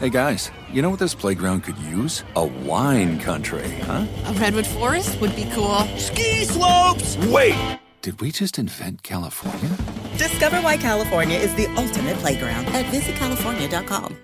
Hey 0.00 0.10
guys, 0.10 0.52
you 0.72 0.80
know 0.80 0.90
what 0.90 1.00
this 1.00 1.12
playground 1.12 1.64
could 1.64 1.76
use? 1.78 2.22
A 2.36 2.44
wine 2.46 3.18
country, 3.18 3.68
huh? 3.80 4.06
A 4.26 4.32
redwood 4.34 4.64
forest 4.64 5.20
would 5.20 5.34
be 5.34 5.44
cool. 5.52 5.80
Ski 5.96 6.44
slopes! 6.44 7.16
Wait! 7.26 7.80
Did 8.00 8.20
we 8.20 8.30
just 8.30 8.60
invent 8.60 9.02
California? 9.02 9.76
Discover 10.16 10.60
why 10.60 10.76
California 10.76 11.36
is 11.36 11.52
the 11.56 11.66
ultimate 11.76 12.16
playground 12.18 12.66
at 12.66 12.84
visitcalifornia.com. 12.94 14.16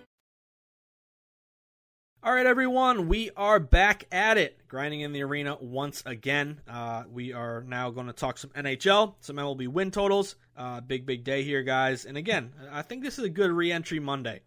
All 2.23 2.33
right, 2.33 2.47
everyone, 2.47 3.09
we 3.09 3.31
are 3.37 3.59
back 3.59 4.05
at 4.13 4.39
it, 4.39 4.69
grinding 4.69 5.01
in 5.01 5.13
the 5.13 5.23
arena 5.23 5.57
once 5.61 6.05
again. 6.07 6.61
Uh, 6.69 7.03
we 7.13 7.33
are 7.33 7.65
now 7.67 7.91
going 7.91 8.07
to 8.07 8.13
talk 8.13 8.39
some 8.39 8.51
NHL, 8.51 9.15
some 9.19 9.35
MLB 9.35 9.67
win 9.67 9.91
totals. 9.91 10.37
Uh, 10.57 10.81
big, 10.83 11.05
big 11.05 11.25
day 11.25 11.43
here, 11.43 11.65
guys. 11.65 12.05
And 12.05 12.17
again, 12.17 12.53
I 12.71 12.83
think 12.83 13.03
this 13.03 13.19
is 13.19 13.25
a 13.25 13.29
good 13.29 13.51
re 13.51 13.73
entry 13.73 13.99
Monday. 13.99 14.43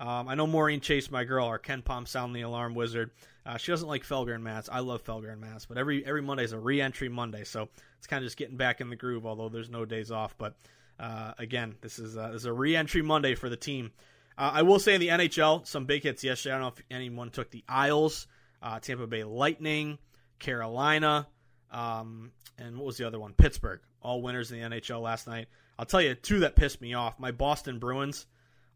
Um, 0.00 0.28
I 0.28 0.34
know 0.34 0.46
Maureen 0.46 0.80
Chase, 0.80 1.10
my 1.10 1.24
girl, 1.24 1.44
our 1.44 1.58
KenPom 1.58 2.08
sound 2.08 2.34
the 2.34 2.40
alarm 2.40 2.74
wizard. 2.74 3.10
Uh, 3.44 3.58
she 3.58 3.70
doesn't 3.70 3.86
like 3.86 4.02
Felger 4.02 4.34
and 4.34 4.42
Mazz. 4.42 4.70
I 4.70 4.80
love 4.80 5.04
Felger 5.04 5.30
and 5.30 5.42
Mazz, 5.42 5.66
but 5.66 5.76
every 5.76 6.04
every 6.06 6.22
Monday 6.22 6.44
is 6.44 6.52
a 6.52 6.58
re-entry 6.58 7.10
Monday, 7.10 7.44
so 7.44 7.68
it's 7.98 8.06
kind 8.06 8.22
of 8.24 8.26
just 8.26 8.38
getting 8.38 8.56
back 8.56 8.80
in 8.80 8.88
the 8.88 8.96
groove. 8.96 9.26
Although 9.26 9.50
there's 9.50 9.68
no 9.68 9.84
days 9.84 10.10
off, 10.10 10.34
but 10.38 10.56
uh, 10.98 11.34
again, 11.38 11.74
this 11.82 11.98
is 11.98 12.16
uh, 12.16 12.28
this 12.28 12.42
is 12.42 12.46
a 12.46 12.52
re-entry 12.52 13.02
Monday 13.02 13.34
for 13.34 13.50
the 13.50 13.58
team. 13.58 13.92
Uh, 14.38 14.52
I 14.54 14.62
will 14.62 14.78
say 14.78 14.94
in 14.94 15.02
the 15.02 15.08
NHL, 15.08 15.66
some 15.66 15.84
big 15.84 16.02
hits 16.02 16.24
yesterday. 16.24 16.54
I 16.54 16.58
don't 16.58 16.62
know 16.62 16.74
if 16.78 16.84
anyone 16.90 17.28
took 17.28 17.50
the 17.50 17.62
Isles, 17.68 18.26
uh, 18.62 18.80
Tampa 18.80 19.06
Bay 19.06 19.24
Lightning, 19.24 19.98
Carolina, 20.38 21.26
um, 21.70 22.32
and 22.58 22.78
what 22.78 22.86
was 22.86 22.96
the 22.96 23.06
other 23.06 23.20
one? 23.20 23.34
Pittsburgh. 23.34 23.80
All 24.00 24.22
winners 24.22 24.50
in 24.50 24.60
the 24.60 24.76
NHL 24.76 25.02
last 25.02 25.26
night. 25.26 25.48
I'll 25.78 25.84
tell 25.84 26.00
you 26.00 26.14
two 26.14 26.40
that 26.40 26.56
pissed 26.56 26.80
me 26.80 26.94
off. 26.94 27.18
My 27.18 27.32
Boston 27.32 27.78
Bruins. 27.78 28.26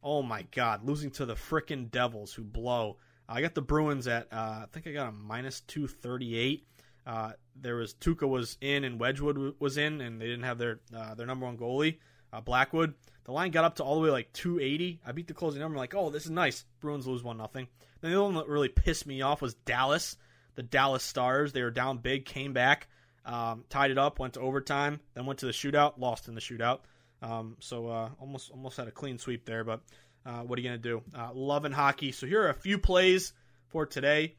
Oh 0.05 0.23
my 0.23 0.43
God, 0.53 0.85
losing 0.85 1.11
to 1.13 1.27
the 1.27 1.35
frickin' 1.35 1.91
Devils 1.91 2.33
who 2.33 2.45
blow. 2.45 2.99
I 3.29 3.41
got 3.41 3.55
the 3.55 3.63
Bruins 3.63 4.07
at 4.07 4.31
uh, 4.33 4.37
I 4.37 4.67
think 4.71 4.87
I 4.87 4.93
got 4.93 5.09
a 5.09 5.13
minus 5.13 5.61
two 5.63 5.89
thirty 5.89 6.37
eight. 6.37 6.67
Uh, 7.07 7.33
there 7.57 7.77
was 7.77 7.95
Tuukka 7.95 8.29
was 8.29 8.57
in 8.61 8.85
and 8.85 9.01
Wedgewood 9.01 9.55
was 9.59 9.79
in, 9.79 10.01
and 10.01 10.21
they 10.21 10.27
didn't 10.27 10.45
have 10.45 10.59
their 10.59 10.81
uh, 10.95 11.15
their 11.15 11.27
number 11.27 11.47
one 11.47 11.57
goalie 11.57 11.99
uh, 12.35 12.41
Blackwood. 12.41 12.95
The 13.25 13.33
line 13.33 13.53
got 13.53 13.65
up 13.65 13.77
to 13.77 13.85
all 13.85 13.95
the 13.95 14.01
way 14.03 14.11
like 14.11 14.33
280. 14.33 15.01
I 15.07 15.13
beat 15.13 15.29
the 15.29 15.35
closing 15.35 15.61
number. 15.61 15.77
I'm 15.77 15.81
like, 15.81 15.95
oh, 15.95 16.11
this 16.11 16.25
is 16.25 16.31
nice. 16.31 16.65
Bruins 16.81 17.07
lose 17.07 17.23
one 17.23 17.39
nothing. 17.39 17.69
Then 18.01 18.11
the 18.11 18.19
only 18.19 18.35
one 18.35 18.45
that 18.45 18.53
really 18.53 18.69
pissed 18.69 19.07
me 19.07 19.23
off 19.23 19.41
was 19.41 19.55
Dallas. 19.55 20.17
The 20.57 20.63
Dallas 20.63 21.03
Stars. 21.03 21.53
They 21.53 21.63
were 21.63 21.71
down 21.71 21.99
big, 21.99 22.27
came 22.27 22.53
back, 22.53 22.89
um, 23.25 23.65
tied 23.71 23.91
it 23.91 23.99
up, 23.99 24.19
went 24.19 24.35
to 24.35 24.41
overtime, 24.41 25.01
then 25.15 25.27
went 25.27 25.41
to 25.41 25.47
the 25.47 25.53
shootout, 25.53 25.99
lost 25.99 26.29
in 26.29 26.35
the 26.35 26.41
shootout. 26.41 26.81
Um, 27.25 27.57
so 27.61 27.89
uh, 27.89 28.11
almost 28.21 28.51
almost 28.51 28.77
had 28.77 28.87
a 28.87 28.91
clean 28.91 29.19
sweep 29.19 29.47
there, 29.47 29.65
but 29.65 29.81
uh, 30.27 30.41
what 30.41 30.59
are 30.59 30.63
you 30.63 30.69
to 30.71 30.79
do? 30.79 31.03
Uh, 31.17 31.31
loving 31.33 31.73
hockey. 31.73 32.13
So 32.13 32.27
here 32.27 32.43
are 32.43 32.51
a 32.51 32.55
few 32.55 32.79
plays 32.79 33.33
for 33.69 33.87
today, 33.87 34.35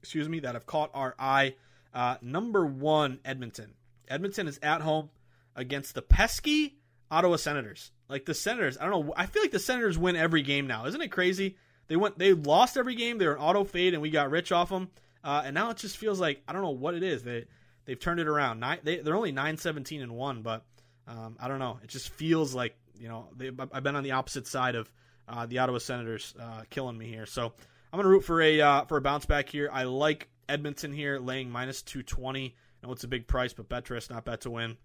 excuse 0.00 0.28
me, 0.28 0.40
that 0.40 0.54
have 0.54 0.66
caught 0.66 0.90
our 0.94 1.14
eye. 1.18 1.54
Uh, 1.92 2.16
number 2.22 2.64
one, 2.64 3.20
Edmonton. 3.24 3.74
Edmonton 4.08 4.48
is 4.48 4.58
at 4.62 4.80
home 4.80 5.10
against 5.54 5.94
the 5.94 6.02
pesky 6.02 6.78
Ottawa 7.10 7.36
Senators. 7.36 7.90
Like 8.08 8.24
the 8.24 8.34
Senators, 8.34 8.78
I 8.80 8.86
don't 8.86 9.06
know. 9.06 9.14
I 9.16 9.26
feel 9.26 9.42
like 9.42 9.52
the 9.52 9.58
Senators 9.58 9.98
win 9.98 10.16
every 10.16 10.42
game 10.42 10.66
now. 10.66 10.86
Isn't 10.86 11.00
it 11.00 11.08
crazy? 11.08 11.56
They 11.88 11.96
went, 11.96 12.18
they 12.18 12.32
lost 12.32 12.78
every 12.78 12.94
game. 12.94 13.18
They 13.18 13.26
were 13.26 13.34
an 13.34 13.40
auto 13.40 13.64
fade, 13.64 13.92
and 13.92 14.02
we 14.02 14.08
got 14.10 14.30
rich 14.30 14.50
off 14.50 14.70
them. 14.70 14.88
Uh, 15.22 15.42
and 15.44 15.54
now 15.54 15.70
it 15.70 15.76
just 15.76 15.98
feels 15.98 16.18
like 16.18 16.42
I 16.48 16.52
don't 16.54 16.62
know 16.62 16.70
what 16.70 16.94
it 16.94 17.02
is. 17.02 17.22
They 17.22 17.44
they've 17.84 18.00
turned 18.00 18.20
it 18.20 18.28
around. 18.28 18.60
Nine, 18.60 18.78
they, 18.82 18.98
they're 18.98 19.14
only 19.14 19.32
nine 19.32 19.58
seventeen 19.58 20.00
and 20.00 20.12
one, 20.12 20.40
but 20.42 20.64
um, 21.12 21.36
I 21.38 21.48
don't 21.48 21.58
know. 21.58 21.78
It 21.82 21.88
just 21.88 22.08
feels 22.08 22.54
like 22.54 22.74
you 22.98 23.08
know, 23.08 23.28
they, 23.36 23.50
I've 23.72 23.82
been 23.82 23.96
on 23.96 24.04
the 24.04 24.12
opposite 24.12 24.46
side 24.46 24.76
of 24.76 24.90
uh, 25.28 25.46
the 25.46 25.58
Ottawa 25.58 25.78
Senators 25.78 26.34
uh, 26.40 26.62
killing 26.70 26.96
me 26.96 27.06
here. 27.06 27.26
So 27.26 27.52
I'm 27.92 28.00
to 28.00 28.08
root 28.08 28.24
for 28.24 28.40
a 28.40 28.60
uh, 28.60 28.84
for 28.84 28.96
a 28.96 29.00
bounce 29.00 29.26
back 29.26 29.48
here. 29.48 29.68
I 29.72 29.84
like 29.84 30.28
Edmonton 30.48 30.92
here, 30.92 31.18
laying 31.18 31.50
minus 31.50 31.82
220. 31.82 32.54
I 32.54 32.86
know 32.86 32.92
it's 32.92 33.04
a 33.04 33.08
big 33.08 33.26
price, 33.26 33.52
but 33.52 33.68
Betris 33.68 34.08
not 34.08 34.24
bet 34.24 34.42
to 34.42 34.50
win. 34.50 34.76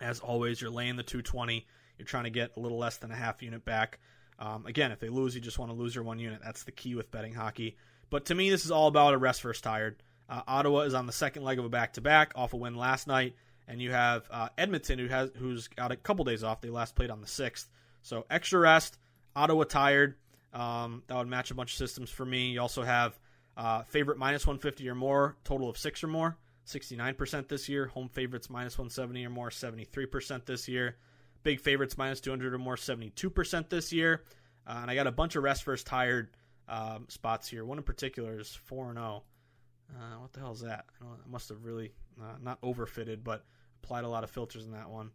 As 0.00 0.20
always, 0.20 0.60
you're 0.60 0.70
laying 0.70 0.96
the 0.96 1.02
220. 1.02 1.66
You're 1.98 2.06
trying 2.06 2.24
to 2.24 2.30
get 2.30 2.56
a 2.56 2.60
little 2.60 2.78
less 2.78 2.96
than 2.96 3.10
a 3.10 3.14
half 3.14 3.42
unit 3.42 3.64
back. 3.64 4.00
Um, 4.38 4.66
again, 4.66 4.90
if 4.90 4.98
they 4.98 5.10
lose, 5.10 5.34
you 5.34 5.40
just 5.40 5.58
want 5.58 5.70
to 5.70 5.76
lose 5.76 5.94
your 5.94 6.02
one 6.02 6.18
unit. 6.18 6.40
That's 6.42 6.64
the 6.64 6.72
key 6.72 6.94
with 6.94 7.10
betting 7.10 7.34
hockey. 7.34 7.76
But 8.10 8.26
to 8.26 8.34
me, 8.34 8.50
this 8.50 8.64
is 8.64 8.70
all 8.70 8.88
about 8.88 9.14
a 9.14 9.18
rest 9.18 9.42
first 9.42 9.62
tired. 9.62 10.02
Uh, 10.28 10.42
Ottawa 10.48 10.80
is 10.80 10.94
on 10.94 11.06
the 11.06 11.12
second 11.12 11.44
leg 11.44 11.58
of 11.58 11.64
a 11.64 11.68
back 11.68 11.92
to 11.94 12.00
back 12.00 12.32
off 12.34 12.54
a 12.54 12.56
win 12.56 12.74
last 12.74 13.06
night 13.06 13.34
and 13.68 13.80
you 13.80 13.90
have 13.92 14.24
uh, 14.30 14.48
Edmonton 14.58 14.98
who 14.98 15.08
has 15.08 15.30
who's 15.36 15.68
got 15.68 15.92
a 15.92 15.96
couple 15.96 16.24
days 16.24 16.44
off. 16.44 16.60
They 16.60 16.70
last 16.70 16.94
played 16.94 17.10
on 17.10 17.20
the 17.20 17.26
sixth, 17.26 17.68
so 18.02 18.24
extra 18.30 18.60
rest. 18.60 18.98
Ottawa 19.36 19.64
tired. 19.64 20.14
Um, 20.52 21.02
that 21.08 21.16
would 21.16 21.26
match 21.26 21.50
a 21.50 21.54
bunch 21.54 21.72
of 21.72 21.78
systems 21.78 22.10
for 22.10 22.24
me. 22.24 22.52
You 22.52 22.60
also 22.60 22.82
have 22.82 23.18
uh, 23.56 23.82
favorite 23.84 24.18
minus 24.18 24.46
150 24.46 24.88
or 24.88 24.94
more, 24.94 25.36
total 25.44 25.68
of 25.68 25.76
six 25.76 26.04
or 26.04 26.06
more, 26.06 26.36
69% 26.66 27.48
this 27.48 27.68
year. 27.68 27.86
Home 27.88 28.08
favorites 28.08 28.48
minus 28.48 28.78
170 28.78 29.26
or 29.26 29.30
more, 29.30 29.50
73% 29.50 30.44
this 30.44 30.68
year. 30.68 30.96
Big 31.42 31.60
favorites 31.60 31.98
minus 31.98 32.20
200 32.20 32.54
or 32.54 32.58
more, 32.58 32.76
72% 32.76 33.68
this 33.68 33.92
year. 33.92 34.22
Uh, 34.66 34.78
and 34.82 34.90
I 34.90 34.94
got 34.94 35.06
a 35.06 35.12
bunch 35.12 35.36
of 35.36 35.42
rest 35.42 35.64
first 35.64 35.86
tired 35.86 36.30
um, 36.68 37.06
spots 37.08 37.48
here. 37.48 37.64
One 37.64 37.78
in 37.78 37.84
particular 37.84 38.38
is 38.38 38.54
4 38.64 38.90
and 38.90 38.98
0. 38.98 39.22
Uh, 39.94 40.20
what 40.20 40.32
the 40.32 40.40
hell 40.40 40.52
is 40.52 40.60
that? 40.60 40.86
I, 41.00 41.30
must 41.30 41.48
have 41.48 41.64
really 41.64 41.92
uh, 42.20 42.36
not 42.40 42.60
overfitted, 42.62 43.22
but 43.22 43.44
applied 43.82 44.04
a 44.04 44.08
lot 44.08 44.24
of 44.24 44.30
filters 44.30 44.64
in 44.64 44.72
that 44.72 44.90
one. 44.90 45.10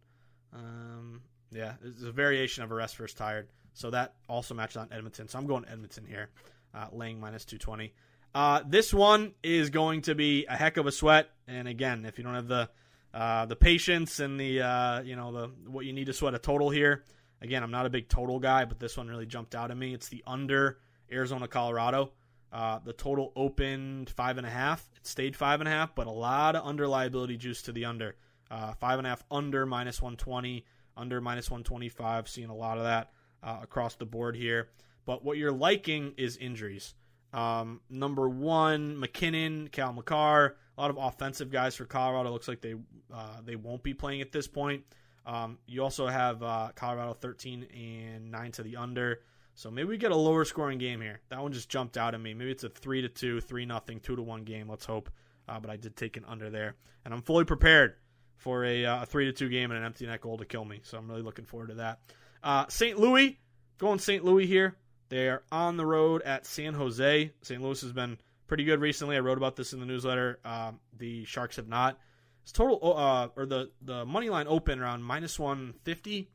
Um, 0.54 1.22
yeah, 1.50 1.74
it's 1.84 2.02
a 2.02 2.12
variation 2.12 2.64
of 2.64 2.70
a 2.70 2.74
rest 2.74 2.96
first 2.96 3.16
tired. 3.16 3.48
So 3.74 3.90
that 3.90 4.14
also 4.28 4.54
matches 4.54 4.76
on 4.76 4.88
Edmonton. 4.90 5.28
So 5.28 5.38
I'm 5.38 5.46
going 5.46 5.64
Edmonton 5.70 6.06
here, 6.06 6.30
uh, 6.74 6.86
laying 6.92 7.20
minus 7.20 7.44
220. 7.44 7.92
Uh, 8.34 8.62
this 8.66 8.94
one 8.94 9.34
is 9.42 9.70
going 9.70 10.02
to 10.02 10.14
be 10.14 10.46
a 10.46 10.56
heck 10.56 10.76
of 10.76 10.86
a 10.86 10.92
sweat. 10.92 11.30
And 11.46 11.68
again, 11.68 12.04
if 12.04 12.18
you 12.18 12.24
don't 12.24 12.34
have 12.34 12.48
the 12.48 12.68
uh, 13.12 13.46
the 13.46 13.56
patience 13.56 14.20
and 14.20 14.38
the 14.38 14.62
uh, 14.62 15.02
you 15.02 15.16
know 15.16 15.32
the 15.32 15.50
what 15.68 15.84
you 15.84 15.92
need 15.92 16.06
to 16.06 16.12
sweat 16.12 16.34
a 16.34 16.38
total 16.38 16.70
here. 16.70 17.04
Again, 17.42 17.62
I'm 17.62 17.70
not 17.70 17.86
a 17.86 17.90
big 17.90 18.08
total 18.08 18.38
guy, 18.38 18.66
but 18.66 18.78
this 18.78 18.96
one 18.96 19.08
really 19.08 19.26
jumped 19.26 19.54
out 19.54 19.70
at 19.70 19.76
me. 19.76 19.94
It's 19.94 20.08
the 20.08 20.22
under 20.26 20.78
Arizona 21.10 21.48
Colorado. 21.48 22.12
Uh, 22.52 22.80
the 22.84 22.92
total 22.92 23.32
opened 23.36 24.10
five 24.10 24.38
and 24.38 24.46
a 24.46 24.50
half. 24.50 24.88
It 24.96 25.06
stayed 25.06 25.36
five 25.36 25.60
and 25.60 25.68
a 25.68 25.72
half, 25.72 25.94
but 25.94 26.06
a 26.06 26.10
lot 26.10 26.56
of 26.56 26.66
under 26.66 26.86
liability 26.86 27.36
juice 27.36 27.62
to 27.62 27.72
the 27.72 27.84
under. 27.84 28.16
Uh, 28.50 28.72
five 28.74 28.98
and 28.98 29.06
a 29.06 29.10
half 29.10 29.22
under 29.30 29.64
minus 29.66 30.02
120, 30.02 30.64
under 30.96 31.20
minus 31.20 31.50
125. 31.50 32.28
Seeing 32.28 32.50
a 32.50 32.54
lot 32.54 32.78
of 32.78 32.84
that 32.84 33.12
uh, 33.42 33.58
across 33.62 33.94
the 33.94 34.06
board 34.06 34.36
here. 34.36 34.68
But 35.06 35.24
what 35.24 35.38
you're 35.38 35.52
liking 35.52 36.14
is 36.16 36.36
injuries. 36.36 36.94
Um, 37.32 37.80
number 37.88 38.28
one, 38.28 38.98
MacKinnon, 38.98 39.68
Cale 39.68 39.92
Makar, 39.92 40.56
a 40.76 40.80
lot 40.80 40.90
of 40.90 40.98
offensive 40.98 41.50
guys 41.50 41.76
for 41.76 41.84
Colorado. 41.84 42.32
Looks 42.32 42.48
like 42.48 42.60
they 42.60 42.74
uh, 43.12 43.40
they 43.44 43.56
won't 43.56 43.82
be 43.82 43.94
playing 43.94 44.20
at 44.20 44.32
this 44.32 44.48
point. 44.48 44.84
Um, 45.26 45.58
you 45.66 45.82
also 45.82 46.08
have 46.08 46.42
uh, 46.42 46.70
Colorado 46.74 47.12
13 47.14 47.66
and 47.74 48.30
nine 48.30 48.50
to 48.52 48.62
the 48.62 48.76
under. 48.76 49.20
So 49.60 49.70
maybe 49.70 49.90
we 49.90 49.98
get 49.98 50.10
a 50.10 50.16
lower 50.16 50.46
scoring 50.46 50.78
game 50.78 51.02
here. 51.02 51.20
That 51.28 51.42
one 51.42 51.52
just 51.52 51.68
jumped 51.68 51.98
out 51.98 52.14
at 52.14 52.20
me. 52.22 52.32
Maybe 52.32 52.50
it's 52.50 52.64
a 52.64 52.70
three 52.70 53.02
to 53.02 53.10
two, 53.10 53.42
three 53.42 53.66
nothing, 53.66 54.00
two 54.00 54.16
to 54.16 54.22
one 54.22 54.42
game. 54.42 54.70
Let's 54.70 54.86
hope. 54.86 55.10
Uh, 55.46 55.60
but 55.60 55.68
I 55.68 55.76
did 55.76 55.96
take 55.96 56.16
an 56.16 56.24
under 56.26 56.48
there, 56.48 56.76
and 57.04 57.12
I'm 57.12 57.20
fully 57.20 57.44
prepared 57.44 57.96
for 58.38 58.64
a, 58.64 58.86
uh, 58.86 59.04
three 59.04 59.26
to 59.26 59.32
two 59.32 59.50
game 59.50 59.70
and 59.70 59.78
an 59.78 59.84
empty 59.84 60.06
net 60.06 60.22
goal 60.22 60.38
to 60.38 60.46
kill 60.46 60.64
me. 60.64 60.80
So 60.82 60.96
I'm 60.96 61.06
really 61.06 61.20
looking 61.20 61.44
forward 61.44 61.68
to 61.68 61.74
that. 61.74 62.00
Uh, 62.42 62.64
St. 62.70 62.98
Louis, 62.98 63.38
going 63.76 63.98
St. 63.98 64.24
Louis 64.24 64.46
here. 64.46 64.78
They 65.10 65.28
are 65.28 65.42
on 65.52 65.76
the 65.76 65.84
road 65.84 66.22
at 66.22 66.46
San 66.46 66.72
Jose. 66.72 67.30
St. 67.42 67.60
Louis 67.62 67.82
has 67.82 67.92
been 67.92 68.16
pretty 68.46 68.64
good 68.64 68.80
recently. 68.80 69.16
I 69.16 69.20
wrote 69.20 69.36
about 69.36 69.56
this 69.56 69.74
in 69.74 69.80
the 69.80 69.86
newsletter. 69.86 70.38
Um, 70.42 70.80
the 70.96 71.26
Sharks 71.26 71.56
have 71.56 71.68
not. 71.68 71.98
It's 72.44 72.52
total 72.52 72.96
uh, 72.96 73.28
or 73.36 73.44
the 73.44 73.72
the 73.82 74.06
money 74.06 74.30
line 74.30 74.46
open 74.48 74.80
around 74.80 75.02
minus 75.02 75.38
one 75.38 75.74
fifty. 75.84 76.30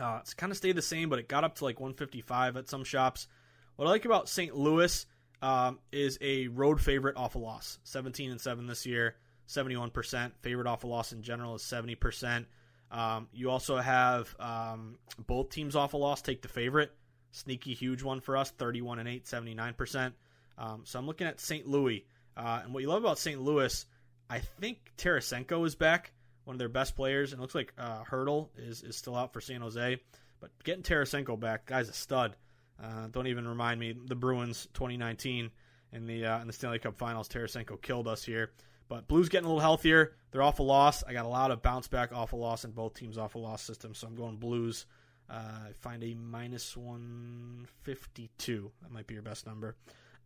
Uh, 0.00 0.18
it's 0.20 0.34
kind 0.34 0.50
of 0.50 0.56
stayed 0.56 0.76
the 0.76 0.82
same, 0.82 1.08
but 1.08 1.18
it 1.18 1.28
got 1.28 1.44
up 1.44 1.56
to 1.56 1.64
like 1.64 1.80
155 1.80 2.56
at 2.56 2.68
some 2.68 2.84
shops. 2.84 3.28
What 3.76 3.86
I 3.86 3.90
like 3.90 4.04
about 4.04 4.28
St. 4.28 4.56
Louis 4.56 5.06
um, 5.42 5.78
is 5.90 6.18
a 6.20 6.48
road 6.48 6.80
favorite 6.80 7.16
off 7.16 7.34
a 7.34 7.38
loss. 7.38 7.78
17 7.84 8.30
and 8.30 8.40
7 8.40 8.66
this 8.66 8.86
year, 8.86 9.16
71%. 9.48 10.32
Favorite 10.40 10.66
off 10.66 10.84
a 10.84 10.86
loss 10.86 11.12
in 11.12 11.22
general 11.22 11.54
is 11.54 11.62
70%. 11.62 12.46
Um, 12.90 13.28
you 13.32 13.50
also 13.50 13.78
have 13.78 14.34
um, 14.38 14.98
both 15.26 15.50
teams 15.50 15.74
off 15.74 15.94
a 15.94 15.96
loss 15.96 16.22
take 16.22 16.42
the 16.42 16.48
favorite. 16.48 16.92
sneaky 17.30 17.72
huge 17.74 18.02
one 18.02 18.20
for 18.20 18.36
us, 18.36 18.50
31 18.50 18.98
and 18.98 19.08
8, 19.08 19.24
79%. 19.24 20.12
Um, 20.58 20.82
so 20.84 20.98
I'm 20.98 21.06
looking 21.06 21.26
at 21.26 21.40
St. 21.40 21.66
Louis. 21.66 22.06
Uh, 22.36 22.60
and 22.64 22.74
what 22.74 22.82
you 22.82 22.88
love 22.88 23.02
about 23.02 23.18
St. 23.18 23.40
Louis, 23.40 23.86
I 24.28 24.38
think 24.40 24.92
Tarasenko 24.98 25.66
is 25.66 25.74
back, 25.74 26.12
one 26.44 26.54
of 26.54 26.58
their 26.58 26.68
best 26.68 26.96
players. 26.96 27.32
And 27.32 27.40
it 27.40 27.42
looks 27.42 27.54
like 27.54 27.72
uh, 27.78 28.04
Hertl 28.04 28.48
is, 28.56 28.82
is 28.82 28.96
still 28.96 29.16
out 29.16 29.32
for 29.32 29.40
San 29.40 29.60
Jose. 29.60 30.00
But 30.40 30.50
getting 30.64 30.82
Tarasenko 30.82 31.38
back, 31.38 31.66
guy's 31.66 31.88
a 31.88 31.92
stud. 31.92 32.36
Uh, 32.82 33.06
don't 33.10 33.28
even 33.28 33.46
remind 33.46 33.78
me 33.78 33.94
the 34.06 34.16
Bruins 34.16 34.66
2019 34.74 35.50
in 35.92 36.06
the 36.06 36.26
uh, 36.26 36.40
in 36.40 36.46
the 36.46 36.52
Stanley 36.52 36.78
Cup 36.78 36.96
Finals. 36.98 37.28
Tarasenko 37.28 37.80
killed 37.80 38.08
us 38.08 38.24
here. 38.24 38.50
But 38.88 39.08
Blues 39.08 39.28
getting 39.28 39.46
a 39.46 39.48
little 39.48 39.60
healthier. 39.60 40.16
They're 40.30 40.42
off 40.42 40.58
a 40.58 40.62
loss. 40.62 41.04
I 41.04 41.12
got 41.12 41.24
a 41.24 41.28
lot 41.28 41.50
of 41.50 41.62
bounce 41.62 41.88
back 41.88 42.12
off 42.12 42.32
a 42.32 42.36
loss 42.36 42.64
in 42.64 42.72
both 42.72 42.94
teams 42.94 43.16
off 43.16 43.36
a 43.36 43.38
loss 43.38 43.62
system, 43.62 43.94
so 43.94 44.06
I'm 44.06 44.16
going 44.16 44.36
Blues. 44.36 44.86
Uh, 45.30 45.68
find 45.80 46.02
a 46.04 46.14
minus 46.14 46.76
152. 46.76 48.70
That 48.82 48.90
might 48.90 49.06
be 49.06 49.14
your 49.14 49.22
best 49.22 49.46
number. 49.46 49.76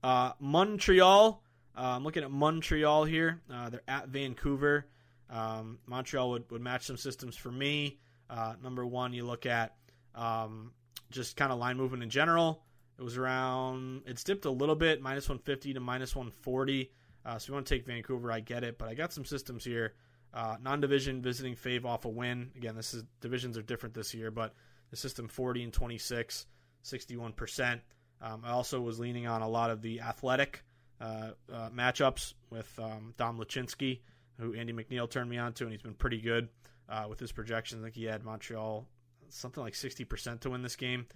Uh, 0.02 0.32
Montreal. 0.40 1.42
Uh, 1.76 1.80
I'm 1.80 2.02
looking 2.02 2.24
at 2.24 2.30
Montreal 2.30 3.04
here. 3.04 3.40
Uh, 3.52 3.68
they're 3.70 3.82
at 3.86 4.08
Vancouver. 4.08 4.86
Um, 5.30 5.78
Montreal 5.86 6.30
would, 6.30 6.50
would 6.50 6.62
match 6.62 6.86
some 6.86 6.96
systems 6.96 7.36
for 7.36 7.50
me. 7.50 7.98
Uh, 8.28 8.54
number 8.62 8.84
one, 8.86 9.12
you 9.12 9.24
look 9.24 9.46
at 9.46 9.76
um, 10.14 10.72
just 11.10 11.36
kind 11.36 11.52
of 11.52 11.58
line 11.58 11.76
movement 11.76 12.02
in 12.02 12.10
general. 12.10 12.62
It 12.98 13.02
was 13.02 13.16
around, 13.16 14.02
it's 14.06 14.24
dipped 14.24 14.46
a 14.46 14.50
little 14.50 14.74
bit, 14.74 15.02
minus 15.02 15.28
150 15.28 15.74
to 15.74 15.80
minus 15.80 16.16
140. 16.16 16.90
Uh, 17.24 17.38
so 17.38 17.52
we 17.52 17.54
want 17.54 17.66
to 17.66 17.74
take 17.74 17.86
Vancouver. 17.86 18.32
I 18.32 18.40
get 18.40 18.64
it, 18.64 18.78
but 18.78 18.88
I 18.88 18.94
got 18.94 19.12
some 19.12 19.24
systems 19.24 19.64
here. 19.64 19.94
Uh, 20.32 20.56
non-division 20.62 21.22
visiting 21.22 21.54
Fave 21.54 21.84
off 21.84 22.04
a 22.04 22.08
win. 22.08 22.50
Again, 22.56 22.74
this 22.74 22.94
is 22.94 23.04
divisions 23.20 23.56
are 23.56 23.62
different 23.62 23.94
this 23.94 24.14
year, 24.14 24.30
but 24.30 24.54
the 24.90 24.96
system 24.96 25.28
40 25.28 25.64
and 25.64 25.72
26, 25.72 26.46
61 26.82 27.32
percent. 27.32 27.80
Um, 28.20 28.42
I 28.44 28.50
also 28.50 28.80
was 28.80 28.98
leaning 28.98 29.26
on 29.26 29.42
a 29.42 29.48
lot 29.48 29.70
of 29.70 29.82
the 29.82 30.00
athletic 30.00 30.62
uh, 31.00 31.30
uh, 31.52 31.70
matchups 31.70 32.34
with 32.50 32.70
um, 32.78 33.14
Dom 33.16 33.38
Luszczyszyn, 33.38 34.00
who 34.38 34.54
Andy 34.54 34.72
MacNeil 34.72 35.08
turned 35.08 35.30
me 35.30 35.38
on 35.38 35.52
to, 35.54 35.64
and 35.64 35.72
he's 35.72 35.82
been 35.82 35.94
pretty 35.94 36.20
good 36.20 36.48
uh, 36.88 37.06
with 37.08 37.20
his 37.20 37.32
projections. 37.32 37.82
I 37.82 37.84
think 37.84 37.96
he 37.96 38.04
had 38.04 38.24
Montreal 38.24 38.86
something 39.28 39.62
like 39.62 39.74
60 39.74 40.04
percent 40.04 40.40
to 40.42 40.50
win 40.50 40.62
this 40.62 40.76
game. 40.76 41.06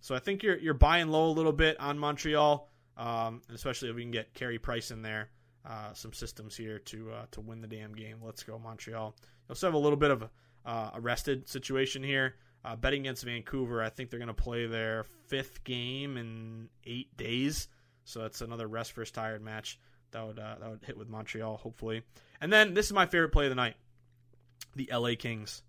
So 0.00 0.14
I 0.14 0.18
think 0.18 0.42
you're 0.42 0.58
you're 0.58 0.74
buying 0.74 1.08
low 1.08 1.26
a 1.26 1.32
little 1.32 1.52
bit 1.52 1.78
on 1.78 1.98
Montreal, 1.98 2.68
um, 2.96 3.42
especially 3.52 3.90
if 3.90 3.96
we 3.96 4.02
can 4.02 4.10
get 4.10 4.34
Carey 4.34 4.58
Price 4.58 4.90
in 4.90 5.02
there 5.02 5.30
uh, 5.64 5.92
some 5.92 6.12
systems 6.12 6.56
here 6.56 6.78
to 6.78 7.10
uh, 7.12 7.26
to 7.32 7.40
win 7.40 7.60
the 7.60 7.66
damn 7.66 7.94
game. 7.94 8.18
Let's 8.22 8.42
go 8.42 8.58
Montreal. 8.58 9.14
You 9.20 9.52
also 9.52 9.66
have 9.66 9.74
a 9.74 9.78
little 9.78 9.96
bit 9.96 10.10
of 10.10 10.22
a, 10.22 10.30
uh, 10.64 10.90
rested 11.00 11.48
situation 11.48 12.02
here. 12.02 12.36
Uh, 12.62 12.76
betting 12.76 13.00
against 13.00 13.24
Vancouver, 13.24 13.82
I 13.82 13.88
think 13.88 14.10
they're 14.10 14.18
going 14.18 14.28
to 14.28 14.34
play 14.34 14.66
their 14.66 15.04
fifth 15.28 15.64
game 15.64 16.18
in 16.18 16.68
eight 16.84 17.16
days, 17.16 17.68
so 18.04 18.20
that's 18.20 18.42
another 18.42 18.66
rest 18.66 18.92
versus 18.92 19.12
tired 19.12 19.42
match 19.42 19.78
that 20.10 20.26
would 20.26 20.38
uh, 20.38 20.56
that 20.60 20.70
would 20.70 20.84
hit 20.84 20.96
with 20.96 21.08
Montreal 21.08 21.56
hopefully. 21.56 22.02
And 22.40 22.52
then 22.52 22.74
this 22.74 22.86
is 22.86 22.92
my 22.92 23.06
favorite 23.06 23.30
play 23.30 23.46
of 23.46 23.50
the 23.50 23.56
night: 23.56 23.76
the 24.74 24.90
LA 24.92 25.14
Kings. 25.18 25.62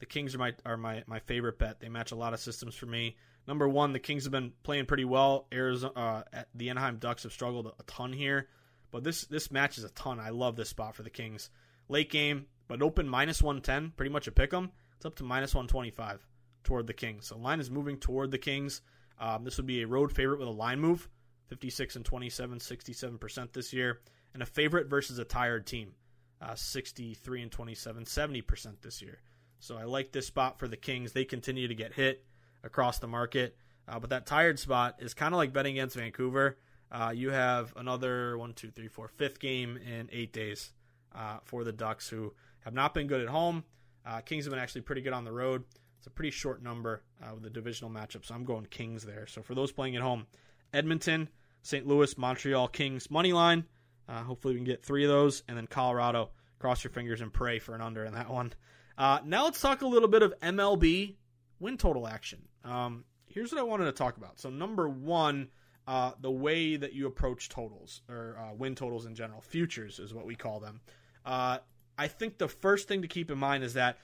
The 0.00 0.06
Kings 0.06 0.34
are 0.34 0.38
my 0.38 0.54
are 0.64 0.76
my, 0.76 1.02
my 1.06 1.18
favorite 1.20 1.58
bet. 1.58 1.80
They 1.80 1.88
match 1.88 2.12
a 2.12 2.16
lot 2.16 2.34
of 2.34 2.40
systems 2.40 2.74
for 2.74 2.86
me. 2.86 3.16
Number 3.46 3.68
one, 3.68 3.92
the 3.92 3.98
Kings 3.98 4.24
have 4.24 4.32
been 4.32 4.52
playing 4.62 4.86
pretty 4.86 5.04
well. 5.04 5.46
Arizona, 5.52 5.92
uh, 5.96 6.42
the 6.54 6.70
Anaheim 6.70 6.98
Ducks 6.98 7.22
have 7.22 7.32
struggled 7.32 7.66
a 7.66 7.82
ton 7.84 8.12
here. 8.12 8.48
But 8.90 9.04
this 9.04 9.24
this 9.24 9.50
matches 9.50 9.84
a 9.84 9.90
ton. 9.90 10.20
I 10.20 10.30
love 10.30 10.56
this 10.56 10.68
spot 10.68 10.94
for 10.94 11.02
the 11.02 11.10
Kings. 11.10 11.50
Late 11.88 12.10
game, 12.10 12.46
but 12.68 12.82
open 12.82 13.08
minus 13.08 13.42
110, 13.42 13.92
pretty 13.96 14.12
much 14.12 14.26
a 14.26 14.32
pick 14.32 14.52
'em. 14.52 14.70
It's 14.96 15.06
up 15.06 15.16
to 15.16 15.24
minus 15.24 15.54
125 15.54 16.26
toward 16.64 16.86
the 16.86 16.92
Kings. 16.92 17.26
So 17.26 17.38
line 17.38 17.60
is 17.60 17.70
moving 17.70 17.98
toward 17.98 18.30
the 18.30 18.38
Kings. 18.38 18.82
Um, 19.18 19.44
this 19.44 19.56
would 19.56 19.66
be 19.66 19.82
a 19.82 19.86
road 19.86 20.12
favorite 20.12 20.38
with 20.38 20.48
a 20.48 20.52
line 20.52 20.80
move, 20.80 21.08
56 21.46 21.96
and 21.96 22.04
27, 22.04 22.58
67% 22.58 23.52
this 23.52 23.72
year, 23.72 24.00
and 24.34 24.42
a 24.42 24.46
favorite 24.46 24.88
versus 24.88 25.18
a 25.18 25.24
tired 25.24 25.66
team, 25.66 25.94
uh, 26.40 26.54
63 26.54 27.42
and 27.42 27.52
27, 27.52 28.04
70% 28.04 28.80
this 28.82 29.02
year. 29.02 29.20
So 29.60 29.76
I 29.76 29.84
like 29.84 30.12
this 30.12 30.26
spot 30.26 30.58
for 30.58 30.68
the 30.68 30.76
Kings. 30.76 31.12
They 31.12 31.24
continue 31.24 31.68
to 31.68 31.74
get 31.74 31.92
hit 31.92 32.24
across 32.62 32.98
the 32.98 33.08
market, 33.08 33.56
uh, 33.88 33.98
but 33.98 34.10
that 34.10 34.26
tired 34.26 34.58
spot 34.58 34.96
is 34.98 35.14
kind 35.14 35.34
of 35.34 35.38
like 35.38 35.52
betting 35.52 35.74
against 35.74 35.96
Vancouver. 35.96 36.58
Uh, 36.90 37.12
you 37.14 37.30
have 37.30 37.72
another 37.76 38.38
one, 38.38 38.54
two, 38.54 38.70
three, 38.70 38.88
four, 38.88 39.08
fifth 39.08 39.40
game 39.40 39.76
in 39.76 40.08
eight 40.12 40.32
days 40.32 40.72
uh, 41.14 41.38
for 41.44 41.64
the 41.64 41.72
Ducks, 41.72 42.08
who 42.08 42.32
have 42.60 42.74
not 42.74 42.94
been 42.94 43.06
good 43.06 43.20
at 43.20 43.28
home. 43.28 43.64
Uh, 44.06 44.20
Kings 44.20 44.44
have 44.44 44.52
been 44.52 44.60
actually 44.60 44.80
pretty 44.82 45.02
good 45.02 45.12
on 45.12 45.24
the 45.24 45.32
road. 45.32 45.64
It's 45.98 46.06
a 46.06 46.10
pretty 46.10 46.30
short 46.30 46.62
number 46.62 47.02
uh, 47.22 47.34
with 47.34 47.42
the 47.42 47.50
divisional 47.50 47.90
matchup, 47.90 48.24
so 48.24 48.34
I'm 48.34 48.44
going 48.44 48.66
Kings 48.66 49.04
there. 49.04 49.26
So 49.26 49.42
for 49.42 49.54
those 49.54 49.72
playing 49.72 49.96
at 49.96 50.02
home, 50.02 50.26
Edmonton, 50.72 51.28
St. 51.62 51.86
Louis, 51.86 52.16
Montreal, 52.16 52.68
Kings 52.68 53.10
money 53.10 53.32
line. 53.32 53.64
Uh, 54.08 54.22
hopefully 54.22 54.54
we 54.54 54.58
can 54.58 54.64
get 54.64 54.84
three 54.84 55.04
of 55.04 55.10
those, 55.10 55.42
and 55.48 55.56
then 55.56 55.66
Colorado. 55.66 56.30
Cross 56.58 56.82
your 56.82 56.90
fingers 56.90 57.20
and 57.20 57.32
pray 57.32 57.58
for 57.58 57.74
an 57.74 57.80
under 57.80 58.04
in 58.04 58.14
that 58.14 58.30
one. 58.30 58.52
Uh, 58.96 59.20
now 59.24 59.44
let's 59.44 59.60
talk 59.60 59.82
a 59.82 59.86
little 59.86 60.08
bit 60.08 60.22
of 60.22 60.34
MLB 60.40 61.14
win 61.60 61.76
total 61.76 62.08
action. 62.08 62.40
Um, 62.64 63.04
here's 63.26 63.52
what 63.52 63.60
I 63.60 63.64
wanted 63.64 63.84
to 63.84 63.92
talk 63.92 64.16
about. 64.16 64.40
So 64.40 64.50
number 64.50 64.88
one 64.88 65.50
uh, 65.88 66.12
the 66.20 66.30
way 66.30 66.76
that 66.76 66.92
you 66.92 67.06
approach 67.06 67.48
totals 67.48 68.02
or 68.10 68.36
uh, 68.38 68.52
win 68.54 68.74
totals 68.74 69.06
in 69.06 69.14
general. 69.14 69.40
Futures 69.40 69.98
is 69.98 70.12
what 70.12 70.26
we 70.26 70.34
call 70.34 70.60
them. 70.60 70.82
Uh, 71.24 71.58
I 71.96 72.08
think 72.08 72.36
the 72.36 72.46
first 72.46 72.88
thing 72.88 73.00
to 73.02 73.08
keep 73.08 73.30
in 73.30 73.38
mind 73.38 73.64
is 73.64 73.72
that 73.72 73.96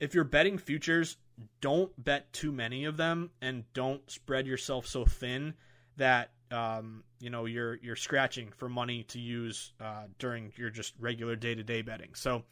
if 0.00 0.14
you're 0.14 0.24
betting 0.24 0.58
futures, 0.58 1.16
don't 1.62 1.92
bet 2.02 2.30
too 2.34 2.52
many 2.52 2.84
of 2.84 2.98
them 2.98 3.30
and 3.40 3.64
don't 3.72 4.08
spread 4.10 4.46
yourself 4.46 4.86
so 4.86 5.06
thin 5.06 5.54
that 5.96 6.30
um, 6.50 7.04
you 7.20 7.30
know 7.30 7.44
you're 7.44 7.76
you're 7.76 7.96
scratching 7.96 8.52
for 8.56 8.68
money 8.68 9.04
to 9.04 9.18
use 9.18 9.72
uh, 9.80 10.04
during 10.18 10.52
your 10.56 10.70
just 10.70 10.94
regular 10.98 11.36
day 11.36 11.54
to 11.54 11.62
day 11.62 11.82
betting. 11.82 12.10
So 12.14 12.44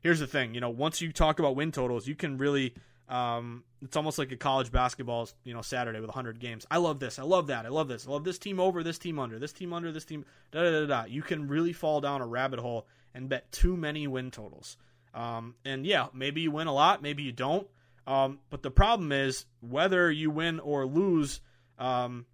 here's 0.00 0.20
the 0.20 0.26
thing, 0.26 0.54
you 0.54 0.60
know, 0.60 0.70
once 0.70 1.00
you 1.00 1.12
talk 1.12 1.38
about 1.38 1.56
win 1.56 1.72
totals, 1.72 2.06
you 2.06 2.14
can 2.14 2.38
really 2.38 2.74
um, 3.08 3.64
it's 3.82 3.96
almost 3.96 4.18
like 4.18 4.32
a 4.32 4.36
college 4.36 4.72
basketball, 4.72 5.28
you 5.44 5.52
know, 5.52 5.60
Saturday 5.60 6.00
with 6.00 6.08
100 6.08 6.38
games. 6.38 6.66
I 6.70 6.78
love 6.78 6.98
this. 6.98 7.18
I 7.18 7.24
love 7.24 7.48
that. 7.48 7.66
I 7.66 7.68
love 7.68 7.88
this. 7.88 8.06
I 8.06 8.10
love 8.10 8.24
this 8.24 8.38
team 8.38 8.58
over, 8.58 8.82
this 8.82 8.98
team 8.98 9.18
under, 9.18 9.38
this 9.38 9.52
team 9.52 9.72
under, 9.72 9.92
this 9.92 10.04
team. 10.04 10.24
Da 10.50 10.62
da 10.62 10.70
da 10.70 10.86
da. 10.86 11.04
You 11.04 11.20
can 11.22 11.48
really 11.48 11.72
fall 11.72 12.00
down 12.00 12.22
a 12.22 12.26
rabbit 12.26 12.58
hole 12.58 12.86
and 13.14 13.28
bet 13.28 13.50
too 13.52 13.76
many 13.76 14.06
win 14.06 14.30
totals. 14.30 14.78
Um, 15.14 15.56
and 15.64 15.84
yeah, 15.84 16.06
maybe 16.14 16.40
you 16.40 16.50
win 16.50 16.68
a 16.68 16.72
lot, 16.72 17.02
maybe 17.02 17.22
you 17.22 17.32
don't. 17.32 17.66
Um, 18.06 18.38
but 18.50 18.62
the 18.62 18.70
problem 18.70 19.12
is 19.12 19.44
whether 19.60 20.10
you 20.10 20.30
win 20.30 20.58
or 20.58 20.86
lose, 20.86 21.40
um, 21.78 22.24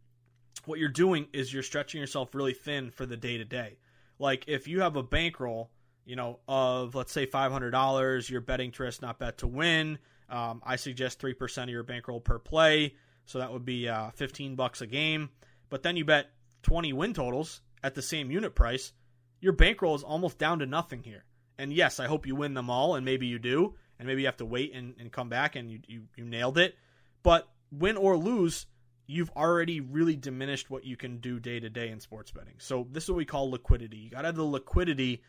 what 0.66 0.78
you're 0.78 0.88
doing 0.88 1.28
is 1.32 1.52
you're 1.52 1.62
stretching 1.62 2.00
yourself 2.00 2.34
really 2.34 2.54
thin 2.54 2.90
for 2.90 3.06
the 3.06 3.16
day 3.16 3.38
to 3.38 3.44
day. 3.44 3.78
Like 4.18 4.44
if 4.48 4.68
you 4.68 4.80
have 4.80 4.96
a 4.96 5.02
bankroll, 5.02 5.70
you 6.04 6.16
know, 6.16 6.38
of 6.48 6.94
let's 6.94 7.12
say 7.12 7.26
$500, 7.26 8.30
you're 8.30 8.40
betting 8.40 8.72
to 8.72 8.82
risk, 8.82 9.02
not 9.02 9.18
bet 9.18 9.38
to 9.38 9.46
win 9.46 9.98
um, 10.28 10.62
I 10.64 10.76
suggest 10.76 11.20
3% 11.20 11.62
of 11.64 11.68
your 11.68 11.82
bankroll 11.82 12.20
per 12.20 12.38
play. 12.38 12.94
So 13.24 13.38
that 13.38 13.52
would 13.52 13.64
be 13.64 13.88
uh, 13.88 14.10
15 14.10 14.56
bucks 14.56 14.80
a 14.80 14.86
game. 14.86 15.30
But 15.70 15.82
then 15.82 15.96
you 15.96 16.04
bet 16.04 16.30
20 16.62 16.92
win 16.92 17.14
totals 17.14 17.60
at 17.82 17.94
the 17.94 18.02
same 18.02 18.30
unit 18.30 18.54
price. 18.54 18.92
Your 19.40 19.52
bankroll 19.52 19.94
is 19.94 20.02
almost 20.02 20.38
down 20.38 20.58
to 20.60 20.66
nothing 20.66 21.02
here. 21.02 21.24
And 21.58 21.72
yes, 21.72 22.00
I 22.00 22.06
hope 22.06 22.26
you 22.26 22.36
win 22.36 22.54
them 22.54 22.70
all, 22.70 22.94
and 22.94 23.04
maybe 23.04 23.26
you 23.26 23.38
do. 23.38 23.74
And 23.98 24.06
maybe 24.06 24.22
you 24.22 24.28
have 24.28 24.36
to 24.38 24.44
wait 24.44 24.72
and, 24.74 24.94
and 24.98 25.10
come 25.10 25.28
back 25.28 25.56
and 25.56 25.70
you, 25.70 25.80
you, 25.88 26.02
you 26.16 26.24
nailed 26.24 26.56
it. 26.56 26.76
But 27.22 27.48
win 27.72 27.96
or 27.96 28.16
lose, 28.16 28.66
you've 29.08 29.30
already 29.34 29.80
really 29.80 30.14
diminished 30.14 30.70
what 30.70 30.84
you 30.84 30.96
can 30.96 31.18
do 31.18 31.40
day 31.40 31.58
to 31.58 31.70
day 31.70 31.88
in 31.88 31.98
sports 31.98 32.30
betting. 32.30 32.54
So 32.58 32.86
this 32.92 33.04
is 33.04 33.10
what 33.10 33.16
we 33.16 33.24
call 33.24 33.50
liquidity. 33.50 33.96
You 33.96 34.10
got 34.10 34.20
to 34.20 34.28
have 34.28 34.36
the 34.36 34.44
liquidity 34.44 35.22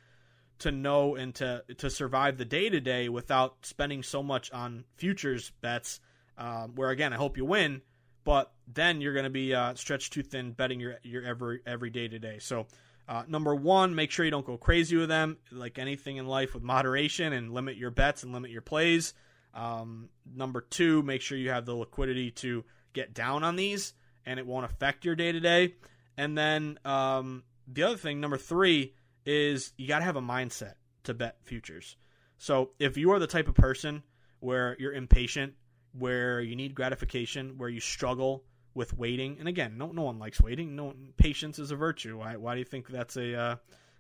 to 0.60 0.72
know 0.72 1.16
and 1.16 1.34
to 1.36 1.64
to 1.78 1.90
survive 1.90 2.38
the 2.38 2.46
day 2.46 2.70
to 2.70 2.82
day 2.82 3.08
without 3.08 3.66
spending 3.66 4.04
so 4.04 4.22
much 4.22 4.52
on 4.52 4.84
futures 4.98 5.52
bets. 5.62 6.02
Um, 6.38 6.76
where 6.76 6.90
again, 6.90 7.14
I 7.14 7.16
hope 7.16 7.38
you 7.38 7.46
win, 7.46 7.82
but 8.24 8.52
then 8.68 9.02
you're 9.02 9.14
going 9.14 9.24
to 9.24 9.30
be 9.30 9.56
uh, 9.56 9.74
stretched 9.76 10.14
too 10.14 10.24
thin 10.24 10.52
betting 10.52 10.82
your 10.82 10.98
your 11.02 11.24
every 11.24 11.62
every 11.66 11.90
day 11.90 12.08
to 12.08 12.20
day. 12.20 12.38
So. 12.40 12.68
Uh, 13.08 13.24
number 13.28 13.56
one, 13.56 13.96
make 13.96 14.12
sure 14.12 14.24
you 14.24 14.30
don't 14.30 14.46
go 14.46 14.56
crazy 14.56 14.96
with 14.96 15.10
them. 15.10 15.36
Like 15.52 15.80
anything 15.80 16.18
in 16.18 16.28
life, 16.28 16.54
with 16.54 16.62
moderation 16.62 17.34
and 17.34 17.52
limit 17.52 17.76
your 17.76 17.90
bets 17.90 18.22
and 18.22 18.32
limit 18.32 18.52
your 18.52 18.62
plays. 18.62 19.16
Um, 19.56 20.10
number 20.32 20.62
two, 20.62 21.02
make 21.02 21.24
sure 21.24 21.36
you 21.36 21.50
have 21.50 21.66
the 21.66 21.74
liquidity 21.74 22.30
to 22.30 22.64
get 22.94 23.14
down 23.14 23.44
on 23.44 23.56
these 23.56 23.94
and 24.26 24.40
it 24.40 24.46
won't 24.46 24.66
affect 24.66 25.06
your 25.06 25.16
day 25.16 25.32
to 25.32 25.40
day. 25.40 25.76
And 26.18 26.38
then 26.38 26.78
um, 26.86 27.44
the 27.68 27.84
other 27.84 27.98
thing, 27.98 28.20
number 28.20 28.38
three, 28.38 28.94
is 29.26 29.72
you 29.78 29.88
got 29.88 30.00
to 30.00 30.06
have 30.06 30.16
a 30.16 30.22
mindset 30.22 30.74
to 31.04 31.14
bet 31.14 31.38
futures. 31.44 31.96
So 32.38 32.72
if 32.80 32.98
you 32.98 33.12
are 33.12 33.20
the 33.20 33.28
type 33.28 33.48
of 33.48 33.56
person 33.56 34.04
where 34.40 34.76
you're 34.80 34.94
impatient, 34.94 35.54
where 35.98 36.42
you 36.42 36.56
need 36.56 36.76
gratification, 36.76 37.58
where 37.58 37.70
you 37.70 37.80
struggle 37.80 38.44
with 38.74 38.98
waiting, 38.98 39.38
and 39.40 39.48
again, 39.48 39.78
no 39.78 39.92
no 39.92 40.04
one 40.04 40.20
likes 40.20 40.40
waiting. 40.40 40.76
No 40.76 40.94
patience 41.18 41.60
is 41.60 41.72
a 41.72 41.76
virtue. 41.76 42.18
Why 42.18 42.38
why 42.38 42.54
do 42.54 42.60
you 42.60 42.66
think 42.66 42.88
that's 42.88 43.18
a 43.18 43.36
uh, 43.36 43.56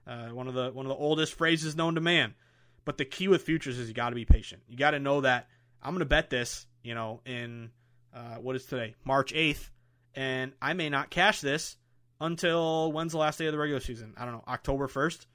uh, 0.08 0.28
one 0.30 0.48
of 0.48 0.54
the 0.54 0.72
one 0.72 0.86
of 0.86 0.90
the 0.90 0.96
oldest 0.96 1.34
phrases 1.34 1.76
known 1.76 1.96
to 1.96 2.02
man? 2.02 2.34
But 2.86 2.98
the 2.98 3.06
key 3.06 3.28
with 3.28 3.44
futures 3.44 3.78
is 3.78 3.88
you 3.88 3.94
got 3.94 4.10
to 4.10 4.16
be 4.16 4.26
patient. 4.26 4.64
You 4.68 4.78
got 4.78 4.92
to 4.92 5.00
know 5.00 5.22
that 5.22 5.48
I'm 5.82 5.92
going 5.92 6.00
to 6.00 6.06
bet 6.06 6.30
this, 6.30 6.66
you 6.84 6.96
know, 6.96 7.22
in 7.26 7.72
uh, 8.14 8.36
what 8.36 8.56
is 8.56 8.66
today, 8.66 8.96
March 9.06 9.34
8th, 9.34 9.70
and 10.16 10.54
I 10.62 10.74
may 10.74 10.90
not 10.90 11.10
cash 11.10 11.42
this 11.42 11.78
until 12.20 12.92
when's 12.92 13.12
the 13.12 13.18
last 13.18 13.40
day 13.40 13.46
of 13.46 13.54
the 13.54 13.58
regular 13.60 13.80
season? 13.80 14.14
I 14.18 14.26
don't 14.26 14.34
know, 14.34 14.44
October 14.48 14.88
1st. 14.88 15.26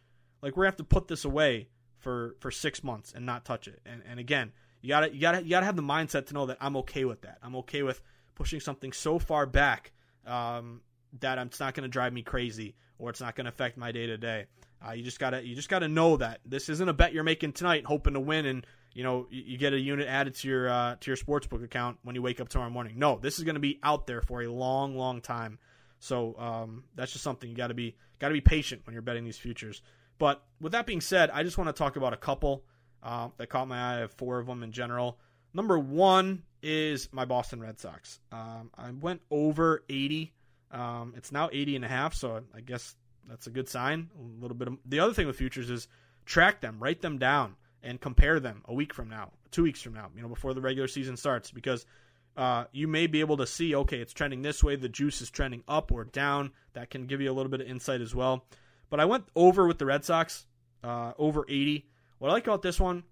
Like 0.42 0.56
we're 0.56 0.64
to 0.64 0.68
have 0.68 0.76
to 0.76 0.84
put 0.84 1.08
this 1.08 1.24
away 1.24 1.68
for 1.98 2.36
for 2.40 2.50
6 2.50 2.84
months 2.84 3.12
and 3.14 3.24
not 3.24 3.44
touch 3.44 3.68
it. 3.68 3.80
And 3.86 4.02
and 4.08 4.20
again, 4.20 4.52
you 4.82 4.88
got 4.88 5.00
to 5.00 5.14
you 5.14 5.20
got 5.20 5.32
to 5.32 5.42
you 5.42 5.50
got 5.50 5.60
to 5.60 5.66
have 5.66 5.76
the 5.76 5.82
mindset 5.82 6.26
to 6.26 6.34
know 6.34 6.46
that 6.46 6.58
I'm 6.60 6.76
okay 6.78 7.04
with 7.04 7.22
that. 7.22 7.38
I'm 7.42 7.56
okay 7.56 7.82
with 7.82 8.02
pushing 8.34 8.60
something 8.60 8.92
so 8.92 9.18
far 9.18 9.46
back 9.46 9.92
um, 10.26 10.82
that 11.20 11.38
it's 11.38 11.60
not 11.60 11.74
to 11.84 11.88
drive 11.88 12.12
me 12.12 12.22
crazy 12.22 12.74
or 12.98 13.10
it's 13.10 13.20
not 13.20 13.36
to 13.46 13.50
affect 13.50 13.76
my 13.76 13.92
day 13.92 14.06
to 14.06 14.18
day. 14.18 14.46
You 14.93 15.03
just 15.03 15.18
gotta 15.18 15.47
you 15.47 15.55
just 15.55 15.68
gotta 15.68 15.89
know 15.89 16.16
that 16.18 16.41
this 16.45 16.68
isn't 16.68 16.89
a 16.89 16.93
bet 16.93 17.12
you're 17.12 17.24
making 17.24 17.53
tonight, 17.53 17.85
hoping 17.87 18.14
to 18.14 18.20
win, 18.20 18.47
and 18.47 18.66
you 18.93 19.03
know 19.03 19.26
you, 19.30 19.43
you 19.47 19.59
get 19.59 19.72
a 19.72 19.78
unit 19.78 20.09
added 20.09 20.35
to 20.37 20.49
your 20.49 20.68
uh, 20.68 20.97
to 21.01 21.11
your 21.11 21.16
sportsbook 21.16 21.64
account 21.64 21.99
when 22.03 22.14
you 22.14 22.22
wake 22.22 22.41
up 22.41 22.49
tomorrow 22.49 22.70
morning. 22.70 22.99
No, 22.99 23.18
this 23.18 23.39
is 23.39 23.45
going 23.45 23.55
to 23.55 23.61
be 23.61 23.78
out 23.82 24.07
there 24.07 24.20
for 24.20 24.43
a 24.43 24.49
long, 24.49 24.97
long 24.97 25.20
time. 25.20 25.59
So 25.99 26.37
um, 26.39 26.85
that's 26.95 27.12
just 27.12 27.24
something 27.24 27.49
you 27.49 27.57
got 27.57 27.68
to 27.68 27.74
be 27.74 27.97
got 28.18 28.28
to 28.28 28.35
be 28.35 28.41
patient 28.41 28.82
when 28.85 28.93
you're 28.93 29.03
betting 29.03 29.24
these 29.24 29.39
futures. 29.39 29.80
But 30.18 30.43
with 30.61 30.72
that 30.72 30.87
being 30.87 31.01
said, 31.01 31.30
I 31.30 31.43
just 31.43 31.59
want 31.59 31.68
to 31.68 31.72
talk 31.72 31.97
about 31.97 32.12
a 32.12 32.16
couple 32.16 32.64
uh, 33.03 33.28
that 33.39 33.49
caught 33.49 33.68
my 33.68 33.78
eye. 33.78 33.97
I 33.97 34.01
have 34.01 34.12
four 34.12 34.39
of 34.39 34.47
them 34.47 34.62
in 34.62 34.72
general. 34.72 35.18
Number 35.55 35.78
one 35.78 36.43
is 36.62 37.09
my 37.12 37.24
Boston 37.24 37.61
Red 37.61 37.78
Sox. 37.78 38.20
Um, 38.32 38.70
I 38.76 38.91
went 38.91 39.22
over 39.30 39.85
80. 39.89 40.32
Um, 40.70 41.14
it's 41.16 41.30
now 41.30 41.49
80 41.53 41.76
and 41.76 41.85
a 41.85 41.89
half, 41.89 42.14
so 42.14 42.43
I 42.55 42.61
guess 42.61 42.97
that's 43.28 43.46
a 43.46 43.50
good 43.50 43.68
sign. 43.68 44.10
A 44.18 44.42
little 44.42 44.56
bit. 44.56 44.68
Of, 44.68 44.78
the 44.84 45.00
other 45.00 45.14
thing 45.14 45.26
with 45.26 45.36
futures 45.36 45.70
is 45.70 45.88
track 46.26 46.60
them, 46.60 46.78
write 46.78 47.00
them 47.00 47.18
down, 47.18 47.56
and 47.82 48.00
compare 48.00 48.40
them 48.40 48.62
a 48.66 48.74
week 48.74 48.94
from 48.94 49.08
now, 49.08 49.32
two 49.50 49.62
weeks 49.62 49.82
from 49.82 49.94
now. 49.94 50.10
You 50.14 50.22
know, 50.22 50.28
before 50.28 50.54
the 50.54 50.60
regular 50.60 50.88
season 50.88 51.16
starts, 51.16 51.50
because 51.50 51.86
uh, 52.36 52.64
you 52.72 52.88
may 52.88 53.06
be 53.06 53.20
able 53.20 53.36
to 53.36 53.46
see, 53.46 53.74
okay, 53.74 53.98
it's 53.98 54.12
trending 54.12 54.42
this 54.42 54.64
way. 54.64 54.76
The 54.76 54.88
juice 54.88 55.20
is 55.20 55.30
trending 55.30 55.62
up 55.68 55.92
or 55.92 56.04
down. 56.04 56.52
That 56.72 56.90
can 56.90 57.06
give 57.06 57.20
you 57.20 57.30
a 57.30 57.34
little 57.34 57.50
bit 57.50 57.60
of 57.60 57.68
insight 57.68 58.00
as 58.00 58.14
well. 58.14 58.44
But 58.90 59.00
I 59.00 59.04
went 59.04 59.24
over 59.36 59.66
with 59.66 59.78
the 59.78 59.86
Red 59.86 60.04
Sox, 60.04 60.46
uh, 60.82 61.12
over 61.18 61.44
80. 61.48 61.86
What 62.18 62.30
I 62.30 62.32
like 62.32 62.46
about 62.46 62.62
this 62.62 62.80
one 62.80 63.04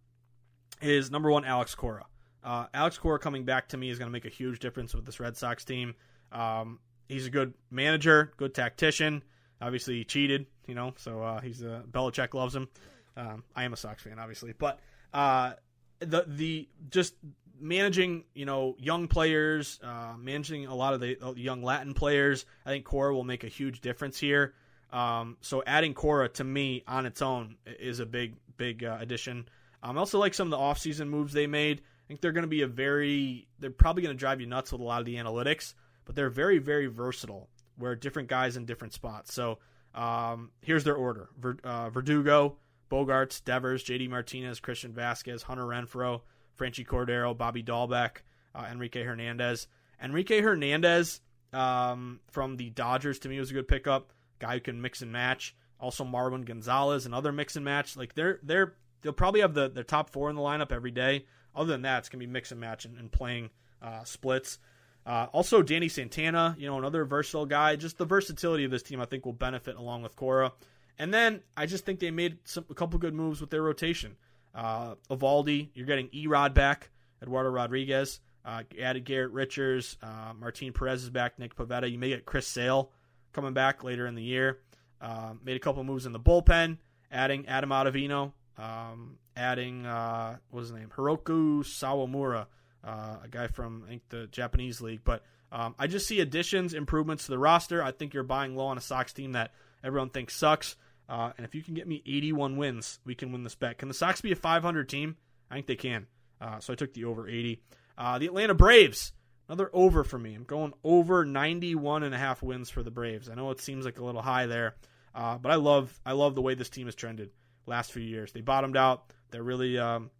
is 0.80 1.10
number 1.10 1.30
one, 1.30 1.44
Alex 1.44 1.74
Cora. 1.74 2.06
Uh, 2.42 2.66
Alex 2.74 2.98
Cora 2.98 3.18
coming 3.18 3.44
back 3.44 3.68
to 3.68 3.76
me 3.76 3.90
is 3.90 3.98
going 3.98 4.08
to 4.08 4.12
make 4.12 4.24
a 4.24 4.30
huge 4.30 4.58
difference 4.58 4.94
with 4.94 5.06
this 5.06 5.20
Red 5.20 5.36
Sox 5.36 5.64
team. 5.64 5.94
Um, 6.32 6.80
he's 7.08 7.26
a 7.26 7.30
good 7.30 7.54
manager, 7.70 8.32
good 8.36 8.54
tactician. 8.54 9.22
Obviously, 9.62 9.98
he 9.98 10.04
cheated, 10.04 10.46
you 10.66 10.74
know, 10.74 10.92
so 10.96 11.22
uh, 11.22 11.40
he's 11.40 11.62
a 11.62 11.84
Belichick 11.90 12.34
loves 12.34 12.54
him. 12.54 12.68
Um, 13.16 13.44
I 13.54 13.64
am 13.64 13.72
a 13.72 13.76
Sox 13.76 14.02
fan, 14.02 14.18
obviously, 14.18 14.52
but 14.58 14.80
uh, 15.14 15.52
the 16.00 16.24
the 16.26 16.68
just 16.90 17.14
managing, 17.60 18.24
you 18.34 18.44
know, 18.44 18.74
young 18.78 19.06
players, 19.06 19.78
uh, 19.82 20.14
managing 20.18 20.66
a 20.66 20.74
lot 20.74 20.94
of 20.94 21.00
the 21.00 21.16
young 21.36 21.62
Latin 21.62 21.94
players. 21.94 22.44
I 22.66 22.70
think 22.70 22.84
Cora 22.84 23.14
will 23.14 23.24
make 23.24 23.44
a 23.44 23.48
huge 23.48 23.80
difference 23.80 24.18
here. 24.18 24.54
Um, 24.90 25.36
so 25.40 25.62
adding 25.66 25.94
Cora 25.94 26.28
to 26.30 26.44
me 26.44 26.82
on 26.86 27.06
its 27.06 27.22
own 27.22 27.56
is 27.66 28.00
a 28.00 28.06
big 28.06 28.34
big 28.56 28.84
uh, 28.84 28.98
addition. 29.00 29.48
Um, 29.82 29.96
I 29.96 30.00
also 30.00 30.18
like 30.18 30.34
some 30.34 30.52
of 30.52 30.58
the 30.58 30.58
offseason 30.58 31.08
moves 31.08 31.32
they 31.32 31.46
made. 31.46 31.80
I 31.80 32.08
think 32.08 32.20
they're 32.20 32.32
going 32.32 32.42
to 32.42 32.48
be 32.48 32.62
a 32.62 32.66
very 32.66 33.46
they're 33.58 33.70
probably 33.70 34.02
going 34.02 34.14
to 34.14 34.18
drive 34.18 34.40
you 34.40 34.46
nuts 34.46 34.72
with 34.72 34.80
a 34.80 34.84
lot 34.84 35.00
of 35.00 35.06
the 35.06 35.16
analytics, 35.16 35.74
but 36.04 36.14
they're 36.14 36.30
very 36.30 36.58
very 36.58 36.88
versatile 36.88 37.48
where 37.76 37.94
different 37.94 38.28
guys 38.28 38.56
in 38.56 38.64
different 38.64 38.92
spots. 38.92 39.32
So 39.32 39.58
um, 39.94 40.50
here's 40.60 40.84
their 40.84 40.96
order: 40.96 41.30
Ver, 41.38 41.56
uh, 41.64 41.90
Verdugo, 41.90 42.56
Bogaerts, 42.90 43.42
Devers, 43.44 43.82
J.D. 43.82 44.08
Martinez, 44.08 44.60
Christian 44.60 44.92
Vázquez, 44.92 45.42
Hunter 45.42 45.64
Renfroe, 45.64 46.22
Franchy 46.58 46.86
Cordero, 46.86 47.36
Bobby 47.36 47.62
Dalbec, 47.62 48.18
uh, 48.54 48.66
Enrique 48.70 49.02
Hernandez. 49.02 49.66
Enrique 50.02 50.40
Hernandez 50.40 51.20
um, 51.52 52.20
from 52.30 52.56
the 52.56 52.70
Dodgers 52.70 53.18
to 53.20 53.28
me 53.28 53.38
was 53.38 53.50
a 53.50 53.54
good 53.54 53.68
pickup. 53.68 54.12
Guy 54.38 54.54
who 54.54 54.60
can 54.60 54.82
mix 54.82 55.02
and 55.02 55.12
match. 55.12 55.54
Also 55.78 56.04
Marwin 56.04 56.44
Gonzalez, 56.44 57.06
another 57.06 57.32
mix 57.32 57.56
and 57.56 57.64
match. 57.64 57.96
Like 57.96 58.14
they're 58.14 58.38
they're 58.42 58.74
they'll 59.02 59.12
probably 59.12 59.40
have 59.40 59.54
the 59.54 59.68
their 59.68 59.84
top 59.84 60.10
four 60.10 60.30
in 60.30 60.36
the 60.36 60.42
lineup 60.42 60.72
every 60.72 60.90
day. 60.90 61.26
Other 61.54 61.72
than 61.72 61.82
that, 61.82 61.98
it's 61.98 62.08
gonna 62.08 62.20
be 62.20 62.26
mix 62.26 62.50
and 62.52 62.60
match 62.60 62.84
and, 62.84 62.96
and 62.98 63.10
playing 63.10 63.50
uh, 63.80 64.04
splits. 64.04 64.58
Uh, 65.04 65.26
also, 65.32 65.62
Danny 65.62 65.88
Santana, 65.88 66.54
you 66.58 66.66
know, 66.66 66.78
another 66.78 67.04
versatile 67.04 67.46
guy. 67.46 67.76
Just 67.76 67.98
the 67.98 68.04
versatility 68.04 68.64
of 68.64 68.70
this 68.70 68.82
team, 68.82 69.00
I 69.00 69.04
think, 69.04 69.24
will 69.26 69.32
benefit 69.32 69.76
along 69.76 70.02
with 70.02 70.14
Cora. 70.16 70.52
And 70.98 71.12
then 71.12 71.40
I 71.56 71.66
just 71.66 71.84
think 71.84 71.98
they 71.98 72.10
made 72.10 72.38
some, 72.44 72.64
a 72.70 72.74
couple 72.74 72.98
good 72.98 73.14
moves 73.14 73.40
with 73.40 73.50
their 73.50 73.62
rotation. 73.62 74.16
Uh, 74.54 74.94
Eovaldi, 75.10 75.70
you're 75.74 75.86
getting 75.86 76.08
Erod 76.08 76.54
back, 76.54 76.90
Eduardo 77.22 77.50
Rodriguez. 77.50 78.20
Uh, 78.44 78.62
added 78.80 79.04
Garrett 79.04 79.30
Richards, 79.30 79.96
uh, 80.02 80.32
Martin 80.36 80.72
Perez 80.72 81.04
is 81.04 81.10
back, 81.10 81.38
Nick 81.38 81.54
Pivetta. 81.54 81.90
You 81.90 81.98
may 81.98 82.08
get 82.08 82.26
Chris 82.26 82.46
Sale 82.46 82.90
coming 83.32 83.52
back 83.52 83.84
later 83.84 84.06
in 84.06 84.16
the 84.16 84.22
year. 84.22 84.58
Uh, 85.00 85.34
made 85.44 85.56
a 85.56 85.60
couple 85.60 85.82
moves 85.84 86.06
in 86.06 86.12
the 86.12 86.18
bullpen, 86.18 86.78
adding 87.10 87.46
Adam 87.46 87.70
Ottavino, 87.70 88.32
um, 88.58 89.18
adding 89.36 89.86
uh, 89.86 90.36
what 90.50 90.60
was 90.60 90.70
his 90.70 90.78
name, 90.78 90.90
Hiroki 90.94 91.60
Sawamura 91.60 92.46
uh, 92.84 93.16
a 93.24 93.28
guy 93.28 93.46
from 93.46 93.84
I 93.86 93.90
think 93.90 94.02
the 94.08 94.26
Japanese 94.26 94.80
league. 94.80 95.00
But 95.04 95.22
um, 95.50 95.74
I 95.78 95.86
just 95.86 96.06
see 96.06 96.20
additions, 96.20 96.74
improvements 96.74 97.26
to 97.26 97.30
the 97.30 97.38
roster. 97.38 97.82
I 97.82 97.92
think 97.92 98.14
you're 98.14 98.22
buying 98.22 98.56
low 98.56 98.66
on 98.66 98.78
a 98.78 98.80
Sox 98.80 99.12
team 99.12 99.32
that 99.32 99.52
everyone 99.84 100.10
thinks 100.10 100.34
sucks. 100.34 100.76
Uh, 101.08 101.32
and 101.36 101.44
if 101.44 101.54
you 101.54 101.62
can 101.62 101.74
get 101.74 101.86
me 101.86 102.02
81 102.06 102.56
wins, 102.56 102.98
we 103.04 103.14
can 103.14 103.32
win 103.32 103.42
this 103.42 103.54
bet. 103.54 103.78
Can 103.78 103.88
the 103.88 103.94
Sox 103.94 104.20
be 104.20 104.32
a 104.32 104.36
500 104.36 104.88
team? 104.88 105.16
I 105.50 105.54
think 105.54 105.66
they 105.66 105.76
can. 105.76 106.06
Uh, 106.40 106.58
so 106.60 106.72
I 106.72 106.76
took 106.76 106.94
the 106.94 107.04
over 107.04 107.28
80. 107.28 107.62
Uh, 107.98 108.18
the 108.18 108.26
Atlanta 108.26 108.54
Braves, 108.54 109.12
another 109.48 109.70
over 109.72 110.04
for 110.04 110.18
me. 110.18 110.34
I'm 110.34 110.44
going 110.44 110.72
over 110.82 111.24
91 111.24 112.02
and 112.02 112.14
a 112.14 112.18
half 112.18 112.42
wins 112.42 112.70
for 112.70 112.82
the 112.82 112.90
Braves. 112.90 113.28
I 113.28 113.34
know 113.34 113.50
it 113.50 113.60
seems 113.60 113.84
like 113.84 113.98
a 113.98 114.04
little 114.04 114.22
high 114.22 114.46
there, 114.46 114.76
uh, 115.14 115.38
but 115.38 115.52
I 115.52 115.56
love 115.56 116.00
I 116.06 116.12
love 116.12 116.34
the 116.34 116.42
way 116.42 116.54
this 116.54 116.70
team 116.70 116.86
has 116.86 116.94
trended 116.94 117.30
last 117.66 117.92
few 117.92 118.02
years. 118.02 118.32
They 118.32 118.40
bottomed 118.40 118.76
out. 118.76 119.12
They're 119.30 119.42
really 119.42 119.78
um, 119.78 120.10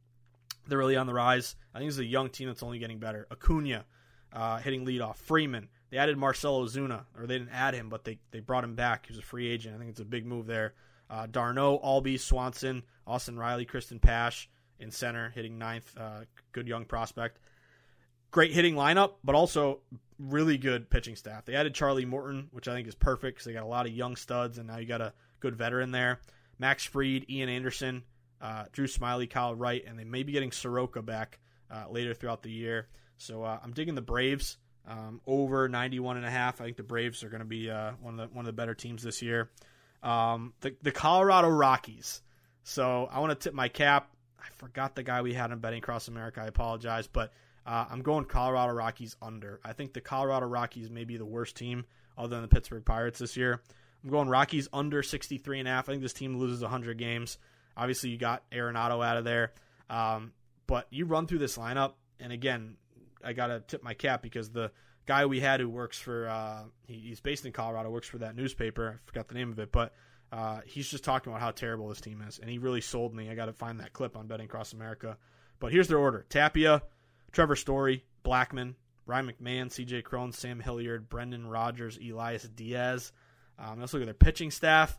they're 0.67 0.79
really 0.79 0.97
on 0.97 1.07
the 1.07 1.15
rise. 1.15 1.57
I 1.75 1.79
think 1.79 1.89
this 1.89 1.97
is 1.97 2.01
a 2.01 2.05
young 2.05 2.31
team 2.31 2.49
that's 2.49 2.63
only 2.63 2.79
getting 2.79 2.99
better. 2.99 3.27
Acuna 3.31 3.85
uh, 4.33 4.59
hitting 4.59 4.87
leadoff. 4.87 5.17
Freeman. 5.17 5.69
They 5.91 5.99
added 5.99 6.17
Marcell 6.17 6.65
Ozuna, 6.65 7.05
or 7.19 7.27
they 7.27 7.39
didn't 7.39 7.53
add 7.53 7.75
him, 7.75 7.89
but 7.89 8.05
they, 8.05 8.19
they 8.31 8.41
brought 8.41 8.65
him 8.65 8.75
back. 8.75 9.07
He 9.07 9.13
was 9.13 9.19
a 9.19 9.23
free 9.23 9.49
agent. 9.49 9.75
I 9.75 9.79
think 9.79 9.91
it's 9.91 10.01
a 10.01 10.07
big 10.07 10.25
move 10.25 10.47
there. 10.47 10.75
Uh, 11.11 11.27
d'Arnaud, 11.27 11.81
Albies, 11.85 12.21
Swanson, 12.21 12.83
Austin 13.07 13.39
Riley, 13.39 13.67
Cristian 13.67 14.01
Pache 14.01 14.49
in 14.79 14.91
center, 14.91 15.31
hitting 15.31 15.59
ninth. 15.59 15.93
Uh, 15.99 16.21
good 16.53 16.67
young 16.67 16.87
prospect. 16.87 17.39
Great 18.31 18.53
hitting 18.53 18.75
lineup, 18.75 19.15
but 19.23 19.35
also 19.35 19.81
really 20.19 20.57
good 20.57 20.89
pitching 20.89 21.17
staff. 21.17 21.45
They 21.45 21.55
added 21.55 21.75
Charlie 21.75 22.07
Morton, 22.07 22.49
which 22.53 22.69
I 22.69 22.75
think 22.75 22.89
is 22.89 22.95
perfect 22.95 23.37
because 23.37 23.45
they 23.45 23.53
got 23.53 23.65
a 23.65 23.67
lot 23.67 23.85
of 23.85 23.93
young 23.93 24.17
studs, 24.17 24.57
and 24.57 24.69
now 24.69 24.79
you 24.79 24.87
got 24.87 25.03
a 25.03 25.13
good 25.41 25.55
veteran 25.55 25.91
there. 25.91 26.21
Max 26.59 26.85
Fried, 26.85 27.27
Ian 27.29 27.51
Anderson, 27.51 28.05
uh, 28.43 28.64
Drew 28.72 28.86
Smyly, 28.86 29.30
Kyle 29.30 29.55
Wright, 29.55 29.82
and 29.86 29.99
they 29.99 30.05
may 30.05 30.24
be 30.24 30.32
getting 30.32 30.53
Soroka 30.53 31.01
back 31.01 31.38
uh, 31.70 31.84
later 31.88 32.12
throughout 32.12 32.43
the 32.43 32.51
year. 32.51 32.88
So 33.16 33.45
uh, 33.45 33.59
I'm 33.62 33.72
digging 33.72 33.95
the 33.95 34.03
Braves 34.03 34.59
um, 34.86 35.20
over 35.26 35.68
91 35.68 36.16
and 36.16 36.26
a 36.26 36.30
half. 36.30 36.61
I 36.61 36.64
think 36.64 36.76
the 36.76 36.82
Braves 36.82 37.22
are 37.22 37.28
going 37.28 37.40
to 37.40 37.47
be 37.47 37.70
uh, 37.70 37.93
one 38.01 38.18
of 38.18 38.28
the 38.28 38.34
one 38.34 38.45
of 38.45 38.47
the 38.47 38.53
better 38.53 38.74
teams 38.74 39.03
this 39.03 39.22
year. 39.22 39.49
Um, 40.03 40.53
the 40.61 40.74
the 40.82 40.93
Colorado 40.93 41.49
Rockies. 41.49 42.20
So 42.64 43.09
I 43.11 43.20
want 43.20 43.30
to 43.30 43.36
tip 43.36 43.55
my 43.55 43.68
cap. 43.68 44.11
I 44.38 44.47
forgot 44.57 44.97
the 44.97 45.03
guy 45.03 45.22
we 45.22 45.34
had 45.34 45.53
on 45.53 45.61
betting 45.61 45.78
across 45.78 46.09
America. 46.09 46.40
I 46.43 46.47
apologize, 46.47 47.07
but 47.07 47.32
uh, 47.64 47.86
I'm 47.88 48.03
going 48.03 48.24
Colorado 48.24 48.72
Rockies 48.72 49.16
under. 49.22 49.61
I 49.64 49.72
think 49.72 49.93
the 49.93 50.01
Colorado 50.01 50.47
Rockies 50.47 50.90
may 50.90 51.05
be 51.05 51.16
the 51.16 51.24
worst 51.24 51.57
team 51.57 51.84
other 52.18 52.28
than 52.28 52.43
the 52.43 52.49
Pittsburgh 52.49 52.84
Pirates 52.84 53.20
this 53.20 53.36
year. 53.36 53.62
I'm 54.03 54.11
going 54.11 54.28
Rockies 54.28 54.68
under 54.72 55.03
63 55.03 55.61
and 55.61 55.68
a 55.68 55.70
half. 55.70 55.88
I 55.88 55.93
think 55.93 56.03
this 56.03 56.12
team 56.12 56.36
loses 56.36 56.62
100 56.62 56.99
games. 56.99 57.38
Obviously, 57.77 58.11
you 58.11 58.18
got 58.18 58.49
Arenado 58.51 59.05
out 59.05 59.16
of 59.16 59.25
there. 59.25 59.53
Um, 59.89 60.33
but 60.66 60.87
you 60.91 61.07
run 61.07 61.27
through 61.27 61.39
this 61.39 61.57
lineup, 61.59 61.95
and 62.18 62.33
again, 62.33 62.77
I 63.25 63.33
got 63.33 63.49
to 63.49 63.61
tip 63.61 63.83
my 63.83 63.95
cap 63.95 64.23
because 64.23 64.51
the 64.51 64.73
guy 65.07 65.27
we 65.27 65.41
had 65.41 65.61
who 65.61 65.68
works 65.68 65.99
for, 65.99 66.29
uh, 66.29 66.64
he, 66.87 66.95
he's 66.95 67.20
based 67.20 67.45
in 67.45 67.53
Colorado, 67.53 67.91
works 67.91 68.09
for 68.09 68.18
that 68.18 68.37
newspaper. 68.37 69.01
I 69.03 69.07
forgot 69.07 69.29
the 69.29 69.35
name 69.35 69.51
of 69.51 69.59
it, 69.59 69.73
but 69.73 69.93
uh, 70.33 70.61
he's 70.64 70.89
just 70.89 71.05
talking 71.05 71.31
about 71.33 71.43
how 71.43 71.51
terrible 71.51 71.89
this 71.89 72.01
team 72.01 72.23
is, 72.27 72.39
and 72.39 72.49
he 72.49 72.59
really 72.59 72.81
sold 72.81 73.14
me. 73.14 73.29
I 73.29 73.35
got 73.35 73.47
to 73.47 73.53
find 73.53 73.81
that 73.81 73.93
clip 73.93 74.16
on 74.16 74.27
Betting 74.27 74.47
Across 74.47 74.73
America. 74.73 75.18
But 75.61 75.73
here's 75.73 75.89
their 75.89 75.99
order 75.99 76.25
Tapia, 76.29 76.83
Trevor 77.33 77.57
Story, 77.57 78.05
Blackmon, 78.25 78.75
Ryan 79.07 79.33
McMahon, 79.33 79.66
CJ 79.66 80.05
Cron, 80.05 80.33
Sam 80.33 80.59
Hilliard, 80.61 81.09
Brendan 81.09 81.47
Rodgers, 81.47 81.99
Elias 81.99 82.45
Diaz. 82.45 83.12
Um, 83.59 83.81
let's 83.81 83.93
look 83.93 84.03
at 84.03 84.07
their 84.07 84.14
pitching 84.14 84.51
staff. 84.51 84.99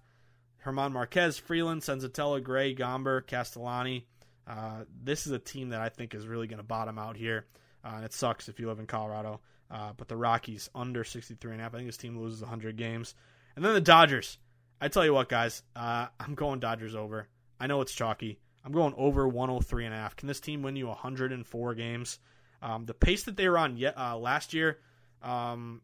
German 0.64 0.94
Marquez, 0.94 1.38
Freeland, 1.38 1.82
Senzatela, 1.82 2.42
Gray, 2.42 2.76
Gomber, 2.76 3.26
Castellani. 3.26 4.06
Uh, 4.48 4.84
this 5.04 5.26
is 5.26 5.34
a 5.34 5.40
team 5.40 5.70
that 5.70 5.82
I 5.82 5.90
think 5.90 6.14
is 6.14 6.28
really 6.28 6.48
going 6.48 6.58
to 6.58 6.64
bottom 6.64 6.98
out 6.98 7.18
here. 7.18 7.46
Uh, 7.84 7.94
and 7.96 8.06
it 8.06 8.14
sucks 8.14 8.48
if 8.48 8.60
you 8.60 8.68
live 8.68 8.80
in 8.80 8.88
Colorado. 8.88 9.42
Uh, 9.70 9.92
but 9.98 10.08
the 10.08 10.16
Rockies 10.16 10.70
under 10.74 11.04
63 11.04 11.52
and 11.52 11.60
a 11.60 11.64
half. 11.64 11.74
I 11.74 11.78
think 11.78 11.88
this 11.90 11.98
team 11.98 12.18
loses 12.18 12.42
100 12.42 12.78
games. 12.78 13.16
And 13.56 13.64
then 13.64 13.74
the 13.74 13.82
Dodgers. 13.82 14.38
I 14.80 14.88
tell 14.88 15.06
you 15.06 15.14
what, 15.14 15.30
guys, 15.30 15.64
uh, 15.76 16.08
I'm 16.20 16.36
going 16.36 16.60
Dodgers 16.60 16.96
over. 16.96 17.28
I 17.60 17.68
know 17.68 17.82
it's 17.82 17.94
chalky. 17.94 18.40
I'm 18.66 18.72
going 18.72 18.94
over 18.98 19.28
103 19.28 19.86
and 19.86 19.94
a 19.94 19.98
half. 19.98 20.16
Can 20.16 20.28
this 20.28 20.40
team 20.40 20.62
win 20.62 20.76
you 20.76 20.88
104 20.88 21.76
games? 21.76 22.20
Um, 22.62 22.86
the 22.86 22.94
pace 22.94 23.24
that 23.24 23.36
they 23.36 23.50
were 23.50 23.58
on 23.58 23.76
yet, 23.78 23.98
uh, 23.98 24.18
last 24.18 24.54
year 24.54 24.80
um, 25.24 25.82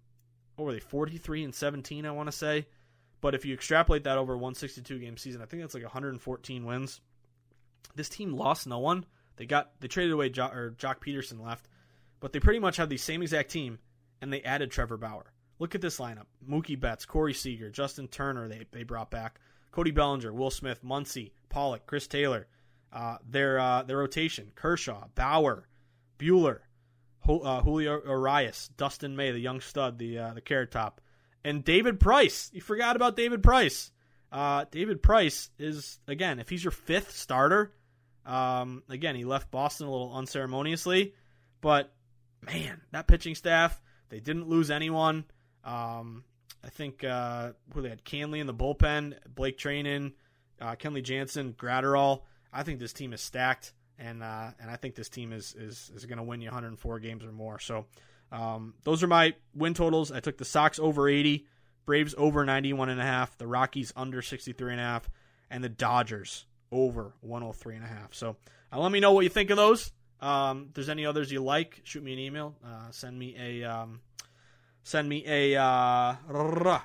what 0.56 0.66
were 0.66 0.74
they 0.74 0.80
43 0.80 1.46
and 1.46 1.56
17 1.56 2.06
I 2.06 2.12
want 2.12 2.28
to 2.28 2.32
say 2.32 2.68
but 3.22 3.36
if 3.36 3.46
you 3.46 3.54
extrapolate 3.54 4.04
that 4.04 4.18
over 4.18 4.34
a 4.34 4.38
162 4.38 5.00
game 5.00 5.18
season 5.18 5.42
I 5.42 5.46
think 5.46 5.62
that's 5.62 5.74
like 5.74 5.84
114 5.84 6.66
wins. 6.66 7.02
This 7.96 8.10
team 8.10 8.34
lost 8.34 8.68
no 8.68 8.80
one. 8.80 9.06
They 9.38 9.46
got 9.46 9.72
they 9.80 9.88
traded 9.88 10.14
away 10.14 10.30
jo- 10.30 10.48
or 10.48 10.76
Joc 10.78 11.00
Pederson 11.00 11.44
left 11.44 11.68
but 12.20 12.34
they 12.34 12.40
pretty 12.40 12.60
much 12.60 12.78
had 12.78 12.90
the 12.90 12.98
same 12.98 13.22
exact 13.22 13.52
team 13.52 13.80
and 14.22 14.32
they 14.32 14.42
added 14.42 14.72
Trevor 14.72 14.98
Bauer. 14.98 15.32
Look 15.60 15.76
at 15.76 15.82
this 15.82 16.00
lineup. 16.00 16.26
Mookie 16.48 16.80
Betts 16.80 17.06
Corey 17.06 17.34
Seager 17.34 17.70
Justin 17.70 18.08
Turner 18.08 18.48
they, 18.48 18.66
they 18.72 18.84
brought 18.84 19.12
back. 19.12 19.40
Cody 19.72 19.92
Bellinger 19.92 20.34
Will 20.34 20.52
Smith 20.52 20.84
Muncy 20.84 21.32
Pollock 21.50 21.86
Chris 21.86 22.08
Taylor. 22.08 22.48
Uh, 22.92 23.18
their 23.28 23.60
uh, 23.60 23.84
their 23.84 23.98
rotation 23.98 24.52
Kershaw 24.56 25.06
Bauer 25.14 25.68
Buehler 26.18 26.62
uh, 27.30 27.62
Julio 27.62 28.02
Urias, 28.06 28.70
Dustin 28.78 29.16
May, 29.16 29.32
the 29.32 29.40
young 29.40 29.62
stud, 29.62 29.98
the 29.98 30.18
uh, 30.18 30.34
the 30.34 30.42
carrot 30.42 30.72
top, 30.72 31.02
and 31.44 31.64
David 31.64 32.00
Price. 32.00 32.50
You 32.54 32.62
forgot 32.62 32.96
about 32.96 33.16
David 33.16 33.44
Price. 33.44 33.92
Uh, 34.32 34.66
David 34.72 35.02
Price 35.02 35.50
is 35.58 36.00
again, 36.08 36.40
if 36.40 36.50
he's 36.50 36.64
your 36.64 36.72
fifth 36.72 37.16
starter, 37.16 37.74
um, 38.26 38.84
again 38.90 39.16
he 39.16 39.26
left 39.26 39.52
Boston 39.52 39.88
a 39.88 39.92
little 39.92 40.14
unceremoniously, 40.14 41.14
but 41.62 41.92
man, 42.42 42.82
that 42.92 43.08
pitching 43.08 43.36
staff 43.36 43.82
they 44.10 44.20
didn't 44.20 44.48
lose 44.48 44.72
anyone. 44.72 45.26
Um, 45.64 46.24
I 46.64 46.70
think 46.70 47.04
uh, 47.04 47.52
who 47.74 47.82
they 47.82 47.90
had 47.90 48.04
Canley 48.04 48.40
in 48.40 48.48
the 48.48 48.54
bullpen, 48.54 49.16
Blake 49.34 49.58
Treinen, 49.58 50.14
uh, 50.60 50.76
Kenley 50.76 51.04
Jansen, 51.04 51.54
Graterol. 51.54 52.24
I 52.52 52.64
think 52.64 52.80
this 52.80 52.94
team 52.94 53.14
is 53.14 53.22
stacked 53.22 53.74
and 54.00 54.24
uh, 54.24 54.52
and 54.60 54.72
I 54.72 54.78
think 54.78 54.96
this 54.96 55.10
team 55.10 55.34
is 55.34 55.54
is 55.58 55.92
is 55.96 56.06
going 56.06 56.18
to 56.18 56.24
win 56.24 56.42
you 56.42 56.48
104 56.48 57.00
games 57.00 57.24
or 57.24 57.32
more. 57.32 57.60
So 57.60 57.86
um, 58.32 58.74
those 58.84 59.04
are 59.04 59.08
my 59.08 59.34
win 59.54 59.74
totals. 59.74 60.12
I 60.12 60.20
took 60.20 60.38
the 60.38 60.46
Sox 60.46 60.80
over 60.80 61.08
80, 61.08 61.46
Braves 61.86 62.14
over 62.18 62.46
91 62.46 62.90
and 62.90 63.02
a 63.02 63.04
half, 63.04 63.38
the 63.38 63.48
Rockies 63.48 63.92
under 63.96 64.22
63 64.22 64.78
and 65.52 65.64
the 65.64 65.70
Dodgers 65.70 66.46
over 66.72 67.14
103 67.22 67.76
and 67.76 67.86
a 67.86 67.88
half. 67.88 68.14
So 68.14 68.36
uh, 68.72 68.80
let 68.80 68.92
me 68.92 69.00
know 69.00 69.14
what 69.14 69.24
you 69.24 69.30
think 69.30 69.50
of 69.50 69.58
those. 69.58 69.92
Um, 70.22 70.66
if 70.68 70.76
there's 70.76 70.90
any 70.90 71.06
others 71.06 71.32
you 71.32 71.42
like, 71.42 71.82
shoot 71.84 72.04
me 72.04 72.14
an 72.14 72.20
email. 72.20 72.56
Uh, 72.64 72.92
send 72.92 73.18
me 73.18 73.36
a 73.40 73.64
um, 73.64 74.02
send 74.84 75.08
me 75.08 75.24
a 75.26 75.60
uh, 75.60 76.16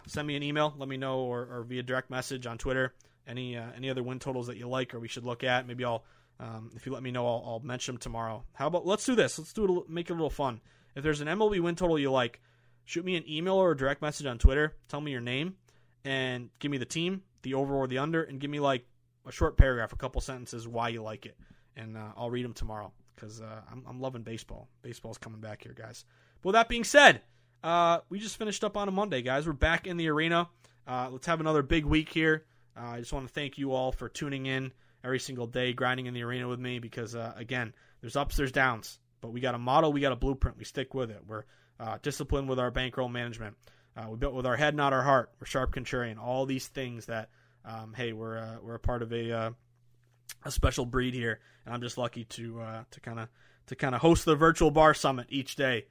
send 0.06 0.26
me 0.26 0.36
an 0.36 0.42
email. 0.42 0.72
Let 0.78 0.88
me 0.88 0.96
know 0.96 1.20
or, 1.20 1.40
or 1.40 1.64
via 1.64 1.82
direct 1.82 2.10
message 2.10 2.46
on 2.46 2.58
Twitter. 2.58 2.94
Any 3.26 3.56
uh, 3.56 3.66
any 3.76 3.90
other 3.90 4.02
win 4.02 4.20
totals 4.20 4.46
that 4.46 4.56
you 4.56 4.68
like 4.68 4.94
or 4.94 5.00
we 5.00 5.08
should 5.08 5.24
look 5.24 5.42
at. 5.42 5.66
Maybe 5.66 5.84
I'll 5.84 6.04
um, 6.40 6.70
if 6.74 6.86
you 6.86 6.92
let 6.92 7.02
me 7.02 7.10
know, 7.10 7.26
I'll, 7.26 7.42
I'll, 7.46 7.60
mention 7.60 7.94
them 7.94 8.00
tomorrow. 8.00 8.44
How 8.54 8.66
about 8.66 8.86
let's 8.86 9.04
do 9.04 9.14
this? 9.14 9.38
Let's 9.38 9.52
do 9.52 9.80
it. 9.80 9.88
Make 9.88 10.10
it 10.10 10.12
a 10.12 10.16
little 10.16 10.30
fun. 10.30 10.60
If 10.94 11.02
there's 11.02 11.20
an 11.20 11.28
MLB 11.28 11.60
win 11.60 11.76
total 11.76 11.98
you 11.98 12.10
like, 12.10 12.40
shoot 12.84 13.04
me 13.04 13.16
an 13.16 13.24
email 13.28 13.54
or 13.54 13.72
a 13.72 13.76
direct 13.76 14.02
message 14.02 14.26
on 14.26 14.38
Twitter. 14.38 14.74
Tell 14.88 15.00
me 15.00 15.10
your 15.10 15.20
name 15.20 15.56
and 16.04 16.50
give 16.58 16.70
me 16.70 16.78
the 16.78 16.84
team, 16.84 17.22
the 17.42 17.54
over 17.54 17.74
or 17.74 17.86
the 17.86 17.98
under, 17.98 18.22
and 18.22 18.40
give 18.40 18.50
me 18.50 18.60
like 18.60 18.86
a 19.26 19.32
short 19.32 19.56
paragraph, 19.56 19.92
a 19.92 19.96
couple 19.96 20.20
sentences 20.20 20.68
why 20.68 20.88
you 20.88 21.02
like 21.02 21.26
it, 21.26 21.36
and 21.76 21.96
uh, 21.96 22.12
I'll 22.16 22.30
read 22.30 22.44
them 22.44 22.52
tomorrow 22.52 22.92
because 23.14 23.40
uh, 23.40 23.60
I'm, 23.70 23.84
I'm, 23.88 24.00
loving 24.00 24.22
baseball. 24.22 24.68
Baseball's 24.82 25.18
coming 25.18 25.40
back 25.40 25.62
here, 25.62 25.72
guys. 25.72 26.04
But 26.42 26.48
with 26.48 26.54
that 26.54 26.68
being 26.68 26.84
said, 26.84 27.22
uh, 27.62 28.00
we 28.08 28.18
just 28.18 28.36
finished 28.36 28.64
up 28.64 28.76
on 28.76 28.88
a 28.88 28.90
Monday, 28.90 29.22
guys. 29.22 29.46
We're 29.46 29.54
back 29.54 29.86
in 29.86 29.96
the 29.96 30.08
arena. 30.08 30.48
Uh, 30.86 31.08
let's 31.10 31.26
have 31.26 31.40
another 31.40 31.62
big 31.62 31.84
week 31.84 32.10
here. 32.10 32.44
Uh, 32.76 32.86
I 32.86 32.98
just 33.00 33.12
want 33.12 33.26
to 33.26 33.32
thank 33.32 33.56
you 33.56 33.72
all 33.72 33.92
for 33.92 34.08
tuning 34.08 34.46
in 34.46 34.72
every 35.02 35.20
single 35.20 35.46
day, 35.46 35.72
grinding 35.72 36.06
in 36.06 36.14
the 36.14 36.22
arena 36.22 36.48
with 36.48 36.60
me 36.60 36.78
because, 36.78 37.14
uh, 37.14 37.32
again, 37.36 37.72
there's 38.00 38.16
ups, 38.16 38.36
there's 38.36 38.52
downs. 38.52 38.98
But 39.24 39.32
we 39.32 39.40
got 39.40 39.54
a 39.54 39.58
model, 39.58 39.90
we 39.90 40.02
got 40.02 40.12
a 40.12 40.16
blueprint. 40.16 40.58
We 40.58 40.64
stick 40.64 40.92
with 40.92 41.10
it. 41.10 41.22
We're 41.26 41.44
uh, 41.80 41.96
disciplined 42.02 42.46
with 42.46 42.58
our 42.58 42.70
bankroll 42.70 43.08
management. 43.08 43.56
Uh, 43.96 44.10
we 44.10 44.18
built 44.18 44.34
with 44.34 44.44
our 44.44 44.54
head, 44.54 44.74
not 44.74 44.92
our 44.92 45.02
heart. 45.02 45.32
We're 45.40 45.46
sharp 45.46 45.74
contrarian. 45.74 46.18
All 46.18 46.44
these 46.44 46.66
things 46.66 47.06
that, 47.06 47.30
um, 47.64 47.94
hey, 47.96 48.12
we're 48.12 48.36
uh, 48.36 48.56
we're 48.62 48.74
a 48.74 48.78
part 48.78 49.00
of 49.00 49.14
a 49.14 49.32
uh, 49.32 49.50
a 50.44 50.50
special 50.50 50.84
breed 50.84 51.14
here, 51.14 51.40
and 51.64 51.74
I'm 51.74 51.80
just 51.80 51.96
lucky 51.96 52.24
to 52.24 52.60
uh, 52.60 52.84
to 52.90 53.00
kind 53.00 53.18
of 53.18 53.28
to 53.68 53.76
kind 53.76 53.94
of 53.94 54.02
host 54.02 54.26
the 54.26 54.36
virtual 54.36 54.70
bar 54.70 54.92
summit 54.92 55.28
each 55.30 55.56
day, 55.56 55.86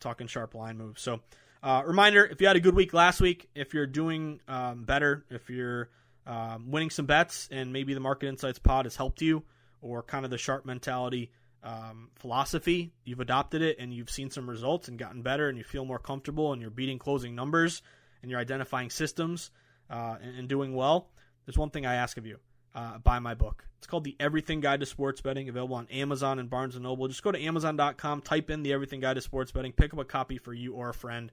talking 0.00 0.26
sharp 0.26 0.56
line 0.56 0.76
moves. 0.76 1.00
So. 1.00 1.20
reminder: 1.62 2.24
If 2.24 2.40
you 2.40 2.48
had 2.48 2.56
a 2.56 2.60
good 2.60 2.74
week 2.74 2.92
last 2.92 3.20
week, 3.20 3.48
if 3.54 3.74
you're 3.74 3.86
doing 3.86 4.40
um, 4.48 4.82
better, 4.82 5.24
if 5.30 5.50
you're 5.50 5.88
um, 6.26 6.72
winning 6.72 6.90
some 6.90 7.06
bets, 7.06 7.48
and 7.52 7.72
maybe 7.72 7.94
the 7.94 8.00
Market 8.00 8.26
Insights 8.26 8.58
pod 8.58 8.86
has 8.86 8.96
helped 8.96 9.22
you, 9.22 9.44
or 9.80 10.02
kind 10.02 10.24
of 10.24 10.32
the 10.32 10.38
sharp 10.38 10.66
mentality 10.66 11.30
um, 11.66 12.10
philosophy. 12.14 12.92
You've 13.04 13.20
adopted 13.20 13.60
it, 13.60 13.76
and 13.78 13.92
you've 13.92 14.10
seen 14.10 14.30
some 14.30 14.48
results 14.48 14.88
and 14.88 14.98
gotten 14.98 15.22
better, 15.22 15.48
and 15.48 15.58
you 15.58 15.64
feel 15.64 15.84
more 15.84 15.98
comfortable, 15.98 16.52
and 16.52 16.62
you're 16.62 16.70
beating 16.70 16.98
closing 16.98 17.34
numbers, 17.34 17.82
and 18.22 18.30
you're 18.30 18.40
identifying 18.40 18.88
systems 18.88 19.50
uh, 19.90 20.16
and, 20.22 20.38
and, 20.38 20.48
doing 20.48 20.74
well. 20.74 21.10
There's 21.44 21.58
one 21.58 21.70
thing 21.70 21.84
I 21.84 21.96
ask 21.96 22.16
of 22.16 22.24
you: 22.24 22.38
uh, 22.74 22.98
buy 22.98 23.18
my 23.18 23.34
book. 23.34 23.66
It's 23.78 23.86
called 23.86 24.04
The 24.04 24.16
Everything 24.20 24.60
Guide 24.60 24.80
to 24.80 24.86
Sports 24.86 25.20
Betting, 25.20 25.48
available 25.48 25.76
on 25.76 25.88
Amazon 25.88 26.38
and 26.38 26.48
Barnes 26.48 26.76
and 26.76 26.84
Noble. 26.84 27.08
Just 27.08 27.22
go 27.22 27.32
to 27.32 27.42
Amazon.com, 27.42 28.22
type 28.22 28.48
in 28.48 28.62
The 28.62 28.72
Everything 28.72 29.00
Guide 29.00 29.14
to 29.14 29.20
Sports 29.20 29.52
Betting, 29.52 29.72
pick 29.72 29.92
up 29.92 29.98
a 29.98 30.04
copy 30.04 30.38
for 30.38 30.54
you 30.54 30.74
or 30.74 30.88
a 30.88 30.94
friend. 30.94 31.32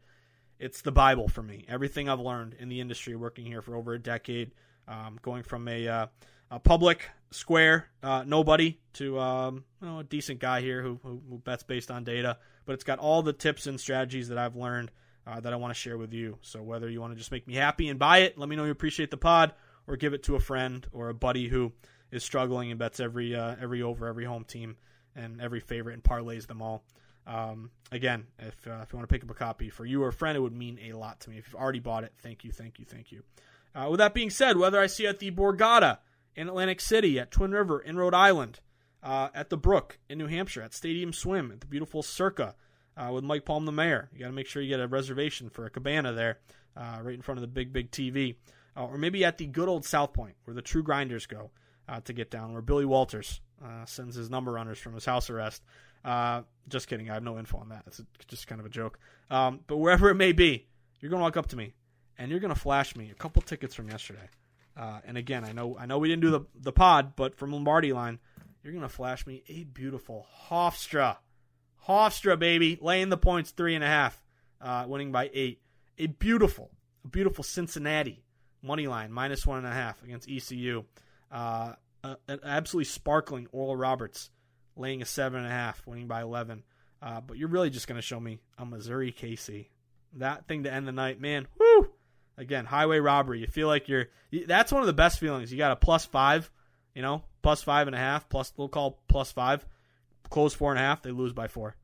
It's 0.59 0.81
the 0.81 0.91
Bible 0.91 1.27
for 1.27 1.43
me. 1.43 1.65
Everything 1.67 2.09
I've 2.09 2.19
learned 2.19 2.55
in 2.59 2.69
the 2.69 2.81
industry, 2.81 3.15
working 3.15 3.45
here 3.45 3.61
for 3.61 3.75
over 3.75 3.93
a 3.93 3.99
decade 3.99 4.51
um, 4.88 5.19
going 5.21 5.43
from 5.43 5.67
a, 5.67 5.88
uh, 5.88 6.07
a 6.54 6.60
public 6.60 7.10
square 7.32 7.89
uh, 8.04 8.24
nobody 8.28 8.78
to 8.93 9.20
um, 9.20 9.64
you 9.82 9.97
a 9.97 10.04
decent 10.04 10.39
guy 10.39 10.62
here 10.62 10.84
who, 10.84 10.99
who, 11.01 11.20
who, 11.28 11.39
bets 11.39 11.64
based 11.64 11.89
on 11.89 12.04
data. 12.04 12.38
But 12.66 12.74
it's 12.74 12.84
got 12.84 12.99
all 12.99 13.24
the 13.24 13.34
tips 13.34 13.66
and 13.66 13.80
strategies 13.80 14.30
that 14.30 14.38
I've 14.38 14.56
learned 14.56 14.91
uh, 15.26 15.39
that 15.39 15.51
I 15.51 15.56
want 15.56 15.74
to 15.74 15.80
share 15.80 15.97
with 15.97 16.14
you. 16.14 16.38
So 16.41 16.62
whether 16.62 16.88
you 16.88 17.01
want 17.01 17.14
to 17.14 17.18
just 17.18 17.32
make 17.32 17.47
me 17.47 17.56
happy 17.56 17.89
and 17.89 17.97
buy 17.97 18.20
it, 18.20 18.38
let 18.38 18.47
me 18.47 18.56
know 18.56 18.66
you 18.66 18.72
appreciate 18.72 19.10
the 19.10 19.18
pod, 19.18 19.54
or 19.88 19.97
give 19.97 20.14
it 20.14 20.24
to 20.24 20.36
a 20.36 20.39
friend 20.39 20.86
or 20.93 21.10
a 21.10 21.14
buddy 21.14 21.47
who 21.47 21.72
is 22.12 22.24
struggling 22.24 22.70
and 22.70 22.80
bets 22.80 22.99
every 22.99 23.36
uh, 23.36 23.56
every 23.60 23.82
over 23.82 24.08
every 24.08 24.26
home 24.26 24.43
team 24.43 24.78
and 25.16 25.41
every 25.41 25.60
favorite 25.60 25.93
and 25.93 26.04
parlays 26.04 26.45
them 26.45 26.62
all. 26.62 26.84
Um, 27.26 27.72
again, 27.91 28.28
if, 28.38 28.68
uh, 28.68 28.82
if 28.84 28.91
you 28.91 28.97
want 28.97 29.10
to 29.10 29.14
pick 29.14 29.24
up 29.24 29.32
a 29.32 29.34
copy 29.34 29.70
for 29.70 29.86
you 29.86 30.04
or 30.04 30.10
a 30.10 30.14
friend, 30.14 30.38
it 30.38 30.41
would 30.41 30.54
mean 30.54 30.78
a 30.84 30.93
lot 30.93 31.22
to 31.22 31.30
me. 31.30 31.38
If 31.38 31.47
you've 31.47 31.56
already 31.56 31.80
bought 31.80 32.04
it, 32.04 32.14
thank 32.20 32.43
you, 32.43 32.51
thank 32.51 32.80
you, 32.80 32.86
thank 32.86 33.12
you. 33.12 33.24
Uh, 33.74 33.88
with 33.89 33.99
that 33.99 34.14
being 34.14 34.30
said, 34.30 34.58
whether 34.58 34.80
I 34.80 34.88
see 34.88 35.08
at 35.08 35.20
the 35.20 35.32
Borgata 35.32 35.99
in 36.36 36.47
Atlantic 36.47 36.81
City, 36.81 37.19
at 37.19 37.31
Twin 37.31 37.51
River 37.51 37.79
in 37.79 37.97
Rhode 37.97 38.13
Island, 38.13 38.59
uh, 39.01 39.29
at 39.34 39.49
the 39.49 39.57
Brook 39.57 39.99
in 40.09 40.17
New 40.17 40.27
Hampshire, 40.27 40.61
at 40.61 40.73
Stadium 40.73 41.13
Swim, 41.13 41.51
at 41.51 41.61
the 41.61 41.67
beautiful 41.67 42.01
Circa 42.01 42.55
uh, 42.95 43.11
with 43.11 43.23
Mike 43.23 43.45
Palm, 43.45 43.65
the 43.65 43.71
mayor. 43.71 44.09
You 44.13 44.19
got 44.19 44.27
to 44.27 44.34
make 44.34 44.47
sure 44.47 44.61
you 44.61 44.69
get 44.69 44.79
a 44.79 44.88
reservation 44.88 45.49
for 45.49 45.65
a 45.65 45.69
cabana 45.69 46.13
there, 46.13 46.39
uh, 46.77 46.99
right 47.01 47.15
in 47.15 47.21
front 47.21 47.38
of 47.38 47.41
the 47.41 47.47
big, 47.47 47.73
big 47.73 47.91
TV. 47.91 48.36
Uh, 48.75 48.86
or 48.86 48.97
maybe 48.97 49.23
at 49.23 49.38
the 49.38 49.45
good 49.45 49.69
old 49.69 49.86
South 49.86 50.13
Point, 50.13 50.36
where 50.45 50.55
the 50.55 50.61
true 50.61 50.81
grinders 50.81 51.25
go 51.27 51.51
uh, 51.88 51.99
to 52.01 52.13
get 52.13 52.31
down, 52.31 52.53
where 52.53 52.61
Billy 52.61 52.86
Walters 52.86 53.41
sends 53.86 54.15
his 54.15 54.29
number 54.29 54.51
runners 54.51 54.77
from 54.77 54.93
his 54.93 55.05
house 55.05 55.29
arrest. 55.29 55.63
just 56.67 56.88
kidding. 56.88 57.09
I 57.09 57.13
have 57.13 57.23
no 57.23 57.38
info 57.38 57.59
on 57.59 57.69
that. 57.69 57.84
It's 57.88 58.01
just 58.27 58.47
kind 58.47 58.59
of 58.59 58.65
a 58.65 58.69
joke. 58.69 58.99
Um, 59.29 59.61
but 59.67 59.77
wherever 59.77 60.09
it 60.09 60.15
may 60.15 60.34
be, 60.34 60.67
you're 60.99 61.09
going 61.09 61.19
to 61.19 61.23
walk 61.23 61.38
up 61.38 61.47
to 61.47 61.55
me 61.55 61.73
and 62.17 62.31
you're 62.31 62.39
going 62.39 62.53
to 62.53 62.59
flash 62.59 62.95
me 62.95 63.09
a 63.11 63.15
couple 63.15 63.41
tickets 63.41 63.75
from 63.75 63.89
yesterday. 63.89 64.27
Uh, 64.76 64.99
and 65.05 65.17
again, 65.17 65.45
I 65.45 65.51
know 65.51 65.78
I 65.78 65.86
know 65.86 65.99
we 65.99 66.07
didn't 66.07 66.24
do 66.24 66.32
the 66.32 66.41
the 66.55 66.71
pod, 66.71 67.15
but 67.15 67.36
from 67.36 67.51
Lombardi 67.51 67.93
line, 67.93 68.19
you're 68.63 68.74
to 68.74 68.89
flash 68.89 69.28
me 69.28 69.43
a 69.47 69.63
beautiful 69.65 70.26
Hofstra, 70.49 71.17
Hofstra 71.88 72.39
baby, 72.39 72.78
laying 72.82 73.09
the 73.09 73.17
points 73.17 73.51
three 73.51 73.76
and 73.76 73.84
a 73.84 73.88
half, 73.88 74.24
uh, 74.61 74.86
winning 74.88 75.11
by 75.11 75.30
eight. 75.34 75.61
A 75.99 76.07
beautiful, 76.07 76.71
a 77.05 77.07
beautiful 77.07 77.43
Cincinnati 77.43 78.24
money 78.63 78.88
line 78.88 79.11
minus 79.11 79.45
one 79.45 79.59
and 79.59 79.67
a 79.67 79.71
half 79.71 80.01
against 80.03 80.30
ECU. 80.30 80.86
Uh, 81.32 81.74
an 82.03 82.39
absolutely 82.43 82.86
sparkling 82.86 83.47
Oral 83.51 83.76
Roberts 83.76 84.30
laying 84.76 85.01
a 85.01 85.05
seven 85.05 85.39
and 85.39 85.47
a 85.47 85.51
half, 85.51 85.86
winning 85.86 86.07
by 86.07 86.21
eleven. 86.21 86.63
Uh, 87.01 87.21
but 87.21 87.38
you're 87.38 87.49
really 87.49 87.69
just 87.69 87.88
to 87.97 88.01
show 88.01 88.19
me 88.19 88.39
a 88.57 88.65
Missouri 88.65 89.11
KC. 89.11 89.67
That 90.13 90.47
thing 90.47 90.63
to 90.63 90.71
end 90.74 90.88
the 90.88 90.91
night, 90.91 91.19
man. 91.19 91.47
Woo! 91.59 91.89
Again, 92.38 92.65
highway 92.65 92.99
robbery. 92.99 93.41
You 93.41 93.47
feel 93.47 93.67
like 93.67 93.88
you're. 93.88 94.07
That's 94.47 94.71
one 94.71 94.81
of 94.81 94.88
the 94.88 94.93
best 94.93 95.19
feelings. 95.19 95.51
You 95.51 95.57
got 95.57 95.71
a 95.71 95.75
plus 95.75 96.05
five, 96.05 96.49
you 96.95 97.01
know, 97.01 97.23
plus 97.43 97.61
five 97.61 97.88
and 97.88 97.95
a 97.95 97.99
half, 97.99 98.27
plus 98.27 98.51
we'll 98.57 98.69
call 98.69 98.99
plus 99.07 99.31
five. 99.31 99.65
Close 100.29 100.53
four 100.53 100.71
and 100.71 100.79
a 100.79 100.81
half. 100.81 101.03
They 101.03 101.11
lose 101.11 101.34
by 101.34 101.47
four. 101.47 101.75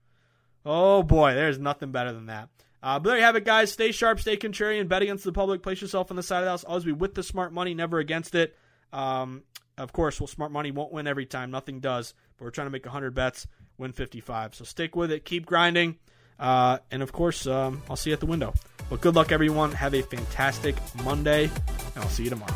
Oh 0.65 1.03
boy, 1.03 1.35
there's 1.35 1.59
nothing 1.59 1.91
better 1.91 2.11
than 2.11 2.27
that. 2.27 2.49
Uh, 2.81 2.97
but 2.97 3.09
there 3.09 3.17
you 3.17 3.23
have 3.23 3.35
it, 3.35 3.45
guys. 3.45 3.71
Stay 3.71 3.91
sharp, 3.91 4.19
stay 4.19 4.37
contrarian, 4.37 4.87
bet 4.87 5.01
against 5.01 5.23
the 5.23 5.31
public, 5.31 5.61
place 5.61 5.81
yourself 5.81 6.11
on 6.11 6.17
the 6.17 6.23
side 6.23 6.39
of 6.39 6.45
the 6.45 6.49
house. 6.51 6.63
Always 6.63 6.85
be 6.85 6.93
with 6.93 7.13
the 7.13 7.23
smart 7.23 7.53
money, 7.53 7.73
never 7.73 7.99
against 7.99 8.35
it. 8.35 8.55
Um, 8.93 9.43
of 9.77 9.93
course, 9.93 10.19
well, 10.19 10.27
smart 10.27 10.51
money 10.51 10.71
won't 10.71 10.91
win 10.91 11.07
every 11.07 11.25
time. 11.25 11.51
Nothing 11.51 11.79
does. 11.79 12.13
But 12.37 12.45
we're 12.45 12.51
trying 12.51 12.67
to 12.67 12.71
make 12.71 12.85
100 12.85 13.13
bets, 13.13 13.47
win 13.77 13.91
55. 13.91 14.55
So 14.55 14.63
stick 14.63 14.95
with 14.95 15.11
it. 15.11 15.25
Keep 15.25 15.45
grinding. 15.45 15.97
Uh, 16.39 16.77
and 16.91 17.03
of 17.03 17.11
course, 17.11 17.45
um, 17.47 17.81
I'll 17.89 17.95
see 17.95 18.11
you 18.11 18.13
at 18.13 18.19
the 18.19 18.25
window. 18.25 18.53
But 18.89 19.01
good 19.01 19.15
luck, 19.15 19.31
everyone. 19.31 19.71
Have 19.73 19.93
a 19.93 20.01
fantastic 20.01 20.75
Monday, 21.03 21.43
and 21.43 22.03
I'll 22.03 22.09
see 22.09 22.23
you 22.23 22.29
tomorrow. 22.29 22.55